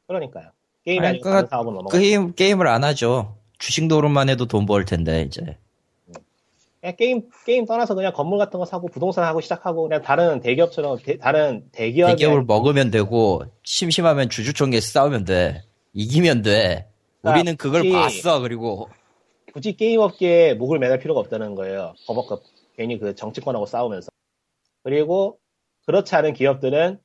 그러니까요. 0.07 0.50
게임이 0.84 0.98
아니, 1.00 1.09
아니고 1.09 1.22
그거- 1.24 1.34
다른 1.36 1.48
사업으로 1.48 1.74
넘어가. 1.76 1.96
그 1.96 1.98
게임, 2.02 2.32
게임을 2.34 2.66
안 2.68 2.84
하죠. 2.84 3.36
주식 3.59 3.86
노름만 3.86 4.28
해도 4.28 4.46
돈 4.46 4.66
벌 4.66 4.84
텐데, 4.84 5.22
이제. 5.22 5.57
그냥 6.80 6.96
게임, 6.96 7.22
게임 7.46 7.64
떠나서 7.64 7.94
그냥 7.94 8.12
건물 8.12 8.38
같은 8.38 8.61
거 8.61 8.66
사고 8.66 8.86
부동산 8.86 9.24
하고 9.24 9.40
시작하고 9.40 9.82
그냥 9.88 10.02
다른 10.02 10.40
대기업처럼 10.40 10.98
대- 11.02 11.16
다른 11.18 11.64
대기업의 11.72 12.14
대기업을 12.16 12.44
먹으면 12.44 12.90
되고, 12.90 13.42
심심하면 13.64 14.28
주주총회 14.28 14.78
싸우면 14.80 15.24
돼. 15.24 15.62
이기면 15.94 16.42
돼. 16.42 16.86
그러니까 17.27 17.41
우리는 17.41 17.57
그걸 17.57 17.81
혹시- 17.83 18.22
봤어, 18.22 18.41
그리고. 18.41 18.89
굳이 19.53 19.77
게임 19.77 20.01
업계에 20.01 20.55
목을 20.55 20.79
매달 20.79 20.99
필요가 20.99 21.20
없다는 21.20 21.55
거예요. 21.55 21.95
법업과 22.07 22.39
괜히 22.77 22.99
그 22.99 23.14
정치권하고 23.14 23.66
싸우면서. 23.66 24.11
그리고 24.83 25.39
그렇지 25.87 26.14
않은 26.14 26.35
기업들은 26.35 27.01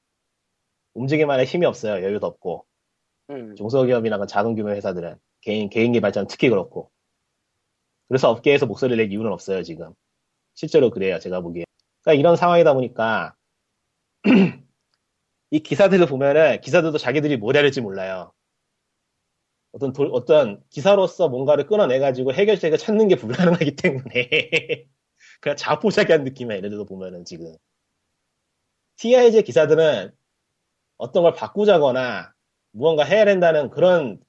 움직임만에 0.94 1.46
힘이 1.46 1.66
없어요. 1.66 2.04
여유도 2.04 2.28
없고. 2.28 2.66
음. 3.30 3.56
중소기업이나 3.56 4.18
그 4.18 4.28
작은 4.28 4.56
규모 4.56 4.72
회사들은 4.72 5.16
개인 5.42 5.70
개인 5.70 5.92
개발자는 5.94 6.28
특히 6.28 6.50
그렇고. 6.50 6.92
그래서 8.10 8.30
업계에서 8.30 8.66
목소리를 8.66 9.02
낼 9.02 9.12
이유는 9.12 9.32
없어요, 9.32 9.64
지금. 9.64 9.94
실제로 10.54 10.90
그래요, 10.90 11.18
제가 11.20 11.40
보기에. 11.40 11.64
그러니까 12.04 12.20
이런 12.20 12.36
상황이다 12.36 12.74
보니까 12.74 13.36
이 15.52 15.60
기사들을 15.62 16.06
보면은 16.08 16.60
기사들도 16.62 16.98
자기들이 16.98 17.38
뭘 17.38 17.56
해야 17.56 17.64
될지 17.64 17.80
몰라요. 17.80 18.34
어떤 19.74 19.94
도- 19.94 20.10
어떤 20.12 20.62
기사로서 20.70 21.30
뭔가를 21.30 21.66
끌어내가지고 21.68 22.34
해결책을 22.34 22.78
찾는 22.78 23.08
게 23.08 23.16
불가능하기 23.16 23.76
때문에 23.76 24.30
그냥 25.40 25.56
자포자기한 25.56 26.24
느낌이야 26.24 26.58
예를 26.58 26.70
들어 26.70 26.84
보면은 26.86 27.26
지금 27.26 27.56
TIJ 28.98 29.44
기사들은 29.44 30.12
어떤 30.98 31.24
걸 31.24 31.34
바꾸자거나 31.34 32.34
무언가 32.72 33.04
해야 33.04 33.26
된다는 33.26 33.70
그런 33.70 34.20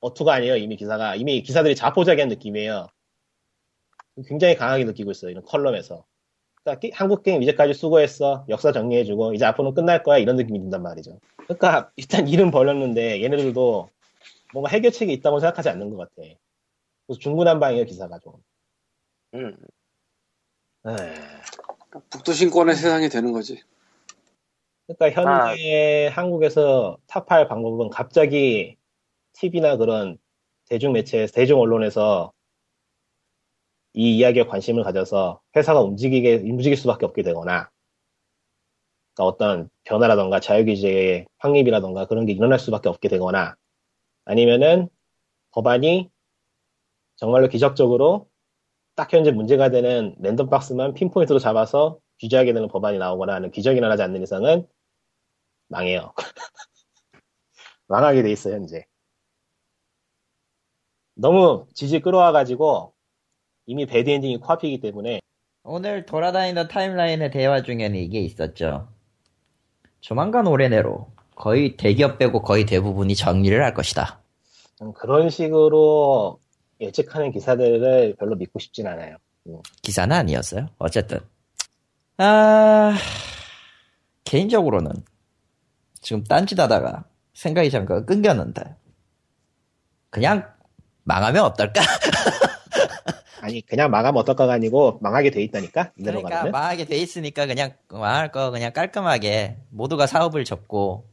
어투가 0.00 0.32
아니에요. 0.34 0.56
이미 0.56 0.76
기사가 0.76 1.16
이미 1.16 1.42
기사들이 1.42 1.74
자포자기한 1.76 2.28
느낌이에요. 2.28 2.86
굉장히 4.26 4.54
강하게 4.54 4.84
느끼고 4.84 5.10
있어요. 5.10 5.30
이런 5.30 5.44
컬럼에서. 5.44 6.04
그러니까 6.62 6.80
게- 6.80 6.90
한국 6.94 7.22
게임 7.22 7.42
이제까지 7.42 7.74
수고했어. 7.74 8.46
역사 8.48 8.72
정리해주고 8.72 9.34
이제 9.34 9.44
앞으로는 9.44 9.74
끝날 9.74 10.02
거야. 10.02 10.18
이런 10.18 10.36
느낌이 10.36 10.58
든단 10.60 10.82
말이죠. 10.82 11.18
그러니까 11.36 11.90
일단 11.96 12.26
이름 12.28 12.50
벌렸는데 12.50 13.22
얘네들도 13.22 13.90
뭔가 14.54 14.70
해결책이 14.70 15.12
있다고 15.14 15.40
생각하지 15.40 15.68
않는 15.68 15.90
것 15.90 15.96
같아. 15.96 16.28
그래서 17.06 17.18
중구난방이에요 17.20 17.84
기사가 17.84 18.20
좀. 18.20 18.34
음. 19.34 19.56
그러니까 20.82 22.00
북두신권의 22.10 22.76
세상이 22.76 23.08
되는 23.08 23.32
거지. 23.32 23.60
그러니까 24.86 25.20
현재 25.20 26.08
한국에서 26.12 26.98
탑할 27.08 27.48
방법은 27.48 27.90
갑자기 27.90 28.76
TV나 29.32 29.76
그런 29.76 30.18
대중 30.66 30.92
매체, 30.92 31.26
대중 31.26 31.58
언론에서 31.58 32.32
이 33.92 34.16
이야기에 34.16 34.44
관심을 34.46 34.84
가져서 34.84 35.40
회사가 35.56 35.80
움직이게 35.80 36.36
움직일 36.36 36.76
수밖에 36.76 37.06
없게 37.06 37.22
되거나, 37.22 37.70
그러니까 39.14 39.24
어떤 39.24 39.70
변화라던가 39.84 40.38
자유규제의 40.40 41.26
확립이라던가 41.38 42.06
그런 42.06 42.26
게 42.26 42.32
일어날 42.32 42.58
수밖에 42.58 42.88
없게 42.88 43.08
되거나, 43.08 43.56
아니면은 44.24 44.88
법안이 45.52 46.10
정말로 47.16 47.48
기적적으로 47.48 48.28
딱 48.96 49.12
현재 49.12 49.30
문제가 49.30 49.70
되는 49.70 50.14
랜덤 50.20 50.48
박스만 50.48 50.94
핀포인트로 50.94 51.38
잡아서 51.38 51.98
규제하게 52.20 52.52
되는 52.52 52.68
법안이 52.68 52.98
나오거나 52.98 53.34
하는 53.34 53.50
기적이 53.50 53.78
일어나지 53.78 54.02
않는 54.02 54.22
이상은 54.22 54.66
망해요. 55.68 56.12
망하게 57.88 58.22
돼 58.22 58.32
있어, 58.32 58.50
현재. 58.50 58.86
너무 61.14 61.66
질질 61.74 62.00
끌어와가지고 62.00 62.94
이미 63.66 63.86
bad 63.86 64.10
ending이 64.10 64.38
코앞이기 64.38 64.80
때문에 64.80 65.20
오늘 65.62 66.04
돌아다니는 66.04 66.68
timeline의 66.68 67.30
대화 67.30 67.62
중에는 67.62 67.94
이게 67.94 68.20
있었죠. 68.20 68.88
조만간 70.00 70.46
올해 70.46 70.68
내로 70.68 71.13
거의 71.34 71.76
대기업 71.76 72.18
빼고 72.18 72.42
거의 72.42 72.66
대부분이 72.66 73.14
정리를 73.14 73.62
할 73.62 73.74
것이다. 73.74 74.20
좀 74.76 74.92
그런 74.92 75.30
식으로 75.30 76.40
예측하는 76.80 77.32
기사들을 77.32 78.16
별로 78.18 78.36
믿고 78.36 78.58
싶진 78.58 78.86
않아요. 78.86 79.16
기사는 79.82 80.14
아니었어요. 80.14 80.68
어쨌든. 80.78 81.20
아, 82.16 82.96
개인적으로는 84.24 84.92
지금 86.00 86.24
딴짓 86.24 86.58
하다가 86.58 87.04
생각이 87.34 87.70
잠깐 87.70 88.06
끊겼는데, 88.06 88.62
그냥 90.10 90.48
망하면 91.02 91.44
어떨까? 91.44 91.82
아니 93.40 93.60
그냥 93.60 93.90
망하면 93.90 94.20
어떨까가 94.20 94.54
아니고 94.54 94.98
망하게 95.02 95.30
돼 95.30 95.42
있다니까 95.42 95.92
그러니까 96.02 96.30
가면 96.30 96.52
망하게 96.52 96.86
돼 96.86 96.96
있으니까 96.96 97.44
그냥 97.44 97.74
망할 97.90 98.32
거 98.32 98.50
그냥 98.50 98.72
깔끔하게 98.72 99.58
모두가 99.68 100.06
사업을 100.06 100.46
접고 100.46 101.04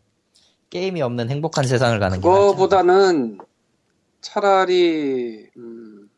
게임이 0.71 1.01
없는 1.01 1.29
행복한 1.29 1.65
세상을 1.65 1.99
가는 1.99 2.17
게. 2.17 2.21
그거보다는 2.21 3.37
차라리 4.21 5.49
음, 5.57 6.09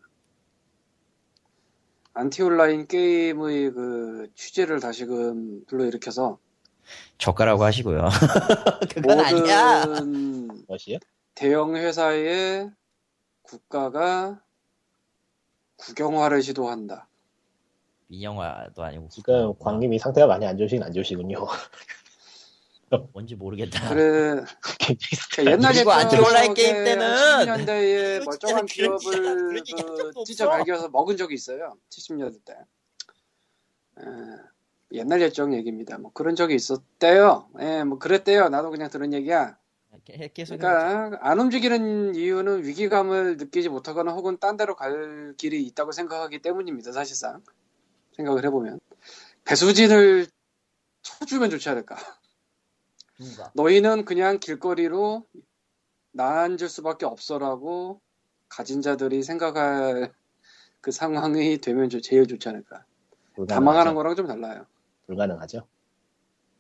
안티온라인 2.13 2.87
게임의 2.87 3.71
그 3.71 4.27
취재를 4.35 4.79
다시금 4.79 5.65
불러일으켜서 5.65 6.37
저가라고 7.17 7.63
하시고요. 7.63 8.09
그건 8.93 9.19
아니야. 9.19 9.85
대형 11.33 11.75
회사의 11.75 12.69
국가가 13.41 14.39
국영화를 15.77 16.43
시도한다. 16.43 17.07
민영화도 18.07 18.83
아니고 18.83 19.07
지금 19.09 19.57
광님이 19.57 19.97
상태가 19.97 20.27
많이 20.27 20.45
안 20.45 20.55
좋으시긴 20.57 20.83
안 20.83 20.93
좋으시군요. 20.93 21.47
뭔지 23.13 23.35
모르겠다. 23.35 23.89
그래 23.89 24.43
굉장히 24.79 25.09
그 25.09 25.15
상태가 25.15 25.49
안 25.49 25.53
옛날 25.53 25.73
그리고 25.73 25.91
안티온라인 25.91 26.53
게임 26.53 26.83
때는 26.83 27.05
70년대에 27.07 28.19
그런 28.19 28.25
멀쩡한 28.25 28.65
그런 28.65 28.97
기업을 28.97 29.63
그. 29.63 30.23
찢어 30.25 30.49
발겨서 30.49 30.89
먹은 30.89 31.17
적이 31.17 31.35
있어요. 31.35 31.77
70년대 31.89 32.45
때. 32.45 32.53
에, 33.99 34.03
옛날 34.93 35.21
예정 35.21 35.53
얘기입니다. 35.53 35.97
뭐 35.97 36.11
그런 36.13 36.35
적이 36.35 36.55
있었대요. 36.55 37.49
예, 37.59 37.83
뭐 37.83 37.97
그랬대요. 37.97 38.49
나도 38.49 38.69
그냥 38.69 38.89
들은 38.89 39.13
얘기야. 39.13 39.57
그러니까 40.57 41.19
안 41.21 41.39
움직이는 41.39 42.15
이유는 42.15 42.65
위기감을 42.65 43.37
느끼지 43.37 43.69
못하거나 43.69 44.11
혹은 44.11 44.37
딴 44.39 44.57
데로 44.57 44.75
갈 44.75 45.33
길이 45.37 45.63
있다고 45.65 45.91
생각하기 45.91 46.41
때문입니다. 46.41 46.91
사실상 46.91 47.41
생각을 48.15 48.43
해보면 48.45 48.79
배수진을 49.45 50.27
쳐주면 51.03 51.49
좋지 51.51 51.69
않을까. 51.69 51.95
누가? 53.23 53.51
너희는 53.55 54.05
그냥 54.05 54.39
길거리로 54.39 55.25
나앉을 56.11 56.69
수밖에 56.69 57.05
없어라고 57.05 58.01
가진 58.49 58.81
자들이 58.81 59.23
생각할 59.23 60.13
그 60.81 60.91
상황이 60.91 61.57
되면 61.59 61.89
조- 61.89 62.01
제일 62.01 62.27
좋지 62.27 62.49
않을까. 62.49 62.85
다 63.47 63.59
망하는 63.59 63.95
거랑 63.95 64.15
좀 64.15 64.27
달라요. 64.27 64.65
불가능하죠. 65.07 65.65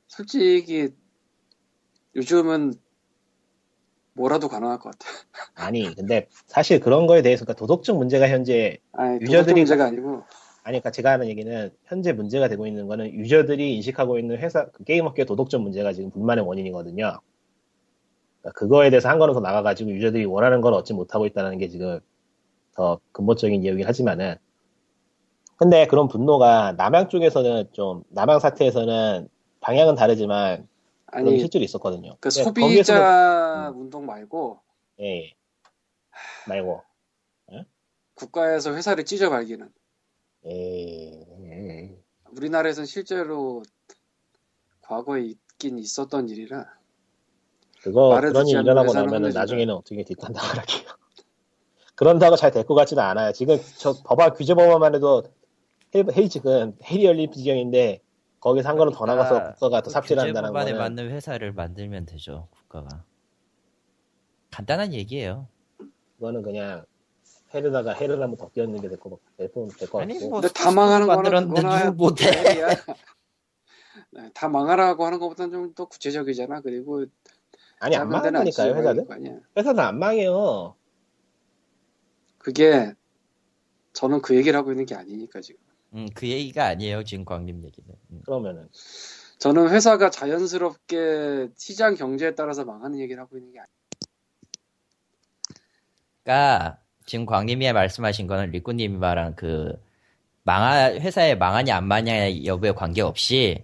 솔직히 0.07 0.89
요즘은 2.15 2.73
뭐라도 4.13 4.47
가능할 4.47 4.79
것 4.79 4.91
같아. 4.91 5.11
아니 5.55 5.93
근데 5.95 6.29
사실 6.45 6.79
그런 6.79 7.07
거에 7.07 7.21
대해서 7.21 7.45
그러니까 7.45 7.59
도덕적 7.59 7.97
문제가 7.97 8.27
현재 8.29 8.77
아니, 8.91 9.19
유저들이 9.21 9.61
문제가 9.61 9.85
아니고 9.85 10.23
아니, 10.63 10.75
그러니까 10.79 10.91
제가 10.91 11.11
하는 11.11 11.27
얘기는 11.27 11.71
현재 11.85 12.13
문제가 12.13 12.47
되고 12.47 12.65
있는 12.65 12.87
거는 12.87 13.13
유저들이 13.13 13.75
인식하고 13.75 14.17
있는 14.17 14.37
회사 14.37 14.65
그 14.71 14.83
게임 14.85 15.05
업계 15.05 15.25
도덕적 15.25 15.61
문제가 15.61 15.91
지금 15.91 16.09
불만의 16.11 16.45
원인이거든요. 16.45 17.19
그러니까 18.41 18.59
그거에 18.59 18.89
대해서 18.89 19.09
한 19.09 19.19
걸음 19.19 19.33
더 19.33 19.41
나가가지고 19.41 19.91
유저들이 19.91 20.25
원하는 20.25 20.61
걸 20.61 20.73
얻지 20.73 20.93
못하고 20.93 21.25
있다는 21.25 21.57
게 21.57 21.67
지금 21.67 21.99
더 22.75 22.99
근본적인 23.11 23.63
이유긴 23.63 23.85
하지만은 23.85 24.35
근데 25.57 25.85
그런 25.85 26.07
분노가 26.07 26.73
남양 26.77 27.09
쪽에서는 27.09 27.69
좀 27.73 28.03
남양 28.09 28.39
사태에서는 28.39 29.27
방향은 29.59 29.95
다르지만 29.95 30.67
아니 31.07 31.39
실제로 31.39 31.63
있었거든요. 31.63 32.15
그 32.19 32.29
소비자 32.31 32.99
거기에서는- 33.69 33.75
운동 33.79 34.05
말고 34.05 34.59
예, 35.01 35.25
예. 35.27 35.33
말고 36.47 36.81
국가에서 38.15 38.73
회사를 38.75 39.05
찢어 39.05 39.29
발기는 39.29 39.69
우리나라에서는 42.31 42.85
실제로 42.85 43.63
과거에 44.81 45.21
있긴 45.23 45.79
있었던 45.79 46.29
일이라 46.29 46.65
그거 47.81 48.09
말을 48.09 48.29
그런 48.29 48.47
일이 48.47 48.59
일어나고 48.59 48.93
나면은 48.93 49.13
혼내준다. 49.15 49.39
나중에는 49.41 49.73
어떻게 49.73 50.03
뒷단당을 50.03 50.57
할게요. 50.57 50.89
그런다고 51.95 52.35
잘 52.35 52.51
될것 52.51 52.75
같지는 52.75 53.03
않아요. 53.03 53.31
지금 53.33 53.57
저 53.77 53.93
법안 54.03 54.33
규제 54.33 54.53
법안만 54.53 54.95
해도 54.95 55.23
헤- 55.95 56.03
헤이직은 56.15 56.77
헤리 56.83 57.05
열린 57.05 57.31
지경인데 57.31 58.01
거기서 58.39 58.67
한 58.69 58.77
걸음 58.77 58.91
더 58.93 59.05
나가서 59.05 59.53
국가가 59.53 59.81
더 59.81 59.89
삽질을 59.89 60.21
한다는 60.23 60.49
법안에 60.49 60.71
거는 60.71 60.77
맞는 60.79 61.11
회사를 61.11 61.53
만들면 61.53 62.05
되죠. 62.05 62.47
국가가. 62.51 63.03
간단한 64.51 64.93
얘기예요. 64.93 65.47
그거는 66.17 66.41
그냥 66.41 66.85
헤르다가 67.53 67.93
한번 67.93 68.35
더 68.37 68.49
끼얹는 68.49 68.81
게 68.81 68.89
될것 68.89 69.11
같고 69.37 69.69
될것 69.77 70.01
아니 70.01 70.19
뭐 70.19 70.41
근데 70.41 70.53
다 70.53 70.71
망하는 70.71 71.07
거는 71.07 71.47
누구 71.47 71.93
못해? 71.95 72.25
네, 74.11 74.29
다 74.33 74.47
망하라고 74.47 75.05
하는 75.05 75.19
것보다는 75.19 75.51
좀 75.51 75.73
더 75.73 75.85
구체적이잖아. 75.85 76.61
그리고 76.61 77.05
아니 77.79 77.95
안거 77.95 78.17
아니야. 79.13 79.39
회사는 79.57 79.79
안 79.79 79.99
망해요. 79.99 80.75
그게 82.37 82.93
저는 83.93 84.21
그 84.21 84.35
얘기를 84.35 84.57
하고 84.57 84.71
있는 84.71 84.85
게 84.85 84.95
아니니까 84.95 85.41
지금. 85.41 85.59
음, 85.93 86.07
그 86.13 86.27
얘기가 86.27 86.65
아니에요. 86.65 87.03
지금 87.03 87.25
광림 87.25 87.63
얘기는. 87.65 87.89
음. 88.11 88.21
그러면은 88.25 88.69
저는 89.39 89.69
회사가 89.69 90.09
자연스럽게 90.09 91.49
시장 91.55 91.95
경제에 91.95 92.35
따라서 92.35 92.65
망하는 92.65 92.99
얘기를 92.99 93.21
하고 93.21 93.37
있는 93.37 93.51
게 93.51 93.59
아니에요. 93.59 93.73
그러니까 96.23 96.82
지금 97.13 97.27
광림이 97.27 97.71
말씀하신 97.71 98.25
거는 98.25 98.49
리꾸님이 98.49 98.97
말한 98.97 99.35
그 99.35 99.79
망하 100.41 100.85
회사에 100.93 101.35
망하냐 101.35 101.75
안 101.77 101.87
망하냐 101.87 102.43
여부에 102.43 102.71
관계없이 102.71 103.63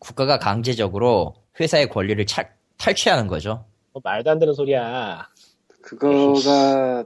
국가가 0.00 0.40
강제적으로 0.40 1.36
회사의 1.60 1.88
권리를 1.88 2.26
차- 2.26 2.50
탈취하는 2.78 3.28
거죠. 3.28 3.64
뭐 3.92 4.02
말도 4.04 4.28
안 4.32 4.40
되는 4.40 4.52
소리야. 4.54 5.28
그거가 5.82 7.04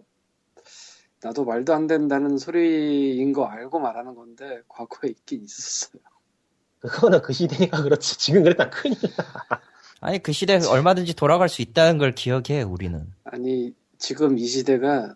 나도 1.22 1.44
말도 1.44 1.74
안 1.74 1.86
된다는 1.86 2.38
소리인 2.38 3.34
거 3.34 3.44
알고 3.44 3.78
말하는 3.78 4.14
건데 4.14 4.62
과거에 4.68 5.10
있긴 5.10 5.44
있었어요. 5.44 6.00
그거는 6.80 7.20
그 7.20 7.34
시대니까 7.34 7.82
그렇지. 7.82 8.16
지금 8.16 8.42
그랬다 8.42 8.70
큰일 8.70 8.96
나. 9.18 9.60
아니 10.00 10.18
그 10.18 10.32
시대에 10.32 10.60
얼마든지 10.66 11.12
돌아갈 11.12 11.50
수 11.50 11.60
있다는 11.60 11.98
걸 11.98 12.14
기억해 12.14 12.62
우리는. 12.62 13.06
아니 13.24 13.74
지금 13.98 14.38
이 14.38 14.46
시대가 14.46 15.14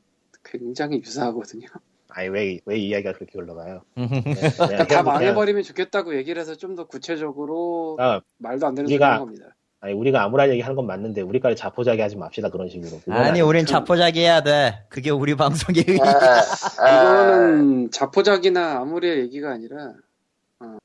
굉장히 0.51 0.99
유사하거든요. 1.01 1.67
아니 2.11 2.29
왜 2.29 2.59
왜 2.65 2.79
이야기가 2.79 3.13
그렇게 3.13 3.39
흘러가요? 3.39 3.83
네, 3.95 4.87
다 4.89 5.03
망해버리면 5.03 5.63
좋겠다고 5.63 6.17
얘기를 6.17 6.41
해서 6.41 6.55
좀 6.55 6.75
더 6.75 6.87
구체적으로 6.87 7.97
아, 8.01 8.21
말도 8.39 8.67
안 8.67 8.75
되는 8.75 8.91
우리가- 8.91 9.19
겁니다. 9.19 9.55
아니 9.81 9.93
우리가 9.95 10.25
아무런 10.25 10.51
얘기 10.51 10.61
하는 10.61 10.75
건 10.75 10.87
맞는데 10.87 11.21
우리까지 11.21 11.55
자포자기 11.55 12.01
하지 12.01 12.17
맙시다 12.17 12.51
그런 12.51 12.69
식으로. 12.69 13.01
아니, 13.15 13.29
아니- 13.29 13.41
우린 13.41 13.65
자포자기 13.67 14.21
해야 14.21 14.43
돼. 14.43 14.85
그게 14.89 15.11
우리 15.11 15.37
방송의 15.37 15.85
의의. 15.87 16.01
아, 16.01 16.83
아, 16.83 16.89
이거는 16.91 17.91
자포자기나 17.93 18.81
아무리의 18.81 19.19
얘기가 19.21 19.51
아니라 19.53 19.93
어, 20.61 20.79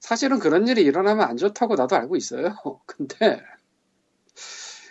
사실은 0.00 0.38
그런 0.38 0.66
일이 0.68 0.82
일어나면 0.82 1.28
안 1.28 1.36
좋다고 1.36 1.74
나도 1.74 1.96
알고 1.96 2.16
있어요. 2.16 2.54
근데 2.86 3.42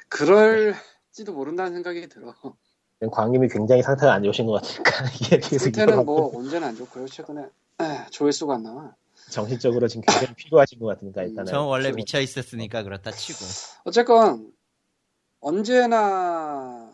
그럴지도 0.10 1.34
모른다는 1.34 1.74
생각이 1.74 2.08
들어. 2.10 2.34
광님이 3.12 3.48
굉장히 3.50 3.84
상태가 3.84 4.14
안 4.14 4.24
좋으신 4.24 4.46
것 4.48 4.62
같으니까 4.62 4.92
이게 5.22 5.38
계속 5.38 5.66
상태는 5.66 6.06
뭐 6.06 6.36
언제나 6.36 6.68
안 6.68 6.76
좋고요. 6.76 7.08
최근에 7.08 7.44
에, 7.44 8.10
조회수가 8.10 8.56
안 8.56 8.64
나와. 8.64 8.96
정신적으로 9.30 9.88
지금 9.88 10.02
굉장히 10.08 10.34
필요하신 10.36 10.80
것 10.80 10.88
같으니까 10.88 11.24
일단은. 11.24 11.46
전 11.52 11.66
원래. 11.66 11.92
미쳐 11.92 12.20
있었으니까 12.20 12.84
그렇다 12.84 13.12
치고. 13.12 13.40
어쨌건 13.84 14.52
언제나 15.40 16.92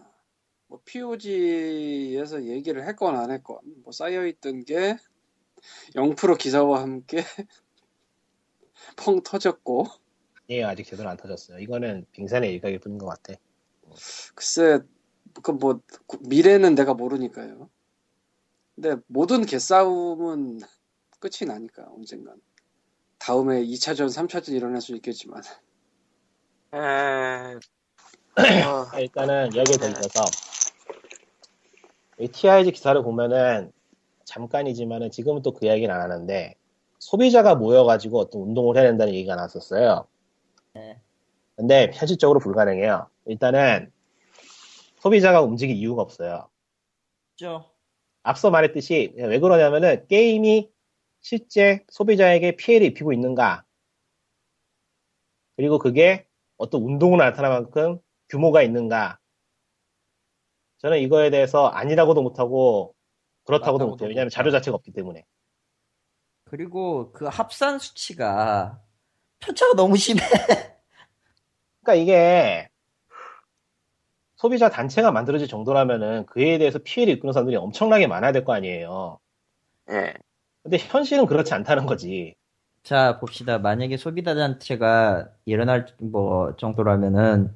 뭐 0.68 0.82
POG에서 0.84 2.43
얘기를 2.43 2.86
했건 2.88 3.16
안 3.16 3.32
했건 3.32 3.60
뭐 3.84 3.93
쌓여 3.93 4.26
있던 4.26 4.66
게 4.66 4.97
0% 5.95 6.38
기사와 6.38 6.82
함께 6.82 7.24
펑 8.97 9.22
터졌고 9.24 9.86
예, 10.49 10.64
아직 10.64 10.86
제대로 10.86 11.10
안 11.10 11.16
터졌어요. 11.16 11.60
이거는 11.60 12.06
빙산의 12.12 12.51
일각일 12.54 12.80
뿐인 12.80 12.97
것 12.97 13.06
같아. 13.06 13.39
글쎄 14.36 14.80
그 15.42 15.52
뭐 15.52 15.80
미래는 16.22 16.76
내가 16.76 16.94
모르니까요. 16.94 17.70
근데 18.76 18.96
모든 19.08 19.46
개싸움은 19.46 20.60
끝이 21.20 21.48
나니까 21.48 21.86
언젠간 21.96 22.36
다음에 23.20 23.64
2차전, 23.64 24.08
3차전 24.08 24.54
일어날 24.54 24.82
수 24.82 24.96
있겠지만 24.96 25.42
에, 26.74 26.78
어, 26.78 26.82
아, 28.92 28.96
일단은 29.00 29.56
여기에 29.56 29.78
대해서 29.78 30.26
이 32.20 32.28
TIG 32.28 32.72
기사를 32.72 33.02
보면은 33.04 33.72
잠깐이지만은 34.26 35.12
지금은 35.12 35.42
또 35.42 35.54
그 35.54 35.66
이야기는 35.66 35.94
안 35.94 36.02
하는데 36.02 36.56
소비자가 37.00 37.56
모여가지고 37.56 38.20
어떤 38.20 38.42
운동을 38.42 38.78
해야 38.78 38.86
된다는 38.86 39.14
얘기가 39.14 39.36
나왔었어요. 39.36 40.08
네. 40.74 41.00
근데 41.56 41.92
현실적으로 41.94 42.40
불가능해요. 42.40 43.08
일단은 43.26 43.92
소비자가 45.04 45.41
움직일 45.41 45.76
이유가 45.76 46.01
없어요. 46.01 46.49
죠 47.36 47.70
앞서 48.22 48.49
말했듯이 48.49 49.14
왜 49.18 49.38
그러냐면은 49.38 50.08
게임이 50.08 50.72
실제 51.20 51.84
소비자에게 51.89 52.56
피해를 52.56 52.88
입히고 52.88 53.12
있는가 53.12 53.66
그리고 55.58 55.78
그게 55.78 56.26
어떤 56.56 56.82
운동으로 56.84 57.22
나타날 57.22 57.51
만큼 57.51 57.99
규모가 58.30 58.64
있는가 58.64 59.20
저는 60.78 60.99
이거에 60.99 61.30
대해서 61.32 61.68
아니라고도 61.68 62.22
못하고 62.22 62.95
그렇다고도 63.43 63.86
못해요 63.86 64.08
왜냐하면. 64.08 64.30
자료 64.30 64.51
자체가 64.51 64.76
없기 64.76 64.93
때문에 64.93 65.26
그리고 66.45 67.12
그 67.12 67.26
합산 67.26 67.78
수치가 67.78 68.82
편차가 69.39 69.74
너무 69.74 69.97
심해. 69.97 70.22
그러니까 71.82 71.95
이게 71.95 72.70
소비자 74.44 74.70
단체가 74.70 75.10
만들어질 75.12 75.48
정도라면은 75.48 76.26
그에 76.26 76.58
대해서 76.58 76.78
피해를 76.78 77.14
입는 77.14 77.32
사람들이 77.32 77.56
엄청나게 77.56 78.08
많아야 78.08 78.34
될 78.34 78.44
거 78.44 78.54
아니에요 78.54 79.18
예. 79.89 80.14
근데 80.64 80.78
현실은 80.80 81.26
그렇지 81.28 81.54
않다는 81.54 81.86
거지 81.86 82.36
자, 82.84 83.18
봅시다. 83.20 83.58
만약에 83.60 83.96
소비자 83.96 84.36
단체가 84.36 85.30
일어날 85.46 85.86
뭐 86.00 86.54
정도라면은 86.58 87.56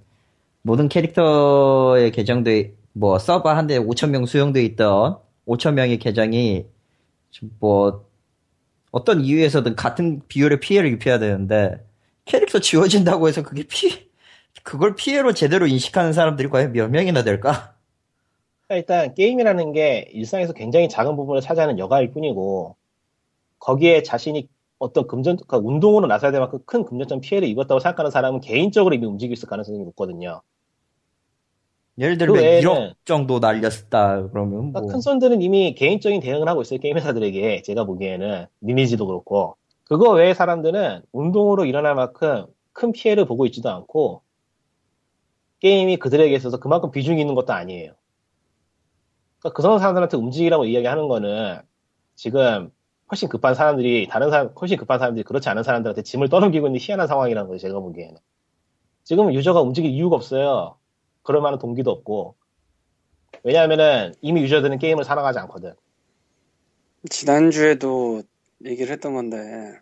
모든 0.61 0.87
캐릭터의 0.87 2.11
계정도 2.13 2.51
뭐 2.93 3.19
서버 3.19 3.49
한대 3.49 3.77
5천 3.79 4.11
명 4.11 4.25
수용돼 4.25 4.63
있던 4.63 5.17
5천 5.45 5.73
명의 5.73 5.99
계정이 5.99 6.65
뭐 7.59 8.05
어떤 8.91 9.19
이유에서든 9.19 9.75
같은 9.75 10.21
비율의 10.29 10.61
피해를 10.61 10.89
입혀야 10.93 11.19
되는데 11.19 11.85
캐릭터 12.23 12.59
지워진다고 12.59 13.27
해서 13.27 13.43
그게 13.43 13.63
피 13.63 14.06
그걸 14.67 14.95
피해로 14.95 15.33
제대로 15.33 15.65
인식하는 15.65 16.11
사람들이 16.11 16.49
과연 16.49 16.73
몇 16.73 16.89
명이나 16.89 17.23
될까? 17.23 17.73
그러니까 18.67 18.75
일단 18.75 19.15
게임이라는 19.15 19.71
게 19.71 20.09
일상에서 20.11 20.51
굉장히 20.51 20.89
작은 20.89 21.15
부분을 21.15 21.39
차지하는 21.39 21.79
여가일 21.79 22.11
뿐이고 22.11 22.75
거기에 23.59 24.03
자신이 24.03 24.49
어떤 24.77 25.07
금전, 25.07 25.37
그러니까 25.37 25.59
운동으로 25.59 26.07
나서야 26.07 26.31
될 26.31 26.41
만큼 26.41 26.59
큰 26.65 26.83
금전적 26.83 27.21
피해를 27.21 27.47
입었다고 27.47 27.79
생각하는 27.79 28.11
사람은 28.11 28.41
개인적으로 28.41 28.93
이미 28.93 29.05
움직일 29.05 29.37
수 29.37 29.43
있을 29.43 29.49
가능성이 29.49 29.79
높거든요. 29.85 30.41
예를 31.97 32.17
들면 32.17 32.35
그 32.35 32.41
외에는- 32.41 32.61
1억 32.61 32.93
정도 33.05 33.39
날렸다 33.39 34.27
그러면 34.31 34.73
그러니까 34.73 34.81
뭐큰 34.81 34.99
손들은 34.99 35.41
이미 35.41 35.75
개인적인 35.75 36.19
대응을 36.19 36.49
하고 36.49 36.61
있어요. 36.61 36.81
게임 36.81 36.97
회사들에게 36.97 37.61
제가 37.61 37.85
보기에는 37.85 38.47
리니지도 38.59 39.07
그렇고 39.07 39.55
그거 39.85 40.11
외의 40.11 40.35
사람들은 40.35 41.03
운동으로 41.13 41.63
일어날 41.63 41.95
만큼 41.95 42.47
큰 42.73 42.91
피해를 42.91 43.23
보고 43.23 43.45
있지도 43.45 43.69
않고 43.69 44.26
게임이 45.59 45.97
그들에게 45.97 46.35
있어서 46.35 46.57
그만큼 46.57 46.91
비중이 46.91 47.19
있는 47.19 47.35
것도 47.35 47.53
아니에요. 47.53 47.93
그러니까 49.39 49.61
그런 49.61 49.79
사람들한테 49.79 50.17
움직이라고 50.17 50.65
이야기하는 50.65 51.07
거는 51.07 51.61
지금 52.15 52.71
훨씬 53.09 53.29
급한 53.29 53.55
사람들이 53.55 54.07
다른 54.09 54.29
사람 54.29 54.49
훨씬 54.59 54.77
급한 54.77 54.99
사람들이 54.99 55.23
그렇지 55.23 55.47
않은 55.49 55.63
사람들한테 55.63 56.01
짐을 56.03 56.29
떠넘기고 56.29 56.67
있는 56.67 56.79
희한한 56.79 57.07
상황이라는 57.07 57.49
거죠. 57.49 57.59
제가 57.59 57.79
보기에는 57.79 58.17
지금 59.03 59.33
유저가 59.33 59.61
움직일 59.61 59.91
이유가 59.91 60.15
없어요. 60.15 60.77
그럴 61.23 61.41
만한 61.41 61.59
동기도 61.59 61.91
없고 61.91 62.35
왜냐하면은 63.43 64.13
이미 64.21 64.41
유저들은 64.41 64.79
게임을 64.79 65.03
사랑하지 65.03 65.39
않거든. 65.39 65.73
지난주에도 67.09 68.23
얘기를 68.65 68.91
했던 68.91 69.13
건데 69.13 69.79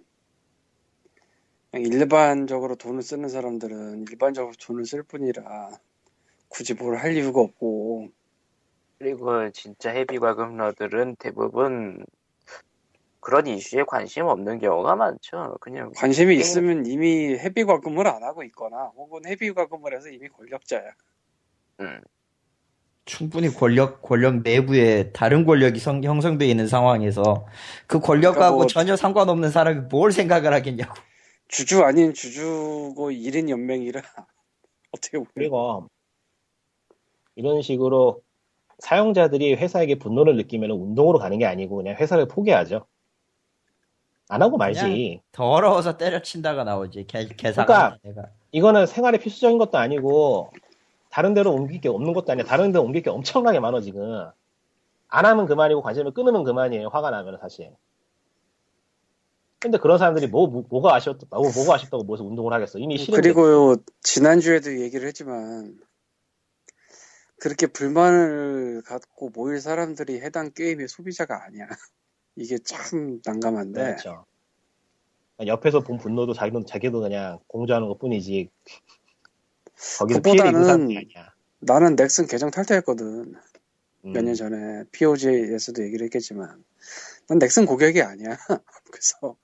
일반적으로 1.77 2.75
돈을 2.75 3.01
쓰는 3.01 3.29
사람들은 3.29 4.05
일반적으로 4.09 4.53
돈을 4.59 4.85
쓸 4.85 5.03
뿐이라 5.03 5.69
굳이 6.47 6.73
뭘 6.73 6.95
할 6.97 7.15
이유가 7.15 7.41
없고 7.41 8.09
그리고 8.97 9.49
진짜 9.51 9.91
헤비 9.91 10.19
과금러들은 10.19 11.17
대부분 11.19 12.05
그런 13.19 13.47
이슈에 13.47 13.83
관심 13.87 14.25
없는 14.27 14.59
경우가 14.59 14.95
많죠. 14.95 15.57
그냥 15.59 15.91
관심이 15.95 16.35
게임- 16.35 16.39
있으면 16.41 16.85
이미 16.85 17.35
헤비 17.35 17.65
과금을 17.65 18.07
안 18.07 18.23
하고 18.23 18.43
있거나 18.43 18.91
혹은 18.95 19.21
헤비 19.25 19.51
과금을 19.53 19.95
해서 19.95 20.09
이미 20.09 20.29
권력자야. 20.29 20.83
음, 21.81 21.99
충분히 23.03 23.49
권력 23.49 24.01
권력 24.01 24.41
내부에 24.43 25.11
다른 25.11 25.43
권력이 25.43 25.79
성- 25.79 26.03
형성되어 26.03 26.47
있는 26.47 26.67
상황에서 26.67 27.45
그 27.87 27.99
권력하고 27.99 28.39
그러니까 28.39 28.51
뭐- 28.55 28.67
전혀 28.67 28.95
상관없는 28.95 29.49
사람이 29.49 29.81
뭘 29.89 30.11
생각을 30.11 30.53
하겠냐고. 30.53 30.93
주주 31.47 31.83
아닌 31.83 32.13
주주고 32.13 33.11
1인 33.11 33.49
연맹이라 33.49 34.01
어떻게 34.91 35.17
보면 35.17 35.27
그리고 35.33 35.87
이런 37.35 37.61
식으로 37.61 38.21
사용자들이 38.79 39.55
회사에게 39.55 39.95
분노를 39.95 40.35
느끼면 40.37 40.71
운동으로 40.71 41.19
가는 41.19 41.37
게 41.37 41.45
아니고 41.45 41.77
그냥 41.77 41.95
회사를 41.95 42.27
포기하죠. 42.27 42.85
안 44.27 44.41
하고 44.41 44.57
말지. 44.57 45.21
더러워서 45.31 45.97
때려친다가 45.97 46.63
나오지. 46.63 47.05
개, 47.07 47.27
개사가 47.27 47.65
그러니까 47.65 47.97
내가. 48.01 48.29
이거는 48.51 48.85
생활에 48.87 49.17
필수적인 49.17 49.57
것도 49.57 49.77
아니고 49.77 50.51
다른 51.09 51.33
데로 51.33 51.53
옮길 51.53 51.79
게 51.79 51.89
없는 51.89 52.13
것도 52.13 52.31
아니야. 52.31 52.45
다른 52.45 52.71
데로 52.71 52.83
옮길 52.83 53.03
게 53.03 53.09
엄청나게 53.09 53.59
많아 53.59 53.81
지금. 53.81 54.29
안 55.07 55.25
하면 55.25 55.45
그만이고 55.45 55.81
관심을 55.81 56.11
끊으면 56.11 56.43
그만이에요. 56.43 56.89
화가 56.89 57.11
나면 57.11 57.37
사실. 57.39 57.71
근데 59.65 59.79
그런 59.79 59.97
사람들이 59.97 60.27
뭐, 60.27 60.45
뭐, 60.47 60.81
가 60.81 60.93
아쉬웠다, 60.93 61.25
뭐, 61.31 61.51
뭐가 61.51 61.73
아쉽다고 61.73 62.03
뭐해서 62.03 62.23
운동을 62.23 62.53
하겠어. 62.53 62.77
이미 62.77 62.99
싫은데. 62.99 63.19
그리고요 63.19 63.77
지난 64.03 64.39
주에도 64.39 64.79
얘기를 64.79 65.07
했지만 65.07 65.79
그렇게 67.39 67.65
불만을 67.65 68.83
갖고 68.85 69.31
모일 69.33 69.59
사람들이 69.59 70.21
해당 70.21 70.51
게임의 70.51 70.87
소비자가 70.87 71.43
아니야. 71.45 71.67
이게 72.35 72.59
참 72.63 73.19
난감한데 73.25 73.83
그렇죠. 73.83 74.25
옆에서 75.43 75.79
본 75.79 75.97
분노도 75.97 76.33
자기도, 76.33 76.63
자기도 76.63 76.99
그냥 76.99 77.39
공조하는 77.47 77.87
것 77.87 77.97
뿐이지. 77.97 78.51
거기서 79.97 80.21
피해를 80.21 80.43
그보다는 80.43 80.63
사람이 80.63 80.95
아니야. 80.95 81.33
나는 81.59 81.95
넥슨 81.95 82.27
계정 82.27 82.51
탈퇴했거든. 82.51 83.33
음. 84.05 84.13
몇년 84.13 84.35
전에 84.35 84.83
POG에서도 84.91 85.83
얘기를 85.83 86.05
했겠지만 86.05 86.63
난 87.27 87.39
넥슨 87.39 87.65
고객이 87.65 88.03
아니야. 88.03 88.37
그래서 88.91 89.35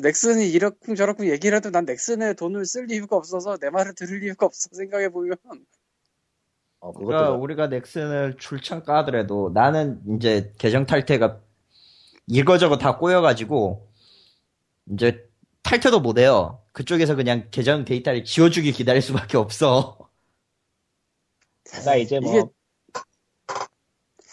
넥슨이 0.00 0.48
이렇쿵 0.50 0.94
저렇쿵 0.94 1.28
얘기를 1.28 1.56
해도 1.56 1.70
난 1.70 1.84
넥슨에 1.84 2.34
돈을 2.34 2.64
쓸 2.66 2.90
이유가 2.90 3.16
없어서 3.16 3.56
내 3.58 3.70
말을 3.70 3.94
들을 3.94 4.22
이유가 4.22 4.46
없어 4.46 4.68
생각해 4.72 5.08
보면 5.10 5.36
어, 6.80 6.92
그것도 6.92 7.06
그러니까 7.06 7.30
우리가 7.32 7.66
넥슨을 7.68 8.36
출창 8.38 8.82
까더라도 8.82 9.50
나는 9.54 10.00
이제 10.16 10.52
계정 10.58 10.84
탈퇴가 10.86 11.40
이거저거 12.26 12.78
다 12.78 12.98
꼬여가지고 12.98 13.88
이제 14.92 15.28
탈퇴도 15.62 16.00
못해요. 16.00 16.60
그쪽에서 16.72 17.14
그냥 17.14 17.48
계정 17.50 17.84
데이터를 17.84 18.24
지워주기 18.24 18.72
기다릴 18.72 19.00
수밖에 19.00 19.36
없어. 19.38 19.98
내가 21.72 21.96
이제 21.96 22.20
뭐 22.20 22.38
이게- 22.38 22.50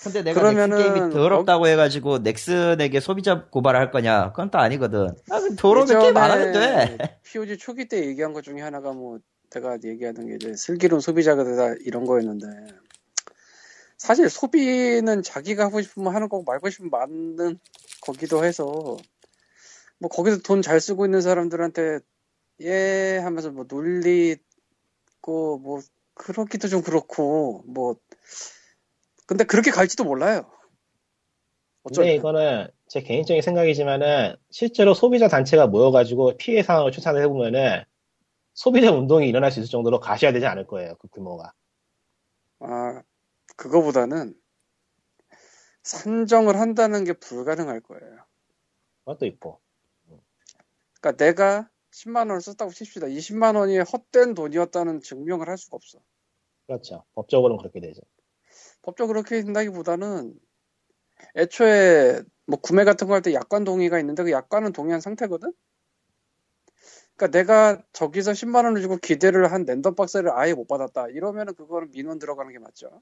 근데 0.04 0.24
내가 0.24 0.40
그러면은 0.42 0.78
넥슨 0.78 0.94
게임이 0.94 1.14
더럽다고 1.14 1.68
해가지고 1.68 2.20
넥슨에게 2.20 3.00
소비자 3.00 3.46
고발을 3.46 3.80
할 3.80 3.92
거냐? 3.92 4.32
그건 4.32 4.50
또 4.50 4.58
아니거든. 4.58 5.10
아, 5.30 5.40
더러우면 5.58 6.00
게임 6.02 6.18
안 6.18 6.32
하면 6.32 6.52
돼. 6.54 7.20
POG 7.24 7.58
초기 7.58 7.88
때 7.88 8.06
얘기한 8.06 8.34
것 8.34 8.44
중에 8.44 8.62
하나가 8.62 8.94
뭐 8.94 9.20
내가 9.52 9.78
얘기하던 9.84 10.28
게 10.28 10.36
이제 10.36 10.56
슬기로운 10.56 11.02
소비자가 11.02 11.44
되다 11.44 11.76
이런 11.86 12.06
거였는데 12.06 12.48
사실 13.98 14.30
소비는 14.30 15.22
자기가 15.22 15.66
하고 15.66 15.82
싶으면 15.82 16.16
하는 16.16 16.30
거고 16.30 16.44
말고 16.44 16.70
싶으면 16.72 16.90
맞는 16.90 17.60
거기도 18.02 18.44
해서 18.44 18.66
뭐 20.00 20.10
거기서 20.10 20.40
돈 20.40 20.64
잘 20.64 20.80
쓰고 20.82 21.06
있는 21.06 21.22
사람들한테 21.22 22.00
예 22.62 23.20
하면서 23.22 23.52
뭐 23.52 23.66
놀리고 23.70 24.40
뭐 25.60 25.80
그렇기도 26.16 26.68
좀 26.68 26.82
그렇고 26.82 27.64
뭐 27.68 27.96
근데 29.32 29.46
그렇게 29.46 29.72
갈지도 29.72 30.04
몰라요. 30.04 30.52
어쩔 31.84 32.04
근데 32.04 32.16
이거는 32.16 32.68
제 32.90 33.02
개인적인 33.02 33.42
생각이지만은 33.42 34.36
실제로 34.50 34.94
소비자 34.94 35.30
단체가 35.30 35.68
모여가지고 35.68 36.36
피해 36.36 36.62
상황을 36.62 36.92
추산을 36.92 37.22
해보면은 37.24 37.86
소비자 38.54 38.92
운동이 38.92 39.30
일어날 39.30 39.50
수 39.54 39.62
있을 39.62 39.72
정도로 39.72 40.02
가셔야 40.02 40.34
되지 40.34 40.46
않을 40.48 40.68
거예요 40.68 40.96
그 41.00 41.08
규모가 41.08 41.54
아, 42.60 43.02
그거보다는 43.56 44.36
산정을 45.84 46.60
한다는 46.60 47.06
게 47.06 47.14
불가능할 47.14 47.80
거예요. 47.80 48.18
그것도 49.06 49.28
있고 49.28 49.62
그러니까 51.00 51.26
내가 51.26 51.70
10만 51.92 52.28
원을 52.28 52.42
썼다고 52.42 52.72
칩시다. 52.72 53.08
이 53.08 53.18
10만 53.20 53.56
원이 53.56 53.80
헛된 53.80 54.34
돈이었다는 54.34 55.00
증명을 55.00 55.48
할 55.48 55.58
수가 55.58 55.78
없어. 55.78 56.00
그렇죠 56.68 57.06
법적으로는 57.14 57.58
그렇게 57.60 57.80
되죠 57.80 58.02
법적으로 58.84 59.24
그렇게 59.24 59.44
된다기보다는 59.44 60.34
애초에 61.36 62.22
뭐 62.48 62.60
구매 62.62 62.84
같은 62.86 63.08
거 63.08 63.14
할 63.16 63.22
때 63.22 63.34
약관 63.34 63.64
동의가 63.64 64.00
있는데 64.00 64.24
그 64.24 64.32
약관은 64.32 64.74
동의한 64.74 65.02
상태거든? 65.02 65.54
그러니까 67.16 67.38
내가 67.40 67.84
저기서 67.94 68.34
10만 68.34 68.66
원을 68.66 68.82
주고 68.82 68.98
기대를 68.98 69.52
한 69.52 69.66
랜덤 69.66 69.96
박스를 69.96 70.32
아예 70.34 70.54
못 70.54 70.68
받았다. 70.68 71.08
이러면은 71.10 71.54
그거는 71.56 71.92
민원 71.92 72.20
들어가는 72.20 72.52
게 72.52 72.60
맞죠. 72.60 73.02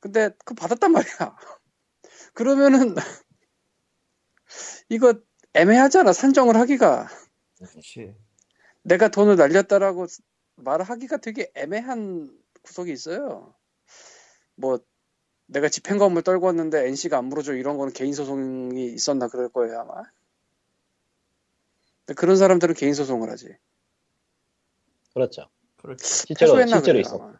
근데 0.00 0.30
그 0.44 0.54
받았단 0.54 0.92
말이야. 0.92 1.36
그러면은 2.34 2.94
이거 4.88 5.14
애매하잖아. 5.54 6.12
산정을 6.12 6.56
하기가. 6.56 7.08
그렇지. 7.58 8.16
내가 8.82 9.08
돈을 9.08 9.36
날렸다라고 9.36 10.06
말을 10.56 10.84
하기가 10.86 11.18
되게 11.18 11.50
애매한 11.54 12.30
구석이 12.62 12.92
있어요. 12.92 13.54
뭐 14.56 14.78
내가 15.46 15.68
집행검을 15.68 16.22
떨고 16.22 16.46
왔는데 16.46 16.86
NC가 16.88 17.18
안 17.18 17.26
물어줘 17.26 17.54
이런 17.54 17.76
거는 17.76 17.92
개인 17.92 18.12
소송이 18.12 18.86
있었나 18.92 19.28
그럴 19.28 19.48
거예요 19.48 19.80
아마. 19.80 20.02
근데 22.04 22.14
그런 22.14 22.36
사람들은 22.36 22.74
개인 22.74 22.94
소송을 22.94 23.30
하지. 23.30 23.56
그렇죠 25.14 25.48
그렇지. 25.76 26.04
실제로 26.26 26.52
패소했나 26.52 26.76
실제로 26.76 26.92
그래요, 26.94 27.00
있어 27.00 27.16
아마. 27.16 27.38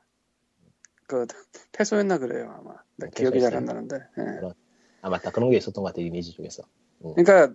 그 1.07 1.27
패소했나 1.73 2.19
그래요 2.19 2.55
아마. 2.59 2.75
네, 2.97 3.07
어, 3.07 3.11
기억이 3.11 3.41
잘 3.41 3.57
안. 3.57 3.65
나는데. 3.65 3.97
예. 3.97 4.23
아 5.03 5.11
맞다 5.11 5.31
그런 5.31 5.51
게 5.51 5.57
있었던 5.59 5.83
것 5.83 5.89
같아 5.91 6.01
이미지 6.01 6.33
쪽에서 6.33 6.63
그러니까 7.01 7.55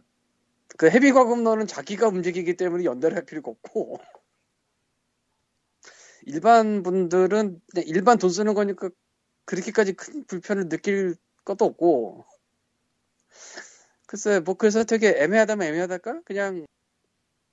그 0.77 0.89
헤비 0.89 1.11
과금러는 1.11 1.67
자기가 1.67 2.07
움직이기 2.07 2.55
때문에 2.55 2.83
연대를 2.85 3.17
할 3.17 3.25
필요가 3.25 3.51
없고 3.51 3.99
일반 6.25 6.83
분들은 6.83 7.61
그냥 7.71 7.87
일반 7.87 8.17
돈 8.17 8.29
쓰는 8.29 8.53
거니까 8.53 8.89
그렇게까지 9.51 9.93
큰 9.93 10.23
불편을 10.25 10.69
느낄 10.69 11.15
것도 11.43 11.65
없고 11.65 12.23
글쎄 14.07 14.39
뭐 14.39 14.55
그래서 14.55 14.85
되게 14.85 15.09
애매하다면 15.09 15.67
애매하달까 15.67 16.21
그냥 16.23 16.65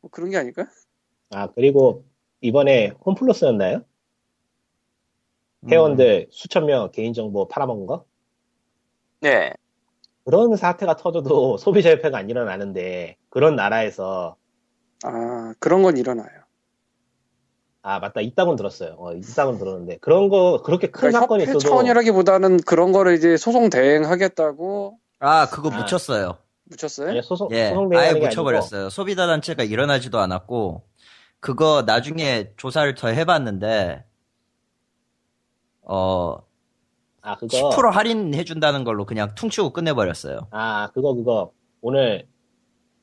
뭐 0.00 0.10
그런 0.12 0.30
게 0.30 0.36
아닐까 0.36 0.68
아 1.30 1.48
그리고 1.48 2.04
이번에 2.40 2.92
홈플러스였나요? 3.04 3.84
음. 5.64 5.68
회원들 5.68 6.28
수천 6.30 6.66
명 6.66 6.92
개인정보 6.92 7.48
팔아먹은 7.48 7.86
거? 7.86 8.04
네. 9.20 9.52
그런 10.24 10.54
사태가 10.54 10.94
터져도 10.94 11.56
소비자 11.56 11.90
협회가 11.90 12.16
안 12.18 12.30
일어나는데 12.30 13.16
그런 13.28 13.56
나라에서 13.56 14.36
아 15.02 15.52
그런 15.58 15.82
건 15.82 15.96
일어나요 15.96 16.37
아 17.82 17.98
맞다 18.00 18.20
있다고는 18.20 18.56
들었어요. 18.56 18.96
어, 18.98 19.12
있다고는 19.12 19.58
들었는데 19.58 19.98
그런 19.98 20.28
거 20.28 20.62
그렇게 20.62 20.88
큰 20.88 21.00
그러니까 21.00 21.20
사건이 21.20 21.42
협회 21.42 21.50
있어도 21.52 21.68
차원이라기보다는 21.68 22.58
그런 22.66 22.92
거를 22.92 23.14
이제 23.14 23.36
소송 23.36 23.70
대행하겠다고 23.70 24.98
아, 25.20 25.48
그거 25.50 25.70
아. 25.72 25.78
묻혔어요. 25.78 26.38
묻혔어요 26.64 27.10
아니, 27.10 27.22
소송 27.22 27.48
예, 27.52 27.70
소송 27.70 27.84
아예 27.84 27.90
대행하는 27.90 28.20
게 28.20 28.26
묻혀버렸어요. 28.26 28.90
소비자 28.90 29.26
단체가 29.26 29.64
일어나지도 29.64 30.18
않았고, 30.18 30.84
그거 31.40 31.82
나중에 31.86 32.52
조사를 32.56 32.94
더 32.94 33.08
해봤는데, 33.08 34.04
어, 35.82 36.36
아 37.22 37.36
그거 37.36 37.70
10% 37.70 37.90
할인해준다는 37.90 38.84
걸로 38.84 39.04
그냥 39.04 39.34
퉁치고 39.34 39.70
끝내버렸어요. 39.70 40.48
아 40.50 40.90
그거 40.92 41.14
그거 41.14 41.52
오늘 41.80 42.26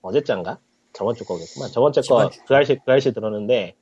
어제짠가 0.02 0.60
저번 0.94 1.16
주 1.16 1.26
거겠구만 1.26 1.70
저번 1.72 1.92
주 1.92 2.02
저번 2.02 2.30
거그 2.30 2.56
알씨 2.56 2.80
그 2.86 2.92
알씨 2.92 3.14
들었는데 3.14 3.76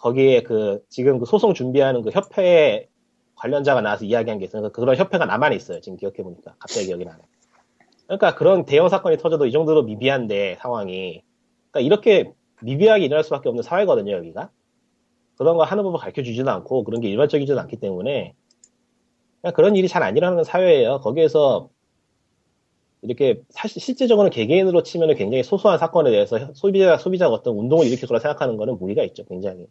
거기에 0.00 0.42
그 0.42 0.82
지금 0.88 1.18
그 1.18 1.26
소송 1.26 1.54
준비하는 1.54 2.02
그 2.02 2.10
협회 2.10 2.88
관련자가 3.36 3.80
나와서 3.82 4.04
이야기한 4.04 4.38
게 4.38 4.46
있어요. 4.46 4.70
그런 4.72 4.96
협회가 4.96 5.26
나만 5.26 5.52
있어요. 5.52 5.80
지금 5.80 5.96
기억해 5.98 6.22
보니까 6.22 6.54
갑자기 6.58 6.86
기억이 6.86 7.04
나네. 7.04 7.18
그러니까 8.06 8.34
그런 8.34 8.64
대형 8.64 8.88
사건이 8.88 9.18
터져도 9.18 9.46
이 9.46 9.52
정도로 9.52 9.84
미비한데 9.84 10.56
상황이 10.60 11.22
그러니까 11.70 11.80
이렇게 11.86 12.32
미비하게 12.62 13.04
일어날 13.06 13.24
수밖에 13.24 13.48
없는 13.48 13.62
사회거든요 13.62 14.12
여기가 14.12 14.50
그런 15.36 15.56
거 15.56 15.64
하는 15.64 15.84
법을 15.84 15.98
가르쳐 16.00 16.22
주지도 16.22 16.50
않고 16.50 16.84
그런 16.84 17.00
게 17.00 17.08
일반적이지도 17.08 17.58
않기 17.60 17.76
때문에 17.76 18.34
그냥 19.40 19.54
그런 19.54 19.76
일이 19.76 19.88
잘 19.88 20.02
안 20.02 20.16
일어나는 20.16 20.44
사회예요. 20.44 21.00
거기에서 21.00 21.70
이렇게 23.02 23.42
사실 23.50 23.80
실제적으로는 23.80 24.30
개개인으로 24.30 24.82
치면 24.82 25.14
굉장히 25.14 25.42
소소한 25.42 25.78
사건에 25.78 26.10
대해서 26.10 26.52
소비자 26.54 26.98
소비자가 26.98 27.34
어떤 27.34 27.56
운동을 27.56 27.86
일으킬 27.86 28.08
거라 28.08 28.20
생각하는 28.20 28.56
거는 28.58 28.78
무리가 28.78 29.02
있죠, 29.04 29.24
굉장히. 29.24 29.66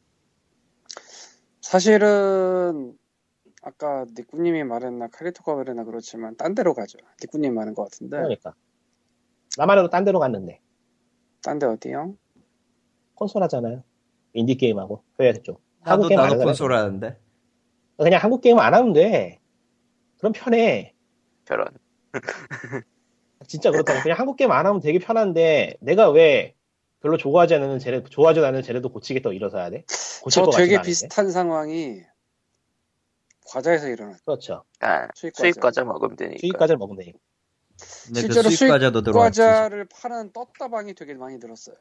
사실은 1.69 2.97
아까 3.61 4.03
니꾸님이 4.17 4.63
말했나 4.63 5.07
카리토가 5.09 5.53
말했나 5.53 5.83
그렇지만 5.83 6.35
딴 6.35 6.55
데로 6.55 6.73
가죠. 6.73 6.97
니꾸님 7.21 7.53
말한 7.53 7.75
것 7.75 7.83
같은데 7.83 8.17
그러니까 8.17 8.55
나만 9.55 9.77
해도 9.77 9.87
딴 9.87 10.03
데로 10.03 10.17
갔는데 10.17 10.61
딴 11.43 11.59
데 11.59 11.67
어디요? 11.67 12.15
콘솔 13.13 13.43
하잖아요. 13.43 13.83
인디 14.33 14.55
게임하고 14.55 15.03
회사 15.19 15.39
쪽. 15.43 15.61
나도, 15.85 16.07
게임 16.07 16.19
안 16.19 16.29
나도. 16.29 16.43
콘솔 16.43 16.73
하는데. 16.73 17.19
그냥 17.97 18.19
한국 18.23 18.41
게임 18.41 18.57
안 18.57 18.73
하면 18.73 18.93
돼. 18.93 19.39
그럼 20.17 20.33
편해. 20.33 20.95
저런. 21.45 21.67
진짜 23.45 23.69
그렇다고. 23.69 24.01
그냥 24.01 24.17
한국 24.17 24.37
게임 24.37 24.51
안 24.51 24.65
하면 24.65 24.81
되게 24.81 24.97
편한데 24.97 25.75
내가 25.81 26.09
왜 26.09 26.55
별로 27.01 27.17
좋아하지 27.17 27.55
않는 27.55 27.79
쟤네 27.79 28.03
좋아하지 28.03 28.39
않는 28.41 28.61
쟤네도 28.61 28.89
고치겠다고 28.89 29.33
일어서야 29.33 29.69
돼? 29.69 29.85
고칠 30.21 30.43
저 30.43 30.51
되게 30.51 30.75
않은데. 30.75 30.87
비슷한 30.87 31.31
상황이 31.31 32.01
과자에서 33.47 33.87
일어났어요. 33.87 34.19
그렇죠. 34.25 34.63
아, 34.81 35.07
수입 35.15 35.35
수입 35.35 35.55
과자. 35.55 35.81
과자 35.81 35.83
먹으면 35.85 36.15
되니까. 36.15 36.39
수익 36.39 36.53
과자를 36.57 36.77
먹으면 36.77 36.99
되니까. 36.99 37.19
그 37.77 38.19
실제로 38.19 38.49
수입 38.49 38.69
과자도 38.69 39.01
들어왔지. 39.01 39.39
과자를 39.41 39.85
파는 39.85 40.33
떴다방이 40.33 40.93
되게 40.93 41.13
많이 41.13 41.37
늘었어요. 41.37 41.75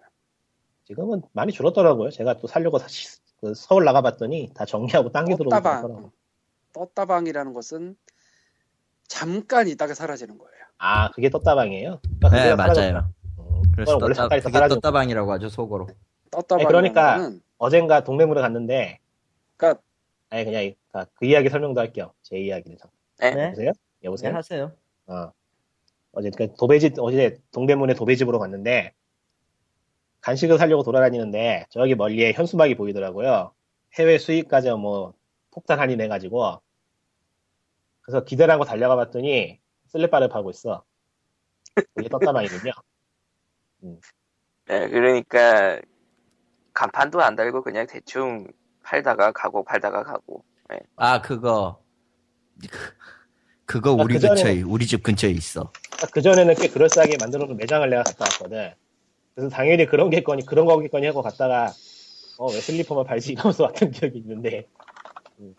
지금은 0.86 1.22
많이 1.32 1.52
줄었더라고요. 1.52 2.10
제가 2.10 2.38
또 2.38 2.46
살려고 2.46 2.78
사실 2.78 3.10
그 3.40 3.54
서울 3.54 3.84
나가봤더니 3.84 4.52
다 4.54 4.64
정리하고 4.64 5.10
딴 5.10 5.26
게. 5.26 5.36
그러더라고요. 5.36 6.12
떴다방이라는 6.72 7.52
것은 7.52 7.96
잠깐 9.08 9.68
있다가 9.68 9.94
사라지는 9.94 10.38
거예요. 10.38 10.52
아, 10.78 11.10
그게 11.10 11.28
떴다방이에요? 11.28 12.00
그러니까 12.20 12.30
네. 12.30 12.54
맞아요. 12.54 13.12
음, 13.82 13.98
그래서 14.00 14.22
떴다, 14.22 14.36
그게 14.40 14.50
사라졌고. 14.50 14.80
떴다방이라고 14.80 15.32
하죠, 15.32 15.48
속으로. 15.48 15.86
떴다방. 16.30 16.58
아니, 16.60 16.66
그러니까 16.66 17.18
는 17.18 17.40
어젠가 17.58 18.04
동대문에 18.04 18.40
갔는데, 18.40 18.98
그러니까 19.56 19.82
아니, 20.30 20.44
그냥, 20.44 20.64
이- 20.64 20.76
아, 20.92 21.04
그 21.14 21.26
이야기 21.26 21.48
설명도 21.48 21.80
할게요. 21.80 22.12
제 22.22 22.38
이야기를. 22.38 22.78
잠깐. 22.78 23.34
네? 23.34 23.44
여보세요? 23.46 23.70
네, 23.70 23.74
여보세요? 24.04 24.34
하세요. 24.34 24.72
어. 25.06 25.32
어제, 26.12 26.30
그 26.36 26.52
도배집, 26.54 26.94
어제 26.98 27.38
동대문에 27.52 27.94
도배집으로 27.94 28.38
갔는데, 28.38 28.92
간식을 30.20 30.58
사려고 30.58 30.82
돌아다니는데, 30.82 31.66
저기 31.70 31.94
멀리에 31.94 32.32
현수막이 32.32 32.74
보이더라고요. 32.76 33.52
해외 33.98 34.18
수입 34.18 34.48
과자 34.48 34.74
뭐, 34.76 35.14
폭탄 35.50 35.78
할인해 35.78 36.08
가지고, 36.08 36.60
그래서 38.02 38.24
기대를 38.24 38.52
하고 38.52 38.64
달려가 38.64 38.96
봤더니 38.96 39.60
슬랩바를 39.92 40.30
파고 40.30 40.50
있어. 40.50 40.82
그게 41.94 42.08
떴다방이군요. 42.08 42.72
네, 43.80 44.88
그러니까 44.88 45.80
간판도 46.72 47.20
안 47.22 47.36
달고 47.36 47.62
그냥 47.62 47.86
대충 47.86 48.46
팔다가 48.82 49.32
가고 49.32 49.64
팔다가 49.64 50.02
가고. 50.04 50.44
아 50.96 51.20
그거 51.22 51.82
그- 52.60 52.68
그거 53.64 53.90
아, 53.90 54.02
우리 54.04 54.16
그전에는- 54.16 54.28
근처에 54.28 54.62
우리 54.62 54.86
집 54.86 55.02
근처에 55.02 55.30
있어. 55.30 55.72
그 56.12 56.22
전에는 56.22 56.54
꽤 56.54 56.68
그럴싸하게 56.68 57.16
만들어 57.20 57.44
놓은 57.46 57.56
매장을 57.56 57.88
내가 57.88 58.02
갔다 58.02 58.24
왔거든. 58.24 58.72
그래서 59.34 59.48
당연히 59.50 59.86
그런 59.86 60.10
게 60.10 60.22
거니 60.22 60.44
그런 60.46 60.66
거겠거니 60.66 61.06
하고 61.06 61.22
갔다가 61.22 61.72
어 62.38 62.46
왜 62.52 62.60
슬리퍼만 62.60 63.04
팔지 63.04 63.32
이러면서 63.32 63.64
왔던 63.64 63.90
기억이 63.90 64.18
있는데. 64.18 64.68
음. 65.40 65.54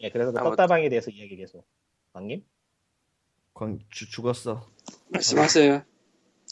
예, 0.00 0.10
그래서 0.10 0.32
그 0.32 0.38
떴다방에 0.38 0.88
대해서 0.88 1.10
이야기 1.10 1.36
계속. 1.36 1.64
왕님? 2.12 2.44
광 3.54 3.78
주- 3.90 4.10
죽었어. 4.10 4.66
말씀하세요. 5.10 5.84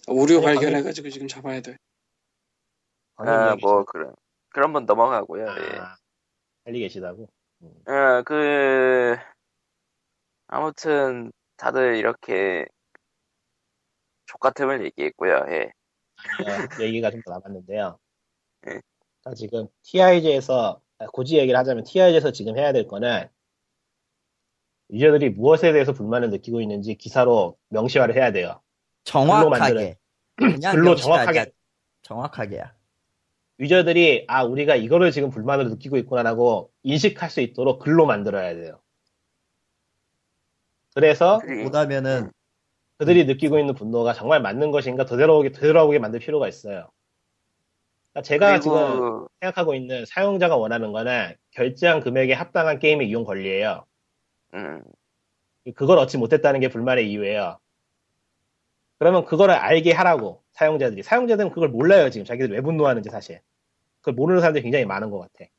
오류 0.09 0.37
아니, 0.39 0.45
발견해가지고 0.45 1.11
지금 1.11 1.29
잡아야 1.29 1.61
돼. 1.61 1.77
아, 3.17 3.57
뭐 3.61 3.85
계속. 3.85 3.87
그런 3.87 4.15
그런 4.51 4.73
분 4.73 4.87
넘어가고요. 4.87 5.47
예. 5.47 5.79
아, 5.79 5.97
빨리 6.65 6.81
계시다고? 6.81 7.29
어, 7.63 8.23
그 8.25 9.17
아무튼 10.49 11.33
다들 11.57 11.97
이렇게 11.97 12.67
족같음을 14.27 14.85
얘기했고요. 14.87 15.45
예. 15.51 15.73
어, 16.45 16.83
얘기가 16.83 17.11
좀더 17.11 17.33
남았는데요. 17.33 17.99
네. 18.63 18.81
자, 19.25 19.35
지금 19.35 19.69
TIG에서 19.83 20.81
굳이 21.13 21.39
얘기를 21.39 21.59
하자면 21.59 21.85
TIG에서 21.85 22.33
지금 22.33 22.57
해야 22.59 22.73
될 22.73 22.87
거는 22.87 23.29
유저들이 24.93 25.31
무엇에 25.31 25.73
대해서 25.73 25.93
불만을 25.93 26.31
느끼고 26.31 26.61
있는지 26.61 26.95
기사로 26.97 27.57
명시화를 27.69 28.15
해야 28.17 28.33
돼요. 28.33 28.61
정확하게. 29.05 29.97
그냥 30.37 30.75
글로. 30.75 30.95
정확하게 30.97 31.53
정확하게야. 32.03 32.73
유저들이 33.61 34.25
아 34.29 34.43
우리가 34.45 34.75
이거를 34.77 35.11
지금 35.11 35.31
불만으로 35.31 35.69
느끼고 35.69 35.97
있구나라고 35.99 36.71
인식할 36.83 37.31
수 37.31 37.41
있도록 37.41 37.79
글로 37.81 38.07
만들어야 38.07 38.55
돼요. 38.55 38.81
그래서 40.95 41.39
그리- 41.39 41.63
못하면은 41.65 42.31
그들이 42.99 43.25
느끼고 43.27 43.59
있는 43.59 43.75
분노가 43.75 44.13
정말 44.13 44.43
맞는 44.43 44.71
것인가 44.73 45.05
되돌아오게 45.07 45.53
되돌아오게 45.53 45.99
만들 45.99 46.21
필요가 46.21 46.49
있어요. 46.49 46.91
그러니까 48.13 48.23
제가 48.27 48.61
지금 48.61 48.77
그리고 48.91 49.29
생각하고 49.41 49.75
있는 49.75 50.05
사용자가 50.05 50.57
원하는 50.57 50.93
거는 50.93 51.35
결제한 51.53 52.01
금액에 52.01 52.33
합당한 52.35 52.79
게임의 52.79 53.09
이용 53.09 53.25
권리예요. 53.25 53.85
음, 54.55 54.83
그걸 55.75 55.99
얻지 55.99 56.19
못했다는 56.19 56.61
게 56.61 56.69
불만의 56.69 57.11
이유예요. 57.11 57.59
그러면 58.99 59.25
그거를 59.25 59.55
알게 59.55 59.93
하라고 59.93 60.43
사용자들이 60.53 61.03
사용자들은 61.03 61.51
그걸 61.51 61.69
몰라요 61.71 62.11
지금 62.11 62.25
자기들 62.25 62.51
왜 62.53 62.61
분노하는지 62.61 63.09
사실 63.09 63.41
그걸 64.01 64.15
모르는 64.15 64.41
사람들이 64.41 64.63
굉장히 64.63 64.85
많은 64.85 65.11
것 65.11 65.19
같아. 65.21 65.51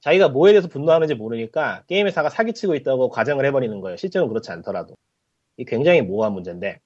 자기가 0.00 0.28
뭐에 0.30 0.52
대해서 0.52 0.68
분노하는지 0.68 1.14
모르니까 1.14 1.84
게임 1.86 2.06
회사가 2.06 2.28
사기치고 2.28 2.74
있다고 2.74 3.08
가정을 3.08 3.44
해버리는 3.46 3.80
거예요. 3.80 3.96
실제로는 3.96 4.28
그렇지 4.28 4.50
않더라도 4.50 4.96
이 5.56 5.64
굉장히 5.64 6.02
모호한 6.02 6.32
문제인데 6.32 6.80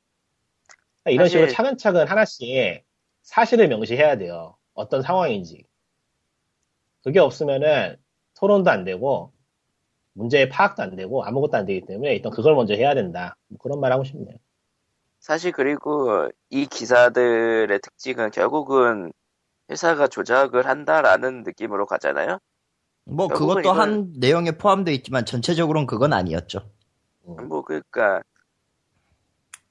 이런 1.06 1.28
식으로 1.28 1.46
사실- 1.46 1.56
차근차근 1.56 2.06
하나씩 2.06 2.84
사실을 3.22 3.68
명시해야 3.68 4.18
돼요. 4.18 4.56
어떤 4.74 5.02
상황인지 5.02 5.64
그게 7.02 7.18
없으면은 7.20 7.96
토론도 8.34 8.70
안 8.70 8.84
되고 8.84 9.32
문제의 10.16 10.48
파악도 10.48 10.82
안 10.82 10.96
되고 10.96 11.22
아무것도 11.24 11.56
안 11.58 11.66
되기 11.66 11.84
때문에 11.86 12.14
일단 12.14 12.32
그걸 12.32 12.54
먼저 12.54 12.74
해야 12.74 12.94
된다. 12.94 13.36
뭐 13.48 13.58
그런 13.58 13.80
말 13.80 13.92
하고 13.92 14.02
싶네요. 14.02 14.36
사실 15.20 15.52
그리고 15.52 16.28
이 16.50 16.66
기사들의 16.66 17.78
특징은 17.80 18.30
결국은 18.30 19.12
회사가 19.70 20.06
조작을 20.08 20.66
한다라는 20.66 21.42
느낌으로 21.42 21.86
가잖아요. 21.86 22.38
뭐 23.04 23.28
그것도 23.28 23.60
이건- 23.60 23.78
한 23.78 24.12
내용에 24.18 24.52
포함되어 24.52 24.94
있지만 24.94 25.24
전체적으로는 25.24 25.86
그건 25.86 26.12
아니었죠. 26.12 26.60
뭐 27.22 27.62
그러니까 27.62 28.22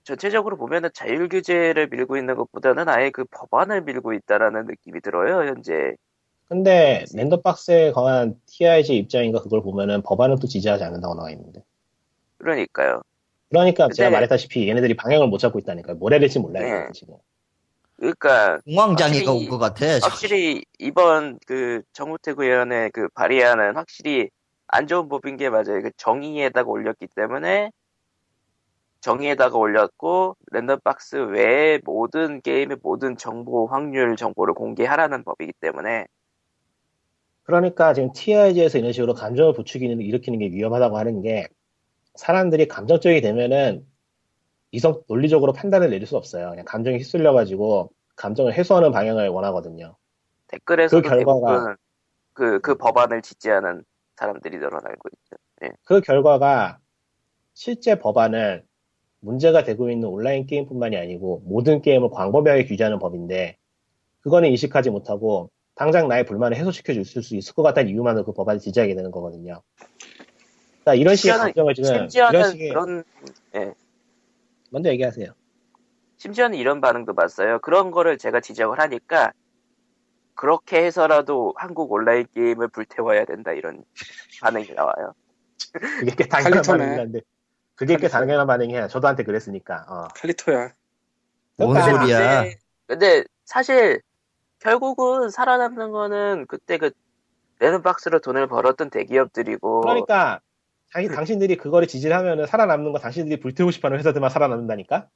전체적으로 0.04 0.58
보면은 0.58 0.90
자율 0.94 1.28
규제를 1.30 1.88
밀고 1.88 2.18
있는 2.18 2.36
것보다는 2.36 2.88
아예 2.90 3.10
그 3.10 3.26
법안을 3.26 3.82
밀고 3.82 4.14
있다라는 4.14 4.68
느낌이 4.68 5.02
들어요 5.02 5.48
현재. 5.48 5.96
근데 6.48 7.06
랜덤박스에 7.14 7.92
관한 7.92 8.40
TIG 8.46 8.96
입장인가 8.98 9.42
그걸 9.42 9.62
보면은 9.62 10.02
법안은 10.04 10.38
또 10.40 10.48
지지하지 10.48 10.84
않는다고 10.84 11.16
나와 11.16 11.32
있는데. 11.32 11.64
그러니까요. 12.38 13.02
그러니까 13.50 13.90
제가 13.90 14.10
말했다시피 14.12 14.68
얘네들이 14.70 14.96
방향을 14.96 15.28
못 15.28 15.38
잡고 15.40 15.60
있다니까요. 15.60 15.96
뭘 15.96 16.14
해야 16.14 16.20
될지 16.20 16.40
몰라요 16.40 16.86
네. 16.86 16.92
지금. 16.94 17.16
그러니까 17.98 18.60
공황장애가 18.66 19.32
확실히- 19.32 19.46
온것 19.46 19.60
같아. 19.60 19.86
확실히 20.04 20.66
이번 20.80 21.40
그 21.48 21.82
정우택 21.94 22.40
의원의 22.40 22.92
그 22.92 23.08
발의안은 23.10 23.76
확실히 23.76 24.30
안 24.68 24.88
좋은 24.88 25.08
법인 25.08 25.38
게 25.38 25.50
맞아요. 25.50 25.82
그 25.82 25.92
정의에다가 25.98 26.70
올렸기 26.70 27.08
때문에 27.16 27.72
정의에다가 29.02 29.58
올렸고 29.58 30.36
랜덤박스 30.52 31.16
외에 31.16 31.80
모든 31.86 32.42
게임의 32.42 32.78
모든 32.82 33.16
정보 33.18 33.68
확률 33.68 34.16
정보를 34.16 34.54
공개하라는 34.56 35.24
법이기 35.24 35.54
때문에 35.62 36.06
그러니까 37.46 37.94
지금 37.94 38.12
TIG에서 38.12 38.80
이런 38.80 38.92
식으로 38.92 39.14
감정을 39.14 39.54
부추기는 39.54 40.02
일으키는 40.02 40.40
게 40.40 40.48
위험하다고 40.48 40.98
하는 40.98 41.22
게 41.22 41.48
사람들이 42.16 42.68
감정적이 42.68 43.22
되면은 43.22 43.86
이성 44.72 45.02
논리적으로 45.08 45.54
판단을 45.54 45.90
내릴 45.90 46.08
수 46.08 46.18
없어요. 46.18 46.50
그냥 46.50 46.66
감정이 46.66 46.98
휩쓸려 46.98 47.34
가지고 47.34 47.92
감정을 48.16 48.54
해소하는 48.54 48.92
방향을 48.92 49.30
원하거든요. 49.30 49.96
댓글에서도 50.48 51.02
그 51.02 51.08
결과가- 51.08 51.48
대부분 51.48 51.76
그, 52.34 52.60
그 52.62 52.76
법안을 52.76 53.22
지지하는 53.22 53.84
사람들이 54.16 54.58
늘어나고 54.58 55.10
있죠. 55.14 55.72
그 55.84 56.02
결과가 56.02 56.80
실제 57.54 58.00
법안은 58.00 58.64
문제가 59.20 59.64
되고 59.64 59.90
있는 59.90 60.10
온라인 60.10 60.46
게임뿐만이 60.46 60.98
아니고 60.98 61.44
모든 61.46 61.82
게임을 61.82 62.10
광범위하게 62.10 62.66
규제하는 62.66 63.00
법인데 63.00 63.58
그거는 64.22 64.50
인식하지 64.50 64.90
못하고 64.90 65.52
당장 65.76 66.08
나의 66.08 66.26
불만을 66.26 66.58
해소시켜 66.58 66.94
줄 66.94 67.04
수 67.06 67.36
있을 67.36 67.54
것 67.54 67.64
같다는 67.64 67.90
이유만으로 67.92 68.26
그 68.26 68.32
법안을 68.34 68.60
지지하게 68.60 68.96
되는 68.96 69.12
거거든요. 69.12 69.62
그러니까 70.82 70.96
이런 70.96 71.16
식의 71.16 71.34
심지어는- 71.34 71.42
감정을 71.42 71.74
지금 71.74 71.90
이런 71.90 72.00
심지어는 72.10 72.52
식의 72.52 72.70
그런 72.70 73.04
먼저 74.70 74.90
얘기하세요. 74.90 75.32
심지어는 76.18 76.58
이런 76.58 76.82
반응도 76.82 77.14
봤어요. 77.14 77.60
그런 77.60 77.92
거를 77.92 78.18
제가 78.18 78.40
지적을 78.40 78.80
하니까 78.80 79.34
그렇게 80.34 80.84
해서라도 80.84 81.54
한국 81.58 81.92
온라인 81.92 82.26
게임을 82.34 82.70
불태워야 82.70 83.26
된다 83.26 83.52
이런 83.52 83.84
반응이 84.42 84.74
나와요. 84.76 85.14
그게 85.72 86.12
꽤 86.18 86.28
당연한 86.28 86.64
한데 87.00 87.22
그게 87.76 87.94
꽤 87.96 88.08
칼리토. 88.08 88.12
당연한 88.12 88.48
반응이에요. 88.48 88.88
저도한테 88.88 89.24
그랬으니까. 89.24 89.86
어. 89.90 90.08
칼리토야. 90.16 90.74
뭔 91.58 91.74
그러니까 91.74 92.00
소리야? 92.00 92.42
근데, 92.44 92.58
근데 92.88 93.24
사실 93.46 94.02
결국은 94.66 95.30
살아남는 95.30 95.92
거는 95.92 96.46
그때 96.48 96.80
그 96.80 96.90
랜덤박스로 97.60 98.20
돈을 98.20 98.48
벌었던 98.48 98.90
대기업들이고 98.90 99.82
그러니까 99.82 100.42
자기 100.92 101.08
당신들이 101.08 101.56
그거를 101.58 101.88
지지를 101.88 102.16
하면은 102.18 102.48
살아남는 102.48 102.92
거 102.92 102.98
당신들이 102.98 103.40
불태우고 103.40 103.70
싶어하는 103.72 104.00
회사들만 104.00 104.30
살아남는다니까. 104.32 105.08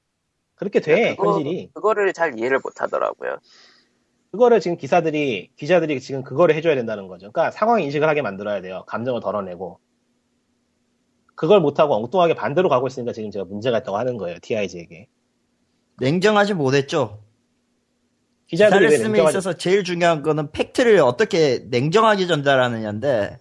그렇게 0.56 0.80
돼 0.82 1.16
그거- 1.16 1.34
현실이. 1.34 1.72
그거를 1.74 2.14
잘 2.14 2.38
이해를 2.38 2.60
못 2.64 2.80
하더라고요. 2.82 3.38
그거를 4.32 4.60
지금 4.60 4.78
기사들이 4.78 5.50
기자들이 5.56 6.00
지금 6.00 6.22
그거를 6.24 6.54
해줘야 6.54 6.76
된다는 6.76 7.08
거죠. 7.08 7.32
그러니까 7.32 7.50
상황 7.50 7.82
인식을 7.82 8.08
하게 8.08 8.22
만들어야 8.22 8.62
돼요. 8.62 8.84
감정을 8.88 9.20
덜어내고 9.22 9.80
그걸 11.34 11.60
못하고 11.60 11.96
엉뚱하게 11.96 12.36
반대로 12.36 12.70
가고 12.70 12.86
있으니까 12.86 13.14
지금 13.14 13.32
제가 13.32 13.46
문제가 13.46 13.80
있다고 13.80 13.98
하는 13.98 14.18
거예요. 14.18 14.38
TIG에게 14.44 15.08
냉정하지 16.00 16.54
못했죠. 16.54 17.24
기자들이 18.50 18.88
기사를 18.90 19.04
냉정하지? 19.12 19.38
있어서 19.38 19.58
제일 19.58 19.84
중요한 19.84 20.24
거는 20.24 20.52
팩트를 20.52 21.00
어떻게 21.00 21.66
냉정하게 21.70 22.26
전달하느냐인데 22.26 23.38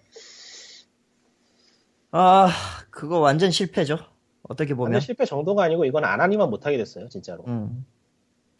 아 2.10 2.50
그거 2.90 3.18
완전 3.18 3.50
실패죠. 3.50 3.98
어떻게 4.42 4.74
보면. 4.74 5.00
실패 5.00 5.24
정도가 5.24 5.64
아니고 5.64 5.86
이건 5.86 6.04
안 6.04 6.20
하니만 6.20 6.50
못하게 6.50 6.76
됐어요. 6.76 7.08
진짜로. 7.08 7.44
음. 7.46 7.86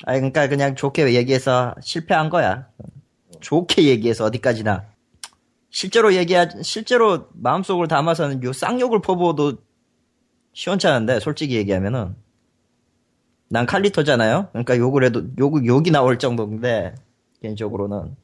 아 0.05 0.15
그러니까 0.15 0.49
그냥 0.49 0.75
좋게 0.75 1.15
얘기해서 1.15 1.75
실패한 1.83 2.31
거야. 2.31 2.69
좋게 3.41 3.85
얘기해서 3.85 4.25
어디까지나. 4.25 4.87
실제로 5.71 6.15
얘기하 6.15 6.49
실제로 6.63 7.29
마음속을 7.35 7.89
담아서는 7.89 8.43
요 8.43 8.55
쌍욕을 8.55 9.03
퍼부어도 9.03 9.59
시원찮은데 10.55 11.21
솔직히 11.21 11.57
얘기하면은 11.57 12.17
난 13.49 13.67
칼리토잖아요. 13.67 14.49
그러니까 14.53 14.77
욕을 14.77 15.05
해도 15.05 15.25
욕 15.39 15.67
욕이 15.67 15.91
나올 15.91 16.19
정도인데 16.19 16.95
개인적으로는 17.43 18.17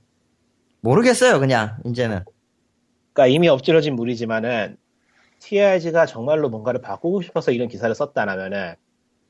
모르겠어요. 0.80 1.40
그냥 1.40 1.78
이제는 1.86 2.24
그러니까 3.12 3.34
이미 3.34 3.48
엎질러진 3.48 3.96
물이지만은 3.96 4.76
TIG가 5.38 6.06
정말로 6.06 6.48
뭔가를 6.50 6.80
바꾸고 6.80 7.22
싶어서 7.22 7.52
이런 7.52 7.68
기사를 7.68 7.94
썼다라면은 7.94 8.74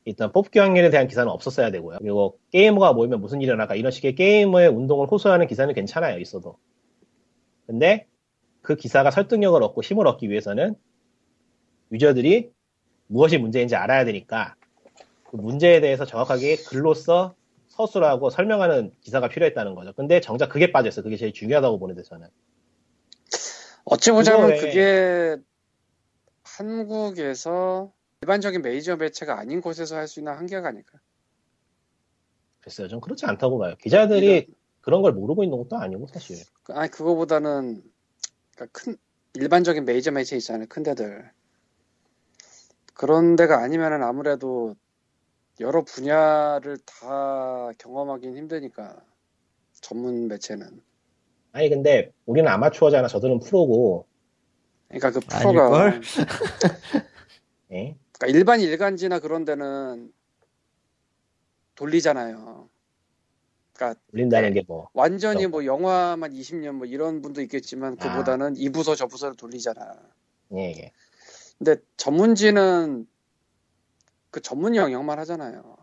일단 0.07 0.33
뽑기 0.33 0.59
확률에 0.59 0.91
대한 0.91 1.07
기사는 1.07 1.31
없었어야 1.31 1.71
되고요. 1.71 1.99
그리고 1.99 2.39
게이머가 2.51 2.93
모이면 2.93 3.21
무슨 3.21 3.41
일이 3.41 3.49
일어날까 3.49 3.75
이런 3.75 3.91
식의 3.91 4.15
게이머의 4.15 4.69
운동을 4.69 5.07
호소하는 5.11 5.47
기사는 5.47 5.73
괜찮아요, 5.75 6.19
있어도. 6.19 6.59
근데 7.66 8.07
그 8.61 8.77
기사가 8.77 9.11
설득력을 9.11 9.62
얻고 9.62 9.83
힘을 9.83 10.07
얻기 10.07 10.29
위해서는 10.29 10.75
유저들이 11.93 12.51
무엇이 13.07 13.39
문제인지 13.39 13.77
알아야 13.77 14.05
되니까 14.05 14.57
그 15.35 15.40
문제에 15.40 15.81
대해서 15.81 16.06
정확하게 16.06 16.59
글로써 16.69 17.35
서술하고 17.66 18.31
설명하는 18.31 18.93
기사가 19.01 19.28
필요했다는 19.28 19.74
거죠. 19.74 19.93
근데 19.93 20.20
정작 20.20 20.48
그게 20.48 20.70
빠졌어요. 20.70 21.02
그게 21.02 21.16
제일 21.16 21.32
중요하다고 21.32 21.81
보는데 21.81 22.05
저는. 22.05 22.28
어찌 23.85 24.12
보자면 24.12 24.56
그게 24.61 25.36
한국에서 26.44 27.93
일반적인 28.23 28.62
메이저 28.62 28.94
매체가 28.94 29.36
아닌 29.36 29.61
곳에서 29.61 29.97
할 29.97 30.06
수 30.06 30.20
있는 30.20 30.35
한계가 30.35 30.69
아닐까. 30.69 31.01
글쎄요. 32.61 32.86
좀 32.86 33.01
그렇지 33.01 33.27
않다고 33.27 33.59
봐요. 33.59 33.74
기자들이 33.82 34.47
그런 34.82 35.02
걸 35.02 35.15
모르고 35.15 35.43
있는 35.43 35.59
것도 35.59 35.77
아니고 35.77 36.06
사실. 36.06 36.36
아니 36.69 36.89
그거보다는 36.93 37.82
그러니까 38.55 38.81
큰 38.81 38.97
일반적인 39.35 39.85
메이저 39.85 40.12
매체 40.12 40.36
있잖아요. 40.36 40.66
큰 40.69 40.85
데들. 40.85 41.28
그런 42.94 43.35
데가 43.35 43.61
아니면은 43.65 44.05
아무래도 44.05 44.77
여러 45.61 45.83
분야를 45.83 46.79
다 46.79 47.71
경험하기는 47.79 48.37
힘드니까 48.37 49.03
전문 49.81 50.29
매체는. 50.29 50.83
아니 51.53 51.69
근데 51.69 52.13
우리는 52.27 52.51
아마추어잖아. 52.51 53.07
저들은 53.09 53.41
프로고. 53.41 54.07
그러니까 54.89 55.11
그 55.13 55.21
프로가? 55.21 56.01
예? 57.73 57.97
그러니까 58.13 58.27
일반 58.39 58.61
일간지나 58.61 59.21
그런 59.21 59.45
데는 59.45 60.13
돌리잖아요. 61.77 62.69
그러니까 63.75 64.01
울린다는 64.13 64.53
게 64.55 64.63
뭐. 64.67 64.89
완전히. 64.93 65.47
뭐 65.47 65.65
영화만 65.65 66.33
20년 66.33 66.73
뭐 66.73 66.87
이런 66.87 67.23
분도 67.23 67.41
있겠지만 67.43 67.97
그보다는 67.97 68.57
이 68.57 68.71
부서 68.71 68.95
저 68.95 69.07
부서를 69.07 69.37
돌리잖아. 69.37 69.97
예, 70.55 70.71
예. 70.71 70.93
근데 71.59 71.77
전문지는 71.97 73.07
그 74.35 74.40
전문 74.40 74.74
영역만 74.74 75.20
하잖아요. 75.20 75.77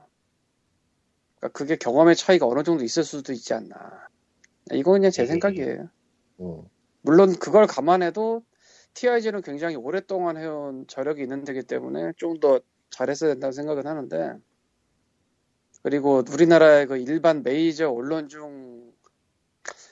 그러니까 1.38 1.58
그게 1.58 1.78
경험의 1.78 2.18
차이가 2.18 2.46
어느 2.46 2.64
정도 2.64 2.84
있을 2.84 3.06
수도 3.06 3.32
있지 3.32 3.54
않나. 3.54 4.10
이건 4.74 4.96
그냥 4.96 5.10
제 5.10 5.24
예. 5.24 5.26
생각이에요. 5.26 5.90
음. 6.42 6.62
물론 7.02 7.34
그걸 7.40 7.66
감안해도 7.66 8.44
TIG는 8.94 9.42
굉장히 9.42 9.78
오랫동안 9.78 10.36
해온 10.36 10.86
저력이 10.88 11.22
있는 11.22 11.46
데기 11.46 11.64
때문에 11.64 12.12
좀 12.18 12.42
더 12.42 12.60
잘했어야 12.90 13.32
된다고 13.32 13.54
생각은 13.54 13.88
하는데 13.88 14.36
그리고 15.82 16.22
우리나라의 16.30 16.88
그 16.88 16.98
일반 16.98 17.44
메이저 17.44 17.90
언론 17.90 18.28
중 18.28 18.92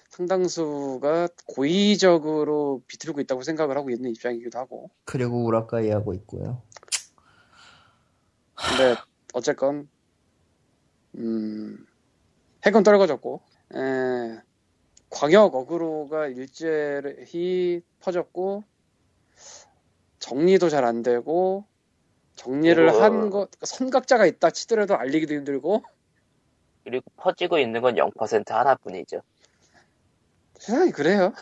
상당수가 0.10 1.30
고의적으로 1.46 2.82
비틀고 2.88 3.22
있다고 3.22 3.44
생각을 3.44 3.78
하고 3.78 3.90
있는 3.90 4.10
입장이기도 4.10 4.60
하고 4.60 4.90
그리고 5.06 5.46
우라카이 5.46 5.90
하고 5.92 6.14
있고요. 6.14 6.62
근데 8.68 8.96
어쨌건 9.34 9.90
음 11.16 11.86
핵은 12.66 12.84
떨궈졌고 12.84 13.42
에, 13.76 14.42
광역 15.10 15.56
어그로가 15.56 16.28
일제히 16.28 17.82
퍼졌고 18.00 18.64
정리도 20.20 20.70
잘 20.70 20.84
안 20.86 21.02
되고 21.04 21.66
정리를 22.36 22.88
그거- 22.92 23.04
한것 23.04 23.50
선각자가 23.62 24.26
있다 24.26 24.50
치더라도 24.52 24.96
알리기도 24.96 25.34
힘들고 25.34 25.84
그리고 26.84 27.06
퍼지고 27.18 27.60
있는 27.60 27.82
건 27.82 27.96
0% 27.96 28.50
하나뿐이죠. 28.52 29.22
세상이 30.58 30.92
그래요. 30.92 31.34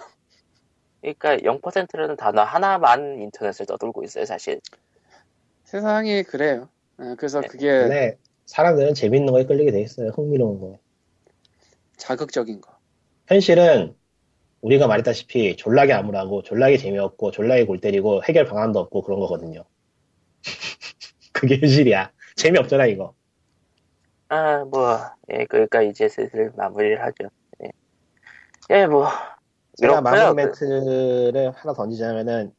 그러니까 1.02 1.38
0%라는 1.38 2.16
단어 2.18 2.44
하나만 2.44 3.22
인터넷을 3.22 3.66
떠돌고 3.66 4.04
있어요, 4.04 4.26
사실. 4.26 4.60
세상이 5.64 6.24
그래요. 6.24 6.70
에, 7.00 7.16
그래서 7.16 7.42
네. 7.42 7.48
그게 7.48 7.68
근데 7.68 8.18
사람들은 8.46 8.94
재밌는 8.94 9.32
거에 9.34 9.46
끌리게 9.46 9.72
돼 9.72 9.82
있어요. 9.82 10.10
흥미로운 10.10 10.60
거. 10.60 10.80
자극적인 11.98 12.62
거. 12.62 12.78
현실은 13.28 13.96
우리가 14.62 14.88
말했다시피 14.88 15.58
졸라게 15.58 15.94
암울하고 15.94 16.44
졸라게 16.44 16.78
재미없고 16.78 17.32
졸라게 17.32 17.66
골 17.66 17.80
때리고 17.80 18.24
해결 18.24 18.46
방안도 18.46 18.80
없고 18.80 19.02
그런 19.04 19.20
거거든요. 19.20 19.64
그게 21.34 21.58
현실이야. 21.60 22.12
재미없잖아 22.36 22.86
이거. 22.88 23.14
아, 24.30 24.66
뭐, 24.66 25.00
예, 25.32 25.46
그러니까 25.46 25.82
이제 25.82 26.10
슬슬 26.10 26.52
마무리를 26.56 27.02
하죠. 27.02 27.30
예, 27.64 27.72
예 28.72 28.86
뭐, 28.88 29.08
제가 29.78 30.02
마무리. 30.02 30.34
멘트를 30.36 31.52
하나 31.56 31.74
던지자면은 31.74 32.54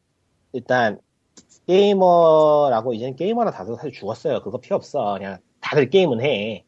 일단 0.53 0.99
게이머라고 1.69 2.95
이제는 2.95 3.17
게이머나 3.17 3.51
다들 3.51 3.77
사실 3.77 3.93
죽었어요. 3.93 4.43
그거 4.43 4.59
필요 4.59 4.77
없어. 4.77 5.15
그냥 5.19 5.39
다들 5.61 5.91
게임은 5.91 6.21
해. 6.23 6.65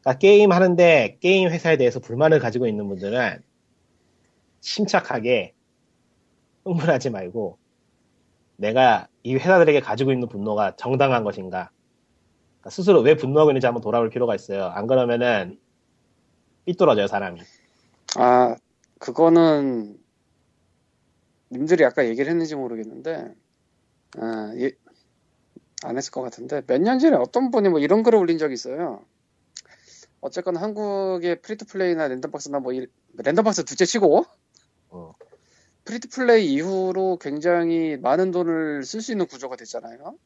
그러니까 0.00 0.18
게임 0.18 0.52
하는데 0.52 1.16
게임 1.20 1.48
회사에 1.48 1.76
대해서 1.76 1.98
불만을 2.00 2.38
가지고 2.38 2.66
있는 2.66 2.86
분들은 2.86 3.42
침착하게 4.60 5.54
흥분하지 6.64 7.10
말고 7.10 7.58
내가 8.56 9.08
이 9.22 9.34
회사들에게 9.34 9.80
가지고 9.80 10.12
있는 10.12 10.28
분노가 10.28 10.76
정당한 10.76 11.24
것인가 11.24 11.70
그러니까 12.66 12.70
스스로 12.70 13.00
왜 13.00 13.16
분노하고 13.16 13.50
있는지 13.50 13.66
한번 13.66 13.80
돌아볼 13.80 14.10
필요가 14.10 14.34
있어요. 14.34 14.66
안 14.66 14.86
그러면은 14.86 15.58
삐뚤어져요 16.66 17.06
사람이. 17.06 17.40
아, 18.16 18.56
그거는 18.98 19.98
님들이 21.50 21.84
아까 21.84 22.06
얘기를 22.06 22.28
했는지 22.28 22.56
모르겠는데, 22.56 23.34
아, 24.18 24.52
예, 24.56 24.72
안 25.82 25.96
했을 25.96 26.10
것 26.10 26.22
같은데 26.22 26.62
몇 26.66 26.78
년 26.80 26.98
전에 26.98 27.16
어떤 27.16 27.50
분이 27.50 27.68
뭐 27.68 27.78
이런 27.80 28.02
글을 28.02 28.18
올린 28.18 28.38
적이 28.38 28.54
있어요. 28.54 29.04
어쨌건 30.20 30.56
한국의 30.56 31.42
프리투플레이나 31.42 32.08
랜덤박스나 32.08 32.60
뭐 32.60 32.72
이- 32.72 32.86
random 33.18 33.49
box 33.49 33.64
둘째 33.64 33.84
치고 33.84 34.24
어. 34.88 35.12
free 35.84 36.11
to 36.11 36.25
play 36.25 36.52
이후로 36.52 37.18
굉장히 37.20 37.96
많은 37.98 38.30
돈을 38.32 38.82
쓸 38.84 39.00
수 39.02 39.12
있는 39.12 39.26
구조가 39.26 39.56
됐잖아요. 39.56 40.16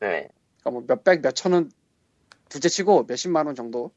네. 0.00 0.28
그러니까 0.60 0.70
뭐 0.70 0.84
몇백 0.86 1.22
몇천 1.22 1.52
원 1.52 1.70
둘째 2.48 2.68
치고 2.68 3.04
몇십만 3.04 3.46
원 3.46 3.54
정도 3.54 3.92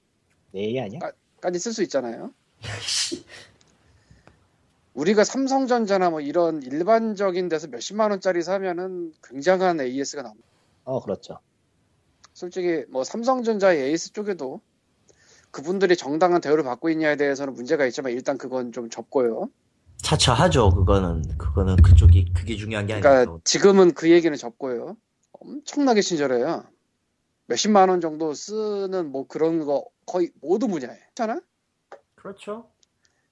내 0.52 0.62
얘기 0.64 0.80
아니야? 0.80 1.00
까지 1.42 1.60
쓸 1.60 1.74
수 1.74 1.84
있잖아요. 1.84 2.34
우리가 4.98 5.24
삼성전자나 5.24 6.10
뭐 6.10 6.22
이런 6.22 6.64
일반적인 6.64 7.50
데서 7.50 7.68
몇십만 7.68 8.10
원짜리 8.10 8.42
사면은 8.42 9.14
굉장한 9.24 9.80
AS가 9.80 10.24
나옵니다. 10.24 10.48
어 10.86 11.00
그렇죠. 11.04 11.40
솔직히 12.34 12.84
뭐 12.90 13.04
삼성전자의 13.04 13.90
AS 13.90 14.14
쪽에도 14.14 14.60
그분들이 15.52 15.96
정당한 15.96 16.42
대우를 16.42 16.64
받고 16.64 16.90
있냐에 16.90 17.16
대해서는 17.16 17.54
문제가 17.54 17.86
있지만 17.86 18.12
일단 18.12 18.40
그건 18.40 18.72
좀 18.72 18.90
접고요. 18.90 19.52
차차 19.98 20.34
하죠. 20.34 20.72
그거는 20.72 21.38
그거는 21.38 21.76
그쪽이 21.76 22.34
그게 22.34 22.56
중요한 22.56 22.88
게 22.88 23.00
그러니까 23.00 23.32
아니죠. 23.32 23.42
지금은 23.44 23.94
그 23.94 24.10
얘기는 24.10 24.36
접고요. 24.36 24.98
엄청나게 25.32 26.02
친절해요. 26.02 26.64
몇십만 27.46 27.90
원 27.90 28.02
정도 28.02 28.34
쓰는 28.34 29.12
뭐 29.12 29.28
그런 29.28 29.64
거 29.64 29.86
거의 30.08 30.32
모두 30.42 30.68
분야에. 30.68 30.98
괜찮아? 31.16 31.40
그렇죠. 32.16 32.68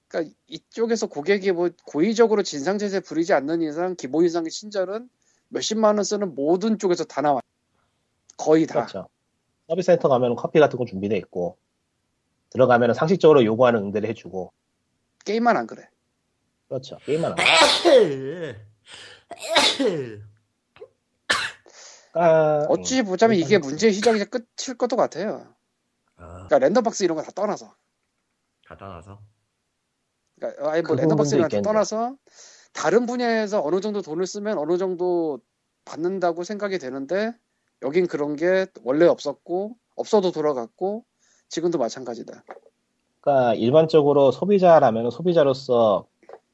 그러니까 0.08 0.34
이쪽에서 0.46 1.06
고객이 1.08 1.52
뭐 1.52 1.70
고의적으로 1.84 2.42
진상제세 2.42 3.00
부리지 3.00 3.32
않는 3.32 3.62
이상 3.62 3.96
기본 3.96 4.24
이상의 4.24 4.50
친절은 4.50 5.08
몇십만 5.48 5.96
원 5.96 6.04
쓰는 6.04 6.34
모든 6.34 6.78
쪽에서 6.78 7.04
다 7.04 7.20
나와. 7.22 7.36
요 7.38 7.40
거의 8.36 8.66
다. 8.66 8.74
그렇죠. 8.86 9.08
서비스 9.68 9.86
센터 9.86 10.08
가면 10.08 10.36
커피 10.36 10.60
같은 10.60 10.78
거 10.78 10.84
준비돼 10.84 11.16
있고 11.18 11.58
들어가면 12.50 12.94
상식적으로 12.94 13.44
요구하는 13.44 13.80
응대를 13.84 14.08
해주고 14.10 14.52
게임만 15.24 15.56
안 15.56 15.66
그래. 15.66 15.88
그렇죠. 16.68 16.98
게임만 16.98 17.32
안 17.32 17.38
하니까 17.38 18.60
어찌 22.68 23.02
보자면 23.02 23.36
이게 23.36 23.58
문제의 23.58 23.92
시작이자 23.92 24.26
끝일 24.26 24.78
것도 24.78 24.96
같아요. 24.96 25.54
아, 26.16 26.32
그러니까 26.46 26.58
랜덤박스 26.60 27.02
이런 27.04 27.16
거 27.16 27.22
다 27.22 27.30
떠나서. 27.32 27.74
다 28.66 28.76
떠나서. 28.76 29.20
그러니까 30.36 30.70
아예 30.70 30.82
뭐그 30.82 31.02
있겠네. 31.24 31.62
떠나서 31.62 32.16
다른 32.72 33.06
분야에서 33.06 33.62
어느 33.64 33.80
정도 33.80 34.02
돈을 34.02 34.26
쓰면 34.26 34.58
어느 34.58 34.76
정도 34.76 35.40
받는다고 35.84 36.44
생각이 36.44 36.78
되는데 36.78 37.32
여긴 37.82 38.06
그런 38.06 38.36
게 38.36 38.66
원래 38.84 39.06
없었고 39.06 39.76
없어도 39.94 40.32
돌아갔고 40.32 41.04
지금도 41.48 41.78
마찬가지다. 41.78 42.44
그러니까 43.20 43.54
일반적으로 43.54 44.30
소비자라면 44.30 45.10
소비자로서 45.10 46.06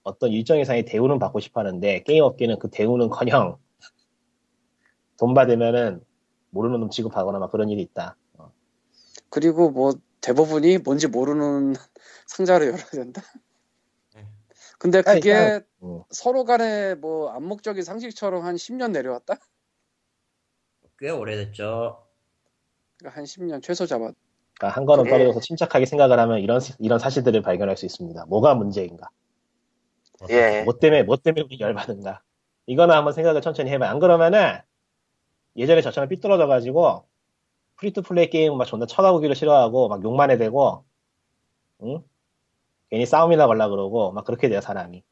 어떤 0.04 0.30
일정 0.30 0.58
이상의 0.58 0.84
대우는 0.84 1.18
받고 1.18 1.40
싶어 1.40 1.60
하는데 1.60 2.02
게임 2.04 2.24
업계는 2.24 2.58
그 2.58 2.70
대우는커녕 2.70 3.58
돈 5.18 5.34
받으면은 5.34 6.04
모르는 6.50 6.80
놈 6.80 6.90
취급하거나 6.90 7.38
막 7.38 7.50
그런 7.50 7.68
일이 7.68 7.82
있다. 7.82 8.16
어. 8.38 8.52
그리고 9.28 9.70
뭐 9.70 9.92
대부분이 10.20 10.78
뭔지 10.78 11.08
모르는 11.08 11.74
상자를 12.26 12.68
열어야 12.68 12.84
된다. 12.90 13.22
네. 14.82 14.90
근데 14.90 15.02
아니, 15.08 15.20
그게 15.20 15.32
그냥- 15.32 15.62
음. 15.84 16.02
서로 16.10 16.44
간에 16.44 16.94
뭐 16.96 17.30
암묵적인 17.30 17.82
상식처럼 17.84 18.44
한 18.44 18.56
10년 18.56 18.90
내려왔다? 18.92 19.36
꽤 20.98 21.10
오래됐죠. 21.10 22.02
그러니까 22.98 23.18
한 23.18 23.24
10년 23.24 23.62
최소 23.62 23.86
잡아. 23.86 24.10
그러니까 24.58 24.76
한 24.76 24.84
걸음 24.84 25.04
그게- 25.04 25.16
떨어져서 25.18 25.40
침착하게 25.40 25.86
생각을 25.86 26.18
하면 26.18 26.40
이런 26.40 26.60
이런 26.78 26.98
사실들을 26.98 27.42
발견할 27.42 27.76
수 27.76 27.86
있습니다. 27.86 28.26
뭐가 28.26 28.54
문제인가? 28.54 29.08
예. 30.30 30.62
뭐 30.62 30.78
때문에 30.78 31.02
뭐 31.02 31.16
때문에 31.16 31.42
우리 31.44 31.58
열받은가? 31.58 32.20
이거는 32.66 32.94
한번 32.94 33.12
생각을 33.12 33.40
천천히 33.40 33.70
해봐. 33.70 33.88
안 33.88 33.98
그러면은 33.98 34.58
예전에 35.56 35.80
저처럼 35.80 36.08
삐뚤어져가지고 36.08 37.04
free 37.76 37.93
to 37.93 38.02
play 38.02 38.30
게임 38.30 38.56
막 38.56 38.64
존나 38.66 38.86
쳐다보기를 38.86 39.34
싫어하고 39.34 39.88
막 39.88 40.02
욕만 40.04 40.30
해대고 40.30 40.84
응? 41.82 42.04
괜히 42.92 43.06
싸움이나 43.06 43.46
걸라 43.46 43.70
그러고 43.70 44.12
막 44.12 44.26
그렇게 44.26 44.50
돼요 44.50 44.60
사람이. 44.60 45.02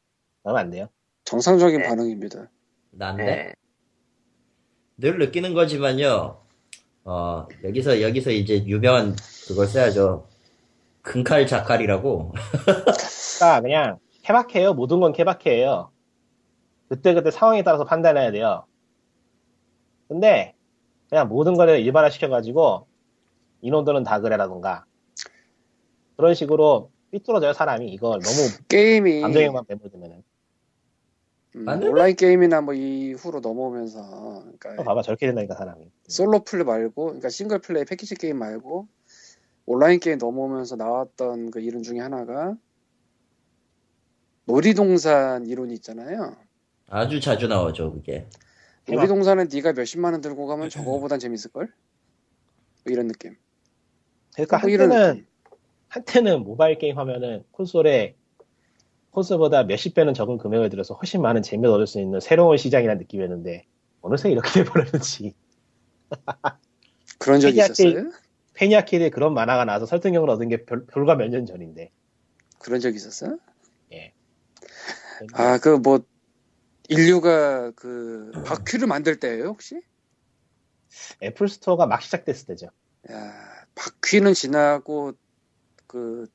그러면 0.43 0.61
안 0.61 0.69
돼요. 0.69 0.87
정상적인 1.23 1.81
네. 1.81 1.87
반응입니다. 1.87 2.47
난데 2.91 3.23
예. 3.25 3.53
늘 4.97 5.17
느끼는 5.17 5.55
거지만요. 5.55 6.43
어 7.05 7.47
여기서 7.63 8.03
여기서 8.03 8.29
이제 8.29 8.63
유명한 8.67 9.15
그걸 9.47 9.65
써야죠. 9.65 10.27
큰칼 11.01 11.47
자칼이라고. 11.47 12.33
그러니까 13.39 13.61
그냥 13.65 13.97
케바케예요. 14.21 14.75
모든 14.75 14.99
건 14.99 15.11
케바케예요. 15.11 15.91
그때 16.87 17.15
그때 17.15 17.31
상황에 17.31 17.63
따라서 17.63 17.83
판단해야 17.83 18.31
돼요. 18.31 18.67
근데 20.07 20.53
그냥 21.09 21.27
모든 21.29 21.55
거를 21.55 21.79
일반화 21.79 22.11
시켜가지고 22.11 22.85
이놈들은 23.61 24.03
다 24.03 24.19
그래라던가 24.19 24.85
그런 26.15 26.35
식으로 26.35 26.91
삐뚤어져요 27.11 27.53
사람이 27.53 27.91
이걸 27.91 28.19
너무 28.19 28.67
게임이 28.67 29.21
감정에만 29.21 29.65
매몰되면은 29.67 30.23
음? 31.57 31.67
온라인 31.67 32.15
게임이나 32.15 32.61
뭐 32.61 32.73
이후로 32.73 33.41
넘어오면서 33.41 34.45
그러니까 34.57 34.83
봐봐 34.83 35.01
저렇게 35.01 35.25
된다니까 35.27 35.55
사람이 35.55 35.91
솔로 36.07 36.43
플레이 36.43 36.63
말고 36.63 37.05
그러니까 37.05 37.29
싱글 37.29 37.59
플레이 37.59 37.83
패키지 37.85 38.15
게임 38.15 38.37
말고 38.37 38.87
온라인 39.65 39.99
게임 39.99 40.17
넘어오면서 40.17 40.77
나왔던 40.77 41.51
그 41.51 41.59
이론 41.59 41.83
중에 41.83 41.99
하나가 41.99 42.55
놀이동산 44.45 45.45
이론이 45.45 45.73
있잖아요. 45.75 46.35
아주 46.89 47.21
자주 47.21 47.47
나오죠 47.47 47.93
그게. 47.93 48.27
해봐. 48.89 48.95
놀이동산은 48.95 49.49
네가 49.53 49.73
몇십만 49.73 50.13
원 50.13 50.21
들고 50.21 50.47
가면 50.47 50.69
저거보단 50.69 51.19
재밌을 51.19 51.51
걸? 51.51 51.67
뭐 52.83 52.91
이런 52.91 53.07
느낌. 53.07 53.37
그러니까 54.33 54.57
뭐 54.57 54.69
한때는. 54.69 55.25
한때는 55.91 56.43
모바일 56.45 56.77
게임 56.77 56.97
하면은 56.97 57.43
콘솔에 57.51 58.15
콘솔보다 59.11 59.63
몇십 59.63 59.93
배는 59.93 60.13
적은 60.13 60.37
금액을 60.37 60.69
들여서 60.69 60.93
훨씬 60.93 61.21
많은 61.21 61.41
재미를 61.41 61.73
얻을 61.73 61.85
수 61.85 61.99
있는 61.99 62.21
새로운 62.21 62.55
시장이라는 62.55 62.97
느낌이었는데 62.99 63.65
어느새 63.99 64.31
이렇게 64.31 64.49
돼버렸는지 64.63 65.35
그런 67.19 67.41
적이 67.41 67.57
있었어요? 67.59 68.09
Penny 68.53 68.76
Arcade에 68.76 69.09
그런 69.09 69.33
만화가 69.33 69.65
나와서 69.65 69.85
설득력을 69.85 70.29
얻은 70.29 70.47
게 70.47 70.63
별, 70.63 70.85
불과 70.85 71.15
몇 71.15 71.27
년 71.29 71.45
전인데 71.45 71.91
그런 72.59 72.79
적이 72.79 72.95
있었어요? 72.95 73.37
예. 73.91 74.13
아, 75.33 75.57
그 75.57 75.77
뭐 75.77 75.99
인류가 76.87 77.71
그 77.71 78.31
바퀴를 78.45 78.87
만들 78.87 79.19
때예요, 79.19 79.45
혹시? 79.47 79.81
App 81.21 81.49
Store가 81.49 81.85
막 81.85 82.01
시작됐을 82.01 82.47
때죠. 82.47 82.67
야, 83.11 83.65
바퀴는 83.75 84.33
지나고 84.33 85.13
그 85.91 86.25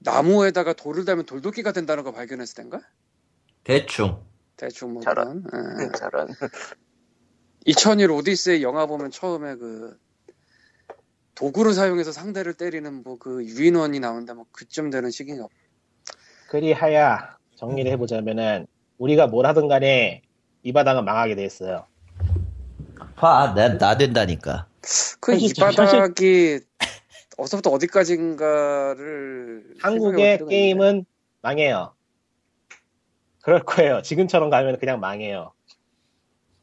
나무에다가 0.00 0.74
돌을 0.74 1.06
달면 1.06 1.24
돌도끼가 1.24 1.72
된다는 1.72 2.04
거 2.04 2.12
발견했을 2.12 2.56
땐가? 2.56 2.80
대충. 3.64 4.22
대충 4.56 4.92
뭐 4.92 5.02
저런. 5.02 5.42
그런. 5.44 5.80
예. 5.80 5.92
저런. 5.98 6.28
2001 7.64 8.10
오디세이 8.10 8.62
영화 8.62 8.84
보면 8.84 9.10
처음에 9.10 9.54
그 9.56 9.96
도구를 11.34 11.72
사용해서 11.72 12.12
상대를 12.12 12.52
때리는 12.54 13.02
뭐 13.02 13.16
그 13.18 13.42
유인원이 13.46 13.98
나오는데 14.00 14.34
뭐 14.34 14.44
그쯤 14.52 14.90
되는 14.90 15.10
시기가 15.10 15.48
그리하여 16.50 17.18
정리를 17.56 17.90
해보자면은 17.92 18.66
우리가 18.98 19.26
뭘 19.28 19.46
하든 19.46 19.68
간에 19.68 20.20
이 20.62 20.72
바닥은 20.72 21.04
망하게 21.06 21.34
돼 21.34 21.44
있어요. 21.46 21.86
봐, 23.16 23.54
나, 23.54 23.78
나 23.78 23.96
된다니까. 23.96 24.68
그 25.20 25.32
이 25.34 25.52
바닥이 25.54 26.60
어디서부터 27.36 27.70
어디까지인가를 27.70 29.74
한국의 29.80 30.36
필요가 30.38 30.52
있는데. 30.52 30.54
게임은 30.54 31.04
망해요. 31.42 31.94
그럴 33.42 33.60
거예요. 33.62 34.02
지금처럼 34.02 34.50
가면 34.50 34.78
그냥 34.78 35.00
망해요. 35.00 35.52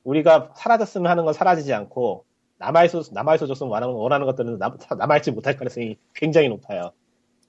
우리가 0.03 0.53
사라졌으면 0.55 1.11
하는 1.11 1.25
건 1.25 1.33
사라지지 1.33 1.73
않고 1.73 2.25
남아있어 2.57 3.03
남아있어 3.11 3.45
줬으면 3.47 3.71
원하는, 3.71 3.93
원하는 3.93 4.25
것들은 4.25 4.57
남, 4.57 4.77
남아있지 4.97 5.31
못할 5.31 5.55
가능성이 5.57 5.97
굉장히 6.15 6.49
높아요. 6.49 6.91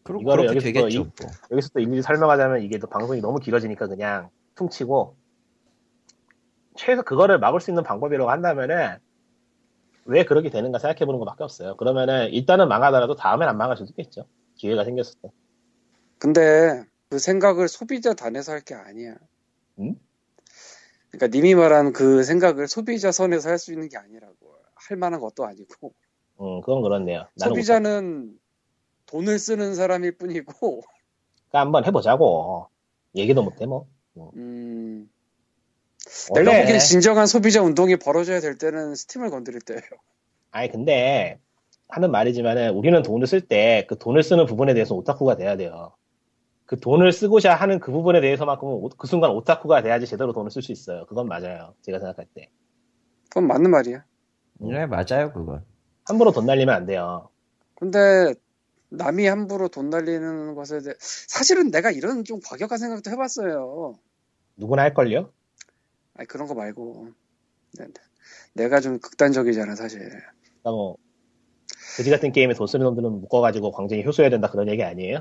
그럼 0.02 0.20
이거를 0.22 0.46
그렇게 0.48 0.68
여기서 0.68 0.80
또 0.80 0.86
되겠죠. 0.88 1.02
이- 1.02 1.22
뭐. 1.22 1.30
여기서 1.52 1.68
또 1.74 1.80
일일이 1.80 2.02
설명하자면 2.02 2.62
이게 2.62 2.78
또 2.78 2.88
방송이 2.88 3.20
너무 3.20 3.38
길어지니까 3.38 3.86
그냥 3.86 4.28
퉁치고 4.54 5.16
최소 6.76 7.02
그거를 7.02 7.38
막을 7.38 7.60
수 7.60 7.70
있는 7.70 7.82
방법이라고 7.82 8.30
한다면은 8.30 8.96
왜 10.04 10.24
그렇게 10.24 10.50
되는가 10.50 10.78
생각해보는 10.78 11.18
것밖에 11.20 11.44
없어요. 11.44 11.76
그러면은 11.76 12.30
일단은 12.30 12.68
망하더라도 12.68 13.14
다음엔 13.14 13.48
안 13.48 13.56
망할 13.56 13.76
수도 13.76 13.90
있겠죠. 13.90 14.26
기회가 14.56 14.84
생겼을 14.84 15.20
때. 15.22 15.30
근데 16.18 16.84
그 17.08 17.18
생각을 17.18 17.68
소비자 17.68 18.14
단에서 18.14 18.52
할 18.52 18.60
게 18.62 18.74
아니야. 18.74 19.16
응? 19.80 19.96
그러니까 21.10 21.28
님이 21.36 21.54
말한 21.54 21.92
그 21.92 22.22
생각을 22.24 22.68
소비자 22.68 23.12
선에서 23.12 23.50
할 23.50 23.58
수 23.58 23.72
있는 23.72 23.88
게 23.88 23.98
아니라고. 23.98 24.34
할 24.74 24.96
만한 24.96 25.20
것도 25.20 25.44
아니고. 25.44 25.92
음, 26.40 26.60
그건 26.62 26.82
그렇네요. 26.82 27.26
소비자는 27.36 28.36
돈을 29.06 29.38
쓰는 29.38 29.74
사람일 29.74 30.16
뿐이고, 30.18 30.52
그러니까 30.80 31.60
한번 31.60 31.84
해보자고. 31.84 32.66
얘기도 33.14 33.42
못해 33.42 33.66
뭐. 33.66 33.86
음, 34.36 35.08
원래 36.30 36.50
내가 36.50 36.62
보기엔 36.62 36.78
진정한 36.78 37.26
소비자 37.26 37.62
운동이 37.62 37.96
벌어져야 37.96 38.40
될 38.40 38.56
때는 38.58 38.94
스팀을 38.94 39.30
건드릴 39.30 39.60
때예요. 39.60 39.82
아니 40.50 40.70
근데 40.70 41.38
하는 41.88 42.10
말이지만은 42.10 42.70
우리는 42.74 43.02
돈을 43.02 43.26
쓸 43.26 43.40
때 43.40 43.86
그 43.88 43.98
돈을 43.98 44.22
쓰는 44.22 44.46
부분에 44.46 44.74
대해서 44.74 44.94
오타쿠가 44.94 45.36
돼야 45.36 45.56
돼요. 45.56 45.94
그 46.66 46.78
돈을 46.80 47.12
쓰고자 47.12 47.54
하는 47.54 47.80
그 47.80 47.92
부분에 47.92 48.20
대해서만큼은 48.20 48.72
오- 48.74 48.88
그 48.88 49.06
순간 49.06 49.30
오타쿠가 49.32 49.82
돼야지 49.82 50.06
제대로 50.06 50.32
돈을 50.32 50.50
쓸 50.50 50.62
수 50.62 50.72
있어요. 50.72 51.04
그건 51.06 51.28
맞아요. 51.28 51.74
제가 51.82 51.98
생각할 51.98 52.26
때. 52.34 52.50
그건 53.28 53.46
맞는 53.46 53.70
말이야. 53.70 54.04
네, 54.60 54.86
맞아요, 54.86 55.32
그건. 55.34 55.64
함부로 56.06 56.30
돈 56.32 56.46
날리면 56.46 56.74
안 56.74 56.86
돼요. 56.86 57.28
근데 57.74 58.34
남이 58.90 59.26
함부로 59.26 59.68
돈 59.68 59.90
날리는 59.90 60.54
것에 60.54 60.80
대해 60.80 60.94
사실은 61.00 61.70
내가 61.70 61.90
이런 61.90 62.24
좀 62.24 62.40
과격한 62.44 62.78
생각도 62.78 63.10
해봤어요. 63.10 63.98
누구나 64.56 64.82
할걸요? 64.82 65.30
아니 66.22 66.28
그런 66.28 66.46
거 66.46 66.54
말고 66.54 67.08
네, 67.78 67.86
네. 67.86 67.92
내가 68.52 68.80
좀 68.80 69.00
극단적이잖아 69.00 69.74
사실. 69.74 69.98
그러니까 69.98 70.70
뭐 70.70 70.96
그지 71.96 72.10
같은 72.10 72.30
게임에 72.30 72.54
돈 72.54 72.68
쓰는 72.68 72.84
놈들은 72.84 73.10
묶어가지고 73.22 73.72
광쟁이 73.72 74.04
효소해야 74.04 74.30
된다 74.30 74.48
그런 74.48 74.68
얘기 74.68 74.84
아니에요? 74.84 75.18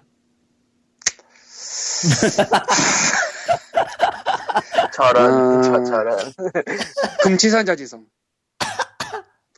저런, 4.94 5.32
아. 5.32 5.62
저, 5.64 5.84
저런. 5.84 6.18
금치산자지성. 7.24 8.06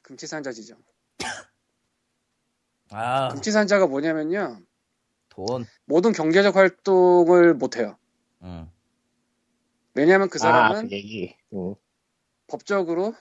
금치산자지정. 0.03 0.77
아, 2.91 3.27
금치산자가 3.29 3.87
뭐냐면요. 3.87 4.61
돈. 5.29 5.65
모든 5.85 6.11
경제적 6.13 6.55
활동을 6.55 7.53
못해요. 7.53 7.97
응. 8.43 8.69
왜냐하면 9.95 10.29
그 10.29 10.37
아, 10.37 10.39
사람은 10.41 10.89
그 10.89 10.95
얘기. 10.95 11.35
응. 11.53 11.75
법적으로 12.47 13.13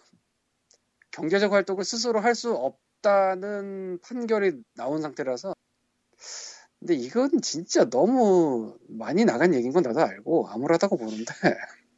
경제적 1.11 1.53
활동을 1.53 1.85
스스로 1.85 2.21
할 2.21 2.35
수 2.35 2.53
없다는 2.55 3.99
판결이 4.03 4.63
나온 4.75 5.03
상태라서 5.03 5.55
근데 6.79 6.95
이건 6.95 7.41
진짜 7.43 7.85
너무 7.89 8.77
많이 8.89 9.25
나간 9.25 9.55
얘기인 9.55 9.73
건 9.73 9.83
나도 9.83 10.01
알고 10.01 10.49
암울하다고 10.49 10.97
보는데 10.97 11.33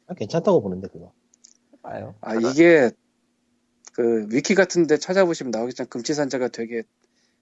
아, 0.07 0.13
괜찮다고 0.13 0.61
보는데 0.61 0.87
그거. 0.89 1.11
봐요. 1.81 2.15
아 2.21 2.35
이게 2.35 2.91
그 3.93 4.27
위키 4.31 4.55
같은데 4.55 4.97
찾아보시면 4.97 5.51
나오겠지만 5.51 5.89
금치산자가 5.89 6.49
되게 6.49 6.83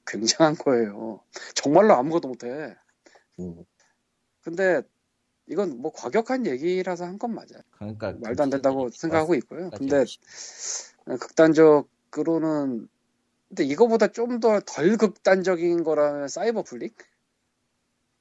굉장한 0.06 0.56
거예요. 0.56 1.22
정말로 1.56 1.96
아무것도 1.96 2.28
못해. 2.28 2.76
음. 3.40 3.64
근데 4.42 4.82
이건 5.48 5.82
뭐 5.82 5.92
과격한 5.92 6.46
얘기라서 6.48 7.06
한 7.06 7.18
건 7.18 7.34
맞아요. 7.36 7.62
그러니까 7.72 8.14
말도 8.22 8.44
안 8.44 8.50
된다고 8.50 8.90
생각하고 8.90 9.36
있고요. 9.36 9.70
근데 9.72 10.06
극단적으로는 11.20 12.88
근데 13.50 13.64
이거보다 13.66 14.08
좀 14.08 14.40
더 14.40 14.60
덜 14.66 14.98
극단적인 14.98 15.84
거라면 15.84 16.28
사이버 16.28 16.64
불링? 16.64 16.90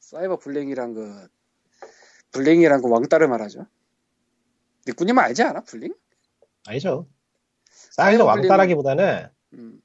사이버 0.00 0.36
불링이란 0.38 0.94
그 0.94 1.28
불링이란 2.32 2.82
그 2.82 2.88
왕따를 2.90 3.28
말하죠. 3.28 3.66
니꾸님은 4.86 5.22
알지 5.22 5.42
않아 5.42 5.62
불링? 5.62 5.94
아니죠. 6.66 7.06
사이적 7.70 7.92
사이버 7.92 8.24
왕따라기보다는 8.24 9.28
음. 9.54 9.82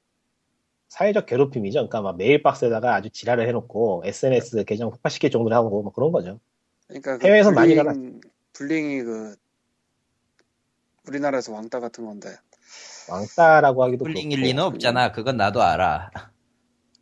사회적 0.88 1.26
괴롭힘이죠. 1.26 1.78
그러니까 1.78 2.00
막 2.02 2.16
메일 2.16 2.42
박스에다가 2.42 2.94
아주 2.94 3.10
지랄을 3.10 3.46
해놓고 3.48 4.02
SNS 4.04 4.64
계정 4.64 4.90
폭파시킬 4.90 5.30
정도로 5.30 5.54
하고 5.54 5.82
뭐 5.82 5.92
그런 5.92 6.12
거죠. 6.12 6.40
그러니까 6.88 7.18
그 7.18 7.26
해외에선 7.26 7.54
많이 7.54 7.74
불링, 7.74 8.20
불링이 8.54 9.02
그 9.02 9.36
우리나라에서 11.06 11.52
왕따 11.52 11.80
같은 11.80 12.04
건데 12.04 12.36
왕따라고 13.08 13.84
하기도 13.84 14.04
훌링 14.04 14.28
그렇고 14.28 14.42
일리는 14.42 14.62
없잖아. 14.62 15.12
그건 15.12 15.36
나도 15.36 15.62
알아. 15.62 16.10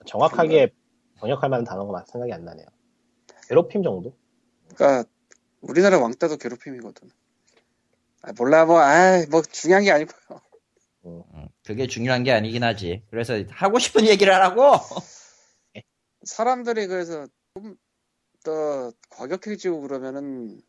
정확하게 0.07 0.73
번역할 1.19 1.49
만한 1.49 1.65
단어가 1.65 2.05
생각이 2.07 2.33
안 2.33 2.45
나네요. 2.45 2.67
괴롭힘 3.49 3.83
정도? 3.83 4.17
그러니까 4.75 5.09
우리나라 5.61 5.99
왕따도 5.99 6.37
괴롭힘이거든. 6.37 7.09
아, 8.23 8.33
몰라 8.37 8.65
뭐, 8.65 8.81
아, 8.81 9.25
뭐 9.31 9.43
중요한 9.43 9.85
게 9.85 9.93
아니고요. 9.93 10.41
음, 11.07 11.23
그게 11.65 11.87
중요한 11.87 12.25
게 12.25 12.33
아니긴 12.33 12.65
하지. 12.65 13.03
그래서 13.11 13.35
하고 13.51 13.79
싶은 13.79 14.07
얘기를 14.07 14.35
하라고. 14.35 14.73
사람들이 16.25 16.89
그래서 16.89 17.27
좀 17.55 17.77
더 18.47 18.93
과격해지고 19.11 19.81
그러면은 19.81 20.61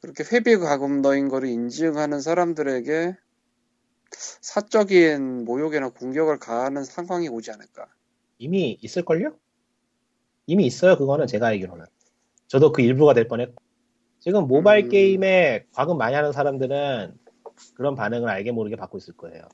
그렇게 0.00 0.24
회비 0.24 0.56
가금너인 0.56 1.28
거를 1.28 1.48
인증하는 1.48 2.20
사람들에게 2.20 3.16
사적인 4.10 5.44
모욕이나 5.44 5.90
공격을 5.90 6.40
가하는 6.40 6.82
상황이 6.82 7.28
오지 7.28 7.52
않을까. 7.52 7.86
이미 8.38 8.76
있을걸요? 8.82 9.36
이미 10.46 10.66
있어요. 10.66 10.98
그거는 10.98 11.28
제가 11.28 11.46
알기로는. 11.46 11.86
저도 12.48 12.72
그 12.72 12.82
일부가 12.82 13.14
될 13.14 13.28
뻔했고. 13.28 13.62
지금 14.18 14.48
모바일 14.48 14.86
음. 14.86 14.90
게임에 14.90 15.66
과금 15.72 15.96
많이 15.98 16.16
하는 16.16 16.32
사람들은 16.32 17.16
그런 17.76 17.94
반응을 17.94 18.28
알게 18.28 18.50
모르게 18.50 18.74
받고 18.74 18.98
있을 18.98 19.16
거예요. 19.16 19.48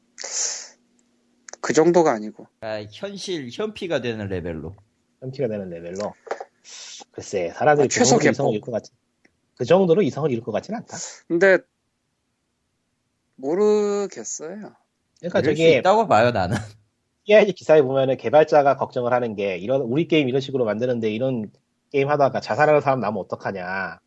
그 1.60 1.74
정도가 1.74 2.10
아니고. 2.12 2.46
아, 2.62 2.82
현실 2.90 3.50
현피가 3.52 4.00
되는 4.00 4.26
레벨로. 4.28 4.76
현피가 5.20 5.48
되는 5.48 5.68
레벨로. 5.68 6.14
글쎄, 7.12 7.52
사람들이 7.54 7.84
아, 7.84 7.88
그 7.88 7.88
최소 7.88 8.18
개법. 8.18 8.32
이성을 8.32 8.52
잃을 8.52 8.60
것 8.60 8.72
같지. 8.72 8.92
그 9.56 9.64
정도로 9.64 10.02
이성을 10.02 10.30
잃을 10.30 10.42
것 10.42 10.52
같지는 10.52 10.78
않다. 10.80 10.96
근데 11.26 11.58
모르겠어요. 13.36 14.72
그러니까 15.20 15.42
저기 15.42 15.76
있다고 15.76 16.06
봐요 16.06 16.30
나는. 16.30 16.56
TIG 17.24 17.52
기사에 17.52 17.82
보면은 17.82 18.16
개발자가 18.16 18.76
걱정을 18.76 19.12
하는 19.12 19.34
게 19.34 19.58
이런 19.58 19.82
우리 19.82 20.08
게임 20.08 20.28
이런 20.28 20.40
식으로 20.40 20.64
만드는데 20.64 21.10
이런 21.10 21.50
게임 21.90 22.08
하다가 22.08 22.40
자살하는 22.40 22.80
사람 22.80 23.00
나면 23.00 23.18
어떡하냐. 23.20 23.98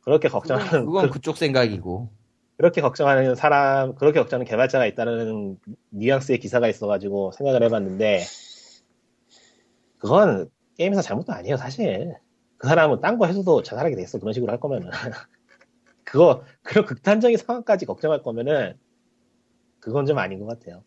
그렇게 0.00 0.28
걱정하는 0.28 0.86
그건 0.86 1.06
그, 1.06 1.14
그쪽 1.14 1.36
생각이고. 1.36 2.10
그렇게 2.56 2.80
걱정하는 2.80 3.34
사람 3.34 3.94
그렇게 3.94 4.20
걱정하는 4.20 4.46
개발자가 4.46 4.86
있다는 4.86 5.58
뉘앙스의 5.90 6.38
기사가 6.38 6.68
있어가지고 6.68 7.32
생각을 7.32 7.62
해봤는데 7.64 8.22
그건 9.98 10.50
게임에서 10.76 11.02
잘못도 11.02 11.32
아니에요 11.32 11.56
사실. 11.56 12.16
그 12.56 12.68
사람은 12.68 13.00
딴 13.00 13.18
거 13.18 13.26
해서도 13.26 13.62
자살하게 13.62 13.96
됐어 13.96 14.18
그런 14.18 14.32
식으로 14.32 14.50
할 14.50 14.60
거면은 14.60 14.90
그거 16.04 16.44
그런 16.62 16.86
극단적인 16.86 17.36
상황까지 17.36 17.86
걱정할 17.86 18.22
거면은 18.22 18.78
그건 19.80 20.06
좀 20.06 20.18
아닌 20.18 20.40
것 20.40 20.46
같아요. 20.46 20.82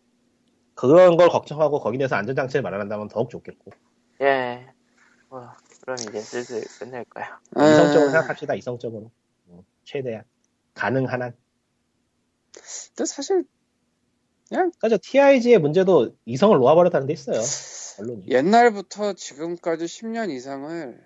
그런 0.74 1.16
걸 1.16 1.28
걱정하고 1.28 1.80
거기에 1.80 1.98
대해서 1.98 2.16
안전장치를 2.16 2.62
마련한다면 2.62 3.08
더욱 3.08 3.30
좋겠고 3.30 3.72
예. 4.20 4.66
뭐, 5.28 5.50
그럼 5.82 5.96
이제 6.08 6.20
슬슬 6.20 6.62
끝낼까요? 6.78 7.36
이성적으로 7.56 8.08
아, 8.08 8.12
생각합시다 8.12 8.54
이성적으로 8.54 9.10
음, 9.48 9.62
최대한 9.84 10.24
가능한 10.74 11.22
한 11.22 11.32
근데 12.96 13.04
사실 13.04 13.44
그러니까 14.48 14.88
저 14.88 14.98
TIG의 14.98 15.58
문제도 15.58 16.14
이성을 16.24 16.56
놓아버렸다는 16.58 17.06
데 17.06 17.12
있어요 17.12 17.40
언론이 17.98 18.28
옛날부터 18.28 19.14
지금까지 19.14 19.84
10년 19.86 20.30
이상을 20.30 21.00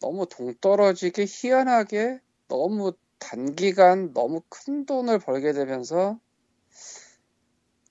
너무 0.00 0.26
동떨어지게 0.28 1.24
희한하게 1.28 2.20
너무 2.48 2.92
단기간 3.18 4.12
너무 4.12 4.42
큰 4.48 4.86
돈을 4.86 5.18
벌게 5.18 5.52
되면서 5.52 6.18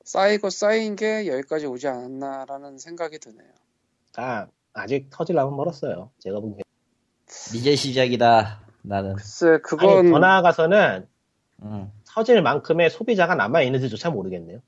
쌓이고 0.04 0.50
쌓인 0.50 0.96
게 0.96 1.28
여기까지 1.28 1.66
오지 1.66 1.88
않았나라는 1.88 2.78
생각이 2.78 3.18
드네요. 3.20 3.52
아 4.18 4.48
아직 4.74 5.10
터질라면 5.10 5.56
멀었어요 5.56 6.12
제가 6.20 6.40
보기엔 6.40 6.62
이제 7.56 7.76
시작이다. 7.76 8.62
나는. 8.84 9.16
글쎄 9.16 9.48
아니 9.48 9.62
그건 9.64 10.12
더 10.12 10.20
나아가서는 10.20 11.08
음. 11.64 11.92
터질 12.06 12.42
만큼의 12.42 12.90
소비자가 12.92 13.36
남아있는지조차 13.36 14.12
모르겠네요 14.12 14.60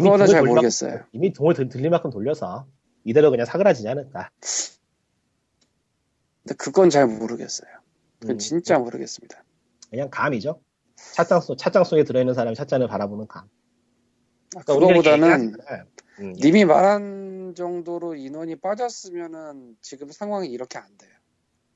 돈을 0.00 0.26
잘 0.26 0.42
모르겠어요. 0.42 1.04
이미 1.12 1.32
돈을 1.32 1.54
들- 1.54 1.68
들릴 1.68 1.90
만큼 1.90 2.10
돌려서 2.10 2.66
이대로 3.04 3.30
그냥 3.30 3.46
사그라지지 3.46 3.88
않을까 3.88 4.30
근데 6.42 6.54
그건 6.56 6.90
잘 6.90 7.06
모르겠어요. 7.06 7.70
그건 8.20 8.36
음, 8.36 8.38
진짜 8.38 8.78
모르겠습니다. 8.78 9.42
그냥 9.90 10.10
감이죠 10.10 10.60
찻잔, 10.96 11.40
속, 11.40 11.56
찻잔 11.56 11.84
속에 11.84 12.04
들어있는 12.04 12.34
사람이 12.34 12.56
찻잔을 12.56 12.88
바라보는 12.88 13.26
감 13.26 13.44
아, 14.56 14.62
그러니까 14.62 14.74
그거보다는 14.74 15.52
얘기하잖아요. 15.52 15.84
음, 16.20 16.32
님이 16.34 16.64
말한 16.64 17.54
정도로 17.56 18.14
인원이 18.14 18.56
빠졌으면은 18.56 19.76
지금 19.80 20.10
상황이 20.10 20.48
이렇게 20.48 20.78
안 20.78 20.86
돼요. 20.96 21.10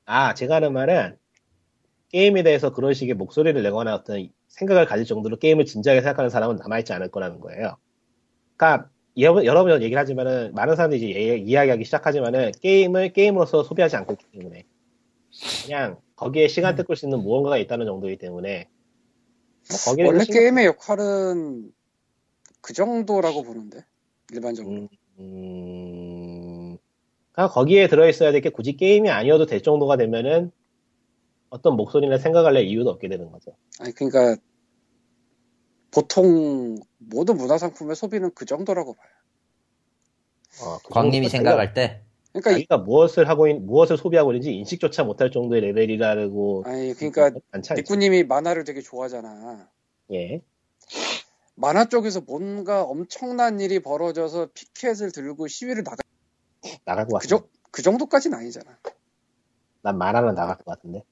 아, 0.05 0.33
제가 0.33 0.55
하는 0.55 0.73
말은 0.73 1.17
게임에 2.09 2.43
대해서 2.43 2.71
그런 2.73 2.93
식의 2.93 3.15
목소리를 3.15 3.61
내거나 3.61 3.93
어떤 3.93 4.29
생각을 4.47 4.85
가질 4.85 5.05
정도로 5.05 5.37
게임을 5.37 5.65
진지하게 5.65 6.01
생각하는 6.01 6.29
사람은 6.29 6.55
남아있지 6.57 6.93
않을 6.93 7.11
거라는 7.11 7.39
거예요. 7.39 7.77
그러니까 8.59 8.89
여러, 9.17 9.43
여러 9.45 9.63
번 9.63 9.81
얘기를 9.81 9.97
하지만은 9.99 10.53
많은 10.53 10.75
사람들이 10.75 11.09
이제 11.11 11.19
예- 11.29 11.37
이야기하기 11.37 11.85
시작하지만은 11.85 12.51
게임을 12.61 13.13
게임으로서 13.13 13.63
소비하지 13.63 13.95
않고 13.95 14.13
있기 14.13 14.25
때문에 14.37 14.65
그냥 15.65 15.97
거기에 16.15 16.47
시간 16.49 16.75
뜯을 16.75 16.95
수 16.97 17.05
있는 17.05 17.19
무언가가 17.21 17.57
있다는 17.57 17.85
정도이기 17.85 18.17
때문에 18.17 18.67
뭐 19.69 20.07
원래 20.07 20.23
신경- 20.25 20.41
게임의 20.41 20.65
역할은 20.65 21.71
그 22.61 22.73
정도라고 22.73 23.43
보는데 23.43 23.85
일반적으로. 24.33 24.75
음, 24.75 24.87
음, 25.19 26.77
그러니까 27.31 27.53
거기에 27.53 27.87
들어있어야 27.87 28.31
될 28.31 28.41
게 28.41 28.49
굳이 28.49 28.75
게임이 28.75 29.09
아니어도 29.09 29.45
될 29.45 29.61
정도가 29.63 29.95
되면은 29.97 30.51
어떤 31.49 31.75
목소리나 31.77 32.17
생각을 32.17 32.53
낼 32.53 32.65
이유도 32.65 32.89
없게 32.89 33.07
되는 33.07 33.31
거죠. 33.31 33.55
아니 33.79 33.93
그러니까 33.93 34.35
보통 35.91 36.77
모든 36.97 37.37
문화상품의 37.37 37.95
소비는 37.95 38.31
그 38.35 38.45
정도라고 38.45 38.93
봐요. 38.93 39.09
어, 40.61 40.77
그 40.79 40.89
광님이 40.89 41.29
정도가 41.29 41.51
생각할 41.51 41.73
때. 41.73 42.03
그러니까 42.31 42.51
이- 42.51 42.53
자기가 42.55 42.77
무엇을 42.79 43.27
하고 43.27 43.47
있, 43.47 43.53
무엇을 43.55 43.97
소비하고 43.97 44.31
있는지 44.33 44.53
인식조차 44.53 45.03
못할 45.03 45.31
정도의 45.31 45.61
레벨이라고 45.61 46.63
아니 46.65 46.93
그러니까. 46.93 47.31
니꾸님이 47.75 48.23
만화를 48.23 48.63
되게 48.63 48.81
좋아하잖아. 48.81 49.69
예. 50.11 50.41
만화 51.55 51.85
쪽에서 51.85 52.21
뭔가 52.21 52.83
엄청난 52.83 53.59
일이 53.59 53.79
벌어져서 53.79 54.49
피켓을 54.53 55.11
들고 55.11 55.47
시위를 55.47 55.83
나가 55.83 55.97
나갈 56.85 57.05
것 57.05 57.09
그, 57.09 57.13
같은데. 57.13 57.27
정, 57.27 57.47
그 57.71 57.81
정도까지는 57.81 58.37
아니잖아. 58.37 58.77
난 59.81 59.97
말하면 59.97 60.35
나갈 60.35 60.57
것 60.57 60.65
같은데. 60.65 61.03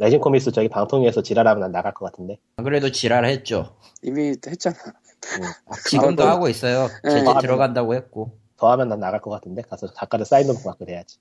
레진 0.00 0.18
코믹스 0.18 0.50
저기 0.52 0.68
방통위에서 0.70 1.20
지랄하면 1.22 1.60
난 1.60 1.72
나갈 1.72 1.92
것 1.92 2.06
같은데. 2.06 2.38
안 2.56 2.64
그래도 2.64 2.90
지랄했죠. 2.90 3.76
이미 4.00 4.28
했잖아. 4.46 4.74
음. 4.86 5.44
아, 5.66 5.74
지금도 5.86 6.22
그것도- 6.22 6.26
하고 6.26 6.48
있어요. 6.48 6.88
예. 7.04 7.10
제재 7.10 7.28
아, 7.28 7.38
들어간다고 7.38 7.94
했고. 7.94 8.38
더하면 8.56 8.88
난 8.88 8.98
나갈 8.98 9.20
것 9.20 9.30
같은데. 9.30 9.60
가서 9.60 9.92
작가를 9.92 10.24
사인 10.24 10.46
놓고 10.46 10.66
막 10.70 10.78
그래야지. 10.78 11.18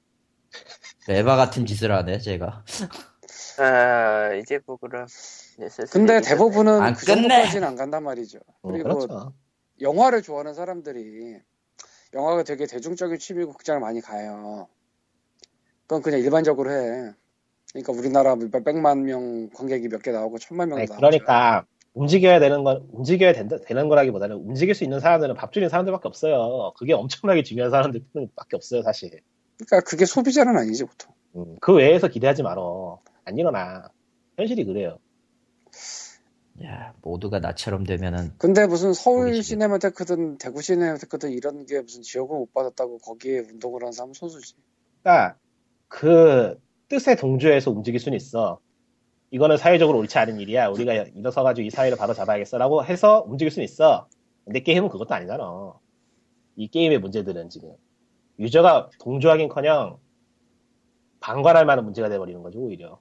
레바 1.10 1.36
같은 1.36 1.66
짓을 1.66 1.92
하네, 1.92 2.20
제가. 2.20 2.64
아, 3.60 4.34
이제 4.36 4.60
뭐 4.66 4.78
그럼. 4.78 5.06
슬슬 5.08 5.86
근데 5.92 6.22
대부분은 6.22 6.82
안그 6.82 7.06
끝내. 7.06 7.22
정도까지는 7.28 7.68
안 7.68 7.76
간단 7.76 8.04
말이죠. 8.04 8.40
음, 8.64 8.72
그리고 8.72 8.96
그렇죠. 9.08 9.34
영화를 9.82 10.22
좋아하는 10.22 10.54
사람들이 10.54 11.38
영화가 12.14 12.44
되게 12.44 12.66
대중적인 12.66 13.20
취미고 13.20 13.52
극장을 13.52 13.82
많이 13.82 14.00
가요. 14.00 14.70
그건 15.82 16.02
그냥 16.02 16.22
일반적으로 16.22 16.72
해. 16.72 17.14
그러니까 17.74 17.94
우리나라 17.94 18.36
몇 18.36 18.64
백만 18.64 19.04
명 19.04 19.50
관객이 19.54 19.88
몇 19.90 20.02
개 20.02 20.12
나오고 20.12 20.38
천만 20.40 20.70
명 20.70 20.78
나오고. 20.80 20.96
그러니까 20.96 21.66
움직여야 21.94 22.40
되는 22.40 22.64
건 22.64 22.88
움직여야 22.92 23.34
된다, 23.34 23.58
되는 23.66 23.90
거라기보다는 23.90 24.36
움직일 24.38 24.76
수 24.76 24.84
있는 24.84 25.00
사람들은 25.00 25.36
밥 25.36 25.52
줄이는 25.52 25.70
사람들밖에 25.70 26.08
없어요. 26.08 26.74
그게 26.78 26.94
엄청나게 26.94 27.44
중요한 27.44 27.72
사람들밖에 27.72 28.56
없어요, 28.56 28.82
사실. 28.84 29.22
그러니까 29.58 29.82
그게 29.90 30.06
소비자는 30.06 30.58
아니지 30.58 30.86
보통. 30.86 31.14
음, 31.36 31.58
그 31.60 31.74
외에서 31.74 32.08
기대하지 32.08 32.44
말어. 32.44 33.02
안 33.26 33.38
일어나. 33.38 33.90
현실이 34.38 34.66
그래요. 34.66 34.98
야, 36.64 36.94
모두가 37.02 37.40
나처럼 37.40 37.84
되면은 37.86 38.34
근데 38.38 38.66
무슨 38.68 38.94
서울. 38.94 39.42
시네마테크든 39.44 40.38
대구 40.38 40.62
시네마테크든 40.62 41.32
이런 41.32 41.66
게 41.66 41.82
무슨 41.82 42.02
지역을 42.02 42.36
못 42.38 42.54
받았다고 42.54 42.98
거기에 43.00 43.40
운동을 43.40 43.82
하는 43.82 43.92
사람은 43.92 44.14
소수지. 44.14 44.56
그러니까 45.02 45.38
그 45.88 46.60
뜻에 46.90 47.16
동조해서 47.16 47.72
움직일 47.72 48.00
수는 48.00 48.16
있어. 48.18 48.60
이거는 49.32 49.58
사회적으로 49.58 50.00
옳지 50.00 50.18
않은 50.18 50.40
일이야. 50.40 50.70
우리가 50.70 50.94
일어서가지고 50.94 51.68
이 51.68 51.70
사회를 51.70 51.98
바로 51.98 52.14
잡아야겠어라고 52.14 52.84
해서 52.84 53.24
움직일 53.28 53.52
수는 53.52 53.64
있어. 53.64 54.08
근데 54.44 54.62
게임은 54.62 54.90
그것도 54.90 55.14
아니잖아. 55.14 55.74
이 56.56 56.68
게임의 56.68 57.00
문제들은 57.00 57.50
지금 57.50 57.74
유저가 58.40 58.90
동조하긴커녕 59.00 60.00
방관할 61.20 61.66
만한 61.66 61.86
문제가 61.86 62.10
돼버리는 62.10 62.42
거죠 62.42 62.60
오히려. 62.60 63.00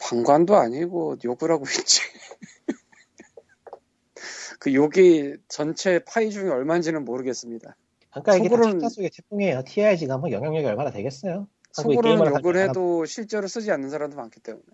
방관도 0.00 0.54
아니고 0.54 1.16
욕을 1.24 1.50
하고 1.50 1.64
있지. 1.64 2.02
그 4.60 4.72
욕이 4.72 5.34
전체 5.48 5.98
파이 6.04 6.30
중에 6.30 6.48
얼마인지는 6.48 7.04
모르겠습니다. 7.04 7.76
그러니까 8.10 8.36
이게 8.36 8.48
속으로는- 8.48 8.88
속의 8.88 9.10
태풍이에요. 9.10 9.62
TIG가 9.64 10.18
뭐 10.18 10.30
영향력이 10.30 10.64
얼마나 10.66 10.90
되겠어요? 10.90 11.48
속으로는 11.74 12.26
욕을 12.26 12.56
해도 12.56 13.04
실제로 13.04 13.46
쓰지 13.46 13.70
않는 13.72 13.90
사람도 13.90 14.16
많기 14.16 14.40
때문에. 14.40 14.64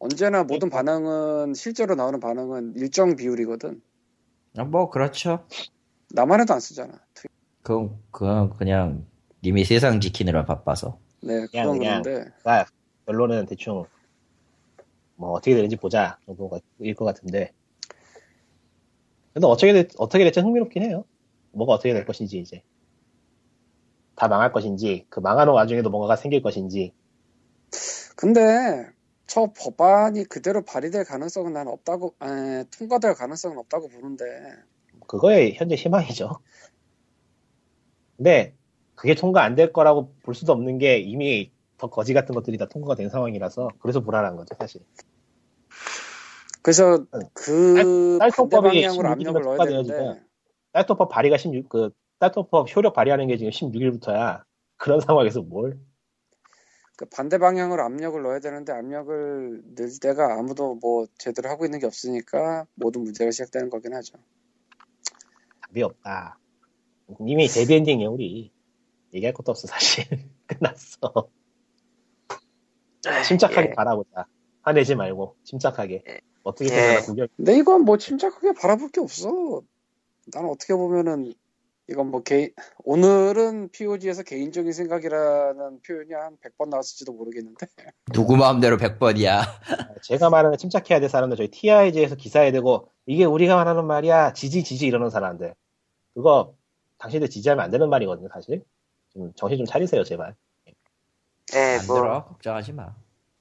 언제나 0.00 0.42
모든 0.42 0.68
그러니까. 0.68 0.76
반응은 0.78 1.54
실제로 1.54 1.94
나오는 1.94 2.18
반응은 2.20 2.74
일정 2.76 3.16
비율이거든. 3.16 3.80
아, 4.56 4.64
뭐 4.64 4.90
그렇죠. 4.90 5.46
나만 6.10 6.40
해도 6.40 6.54
안 6.54 6.60
쓰잖아. 6.60 7.00
그건 7.62 7.98
그건 8.10 8.56
그냥 8.56 9.06
님이 9.42 9.64
세상 9.64 10.00
지키느라 10.00 10.44
바빠서. 10.44 10.98
네, 11.22 11.46
그냥, 11.46 11.66
그건 11.66 11.78
그냥. 11.78 12.02
그런데 12.02 12.30
그러니까 12.40 12.70
결론은 13.06 13.46
대충 13.46 13.84
뭐 15.16 15.30
어떻게 15.30 15.54
되는지 15.54 15.76
보자 15.76 16.18
정도일 16.26 16.94
것 16.96 17.04
같은데. 17.04 17.52
근데 19.32 19.46
어떻게 19.46 19.72
됐, 19.72 19.90
어떻게 19.96 20.24
될지 20.24 20.40
흥미롭긴 20.40 20.82
해요. 20.82 21.04
뭐가 21.52 21.74
어떻게 21.74 21.92
될 21.92 22.04
것인지 22.04 22.38
이제 22.38 22.62
다 24.16 24.28
망할 24.28 24.52
것인지 24.52 25.06
그 25.08 25.20
망하는 25.20 25.52
와중에도 25.52 25.90
뭔가가 25.90 26.16
생길 26.16 26.42
것인지 26.42 26.92
근데 28.16 28.88
저 29.26 29.50
법안이 29.56 30.24
그대로 30.24 30.62
발의될 30.62 31.04
가능성은 31.04 31.52
난 31.52 31.66
없다고 31.68 32.14
에, 32.22 32.64
통과될 32.78 33.14
가능성은 33.14 33.58
없다고 33.58 33.88
보는데 33.88 34.24
그거에 35.06 35.52
현재 35.52 35.74
희망이죠. 35.74 36.30
근데 38.16 38.54
그게 38.94 39.14
통과 39.14 39.42
안 39.42 39.54
될 39.56 39.72
거라고 39.72 40.12
볼 40.22 40.34
수도 40.34 40.52
없는 40.52 40.78
게 40.78 40.98
이미 40.98 41.50
더 41.78 41.88
거지 41.90 42.14
같은 42.14 42.34
것들이 42.34 42.56
다 42.58 42.66
통과가 42.68 42.94
된 42.94 43.08
상황이라서 43.10 43.70
그래서 43.80 44.00
불안한 44.00 44.36
거죠 44.36 44.54
사실. 44.58 44.80
그래서 46.62 47.04
응. 47.14 47.20
그 47.34 48.18
딸- 48.20 48.30
반대 48.30 48.56
방향으로 48.60 49.08
16일 49.08 49.12
압력을 49.12 49.42
넣어야. 49.42 49.64
되는데 49.64 50.22
딸토법 50.72 51.08
발의가 51.10 51.36
16, 51.36 51.68
그, 51.68 51.90
딸토법 52.18 52.74
효력 52.74 52.94
발의하는 52.94 53.26
게 53.26 53.36
지금 53.36 53.50
16일부터야. 53.50 54.42
그런 54.76 55.00
상황에서 55.00 55.42
뭘? 55.42 55.78
그 56.96 57.06
반대 57.06 57.38
방향으로 57.38 57.82
압력을 57.82 58.22
넣어야 58.22 58.38
되는데 58.38 58.72
압력을 58.72 59.62
넣을 59.76 59.90
때가 60.00 60.38
아무도 60.38 60.76
뭐 60.76 61.06
제대로 61.18 61.48
하고 61.48 61.64
있는 61.64 61.80
게 61.80 61.86
없으니까 61.86 62.66
모든 62.74 63.02
문제가 63.02 63.30
시작되는 63.30 63.68
거긴 63.68 63.94
하죠. 63.94 64.16
답이 65.62 65.82
없다. 65.82 66.38
이미 67.20 67.48
데드엔딩이야, 67.48 68.08
우리. 68.08 68.52
얘기할 69.12 69.34
것도 69.34 69.52
없어, 69.52 69.66
사실. 69.66 70.04
끝났어. 70.46 71.28
침착하게 73.26 73.68
예. 73.70 73.72
바라보자. 73.74 74.26
화내지 74.62 74.94
말고, 74.94 75.36
침착하게. 75.44 76.04
예. 76.08 76.20
어떻게 76.42 76.66
예. 76.66 76.76
되나 76.76 77.00
구경. 77.02 77.26
근데 77.36 77.56
이건 77.56 77.84
뭐 77.84 77.98
침착하게 77.98 78.52
바라볼 78.52 78.90
게 78.90 79.00
없어. 79.00 79.62
나는 80.32 80.48
어떻게 80.48 80.74
보면은 80.74 81.34
이건 81.88 82.10
뭐 82.10 82.22
개인 82.22 82.50
오늘은 82.78 83.68
POG에서 83.70 84.22
개인적인 84.22 84.72
생각이라는 84.72 85.80
표현이 85.86 86.12
한 86.14 86.36
100번 86.38 86.70
나왔을지도 86.70 87.12
모르겠는데 87.12 87.66
누구 88.12 88.36
마음대로 88.36 88.76
100번이야. 88.78 89.42
제가 90.02 90.30
말하는 90.30 90.56
침착해야 90.56 91.00
될 91.00 91.08
사람들, 91.08 91.36
저희 91.36 91.50
TIG에서 91.50 92.14
기사에 92.14 92.52
대고, 92.52 92.90
이게 93.06 93.24
우리가 93.24 93.56
말하는 93.56 93.86
말이야, 93.86 94.32
지지, 94.32 94.64
지지 94.64 94.86
이러는 94.86 95.10
사람들. 95.10 95.54
그거, 96.14 96.54
당신들 96.98 97.28
지지하면 97.28 97.64
안 97.64 97.70
되는 97.70 97.88
말이거든요, 97.88 98.28
사실. 98.32 98.62
좀 99.12 99.32
정신 99.34 99.58
좀 99.58 99.66
차리세요, 99.66 100.04
제발. 100.04 100.34
예, 101.54 101.78
안 101.80 101.86
뭐, 101.86 101.96
들어. 101.96 102.24
걱정하지 102.24 102.72
마. 102.72 102.94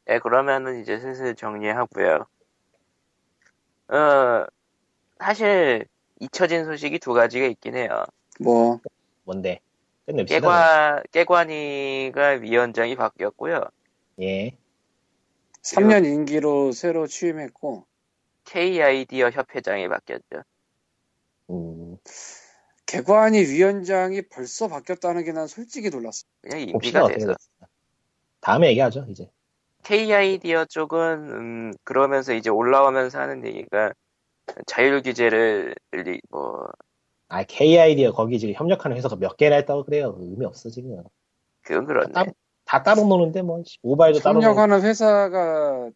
예, 0.10 0.20
그러면은 0.20 0.82
이제 0.82 1.00
슬슬 1.00 1.36
정리하고요. 1.36 2.26
어, 3.90 4.46
사실 5.20 5.86
잊혀진 6.20 6.66
소식이 6.66 7.00
두 7.00 7.14
가지가 7.14 7.46
있긴 7.48 7.76
해요. 7.76 8.06
뭐 8.40 8.80
뭔데? 9.24 9.60
끝냅시다. 10.06 10.36
깨관 10.40 11.04
깨관이가 11.12 12.28
위원장이 12.42 12.96
바뀌었고요. 12.96 13.64
예. 14.22 14.58
3년 15.62 16.06
임기로 16.06 16.72
새로 16.74 17.08
취임했고 17.08 17.86
K 18.44 18.82
아이디어 18.82 19.30
협회장이 19.30 19.88
바뀌었죠. 19.88 20.44
음, 21.50 21.98
개관이 22.86 23.40
위원장이 23.40 24.24
벌써 24.24 24.68
바뀌었다는 24.68 25.24
게 25.24 25.32
난 25.32 25.48
솔직히 25.48 25.90
놀랐어. 25.90 26.24
그냥 26.42 26.60
임기가 26.62 27.08
돼서. 27.08 27.28
됐어. 27.28 27.38
다음에 28.42 28.68
얘기하죠, 28.72 29.06
이제. 29.10 29.30
K 29.84 30.12
아이디어 30.14 30.66
쪽은 30.66 31.00
음, 31.32 31.74
그러면서 31.86 32.34
이제 32.34 32.50
올라오면서 32.50 33.20
하는 33.20 33.46
얘기가 33.46 33.94
자율 34.66 35.02
규제를 35.02 35.76
리- 35.94 36.22
뭐 36.30 36.68
아, 37.34 37.42
K-아이디어 37.42 38.12
거기 38.12 38.38
지금 38.38 38.54
협력하는 38.54 38.96
회사가 38.96 39.16
몇 39.16 39.38
개나 39.38 39.56
했다고 39.56 39.86
그래요. 39.86 40.16
의미 40.20 40.46
없어, 40.46 40.70
지금. 40.70 41.02
그건 41.64 41.88
그렇네. 41.88 42.12
따로, 42.12 42.32
다 42.64 42.84
따로 42.84 43.08
노는데, 43.08 43.42
뭐, 43.42 43.64
모바일도 43.82 44.20
따로 44.20 44.36
노는데. 44.36 44.50
협력하는 44.50 44.86
회사가 44.88 45.90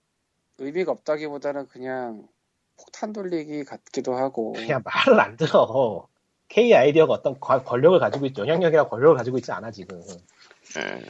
의미가 0.57 0.91
없다기보다는 0.93 1.67
그냥 1.67 2.27
폭탄 2.75 3.13
돌리기 3.13 3.65
같기도 3.65 4.15
하고 4.15 4.53
그냥 4.53 4.81
말을 4.83 5.19
안 5.19 5.37
들어. 5.37 6.07
K-아이디어가 6.47 7.13
어떤 7.13 7.39
관- 7.39 7.63
권력을 7.63 7.99
가지고 7.99 8.25
있, 8.25 8.35
영향력이나 8.35 8.87
권력을 8.87 9.15
가지고 9.15 9.37
있지 9.37 9.51
않아, 9.51 9.69
지금. 9.69 9.97
음. 9.99 11.05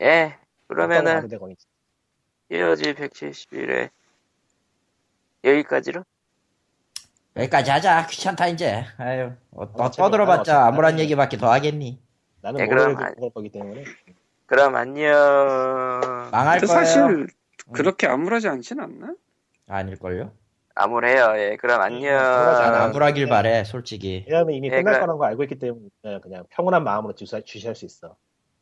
예, 0.00 0.38
그러면은 0.66 1.28
POG 2.48 2.94
171회 2.94 3.90
여기까지로? 5.44 6.04
여기까지 7.36 7.70
하자. 7.70 8.06
귀찮다 8.06 8.46
이제. 8.48 8.84
아유, 8.96 9.32
어, 9.52 9.66
또 9.72 9.82
어차피 9.84 9.96
떠들어봤자 9.96 10.66
아무런 10.66 10.98
얘기밖에 10.98 11.36
더 11.36 11.50
하겠니? 11.52 12.00
나는 12.40 12.58
네, 12.58 12.66
그럼 12.68 12.94
갈 12.94 13.14
거기 13.34 13.50
때문에. 13.50 13.84
그럼 14.46 14.76
안녕. 14.76 15.10
망할 16.30 16.60
거예요. 16.60 16.66
사실 16.66 17.26
그렇게 17.72 18.06
암울하지 18.06 18.48
않진 18.48 18.78
않나? 18.80 19.14
아닐걸요? 19.66 20.30
아무래요. 20.76 21.34
예, 21.36 21.56
그럼 21.56 21.80
안녕. 21.80 22.12
난 22.18 22.74
아, 22.74 22.84
아무라길 22.84 23.24
네. 23.24 23.30
바래, 23.30 23.64
솔직히. 23.64 24.24
왜냐면 24.28 24.54
이미 24.54 24.66
예, 24.68 24.70
끝날 24.70 24.84
그래. 24.84 24.94
거라는 25.00 25.18
거 25.18 25.24
알고 25.26 25.42
있기 25.44 25.58
때문에, 25.58 25.88
그냥, 26.22 26.44
평온한 26.50 26.82
마음으로 26.84 27.14
주시, 27.14 27.40
주시할 27.44 27.74
수 27.74 27.84
있어. 27.84 28.16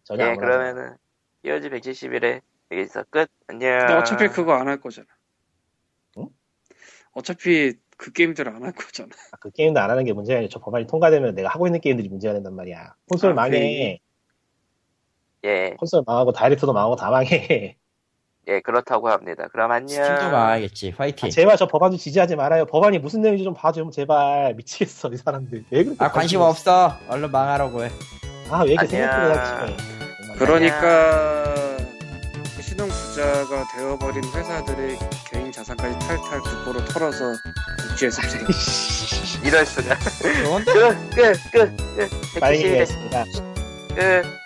전혀 0.04 0.30
예, 0.30 0.36
그러면은 0.36 0.96
POG 1.42 1.70
171회 1.70 2.40
여기서 2.70 3.04
끝. 3.10 3.28
안녕. 3.48 3.78
근데 3.80 3.94
어차피 3.94 4.28
그거 4.28 4.54
안 4.54 4.68
할 4.68 4.78
거잖아. 4.80 5.06
응? 6.18 6.26
어차피 7.12 7.74
그 8.02 8.10
게임들 8.10 8.48
안 8.48 8.64
할 8.64 8.72
거잖아. 8.72 9.08
아, 9.30 9.36
그 9.38 9.50
게임도 9.52 9.78
안 9.78 9.88
하는 9.88 10.02
게 10.04 10.12
문제가 10.12 10.38
아니라 10.38 10.50
저 10.52 10.58
법안이 10.58 10.88
통과되면 10.88 11.36
내가 11.36 11.48
하고 11.50 11.68
있는 11.68 11.80
게임들이 11.80 12.08
문제가 12.08 12.34
된단 12.34 12.56
말이야. 12.56 12.94
콘솔 13.08 13.30
아, 13.30 13.34
망해. 13.34 14.00
예, 15.44 15.70
콘솔 15.78 16.02
망하고 16.04 16.32
다이렉트도 16.32 16.72
망하고 16.72 16.96
다 16.96 17.10
망해. 17.10 17.76
예, 18.48 18.60
그렇다고 18.60 19.08
합니다. 19.08 19.46
그럼 19.52 19.70
안녕. 19.70 20.02
스팀도 20.04 20.30
망하겠지. 20.32 20.90
화이팅. 20.98 21.28
아, 21.28 21.30
제발 21.30 21.56
저 21.56 21.68
법안 21.68 21.92
좀 21.92 21.98
지지하지 21.98 22.34
말아요. 22.34 22.64
법안이 22.66 22.98
무슨 22.98 23.20
내용인지 23.22 23.44
좀 23.44 23.54
봐줘, 23.54 23.88
제발. 23.90 24.54
미치겠어, 24.56 25.10
이 25.12 25.16
사람들. 25.16 25.64
왜 25.70 25.84
그렇게. 25.84 26.04
아, 26.04 26.10
관심 26.10 26.40
없어. 26.40 26.94
얼른 27.08 27.30
망하라고 27.30 27.84
해. 27.84 27.90
아, 28.50 28.64
왜 28.64 28.72
이렇게. 28.72 28.88
생각보다 28.88 29.44
작심해. 29.44 29.76
그러니까 30.40 31.54
신용 32.60 32.88
부자가 32.88 33.64
되어버린 33.76 34.24
회사들의 34.34 34.98
개인 35.30 35.52
자산까지 35.52 35.98
탈탈 36.00 36.40
국보로 36.40 36.84
털어서 36.86 37.34
국지에서 38.10 38.22
이럴 39.44 39.64
수가. 39.66 39.96
끝, 39.96 41.14
끝, 41.14 41.50
끝, 41.52 41.76
끝. 41.96 42.40
빨리 42.40 42.58
171회 42.58 42.64
얘기했습니다. 42.64 43.24
끝. 43.94 44.41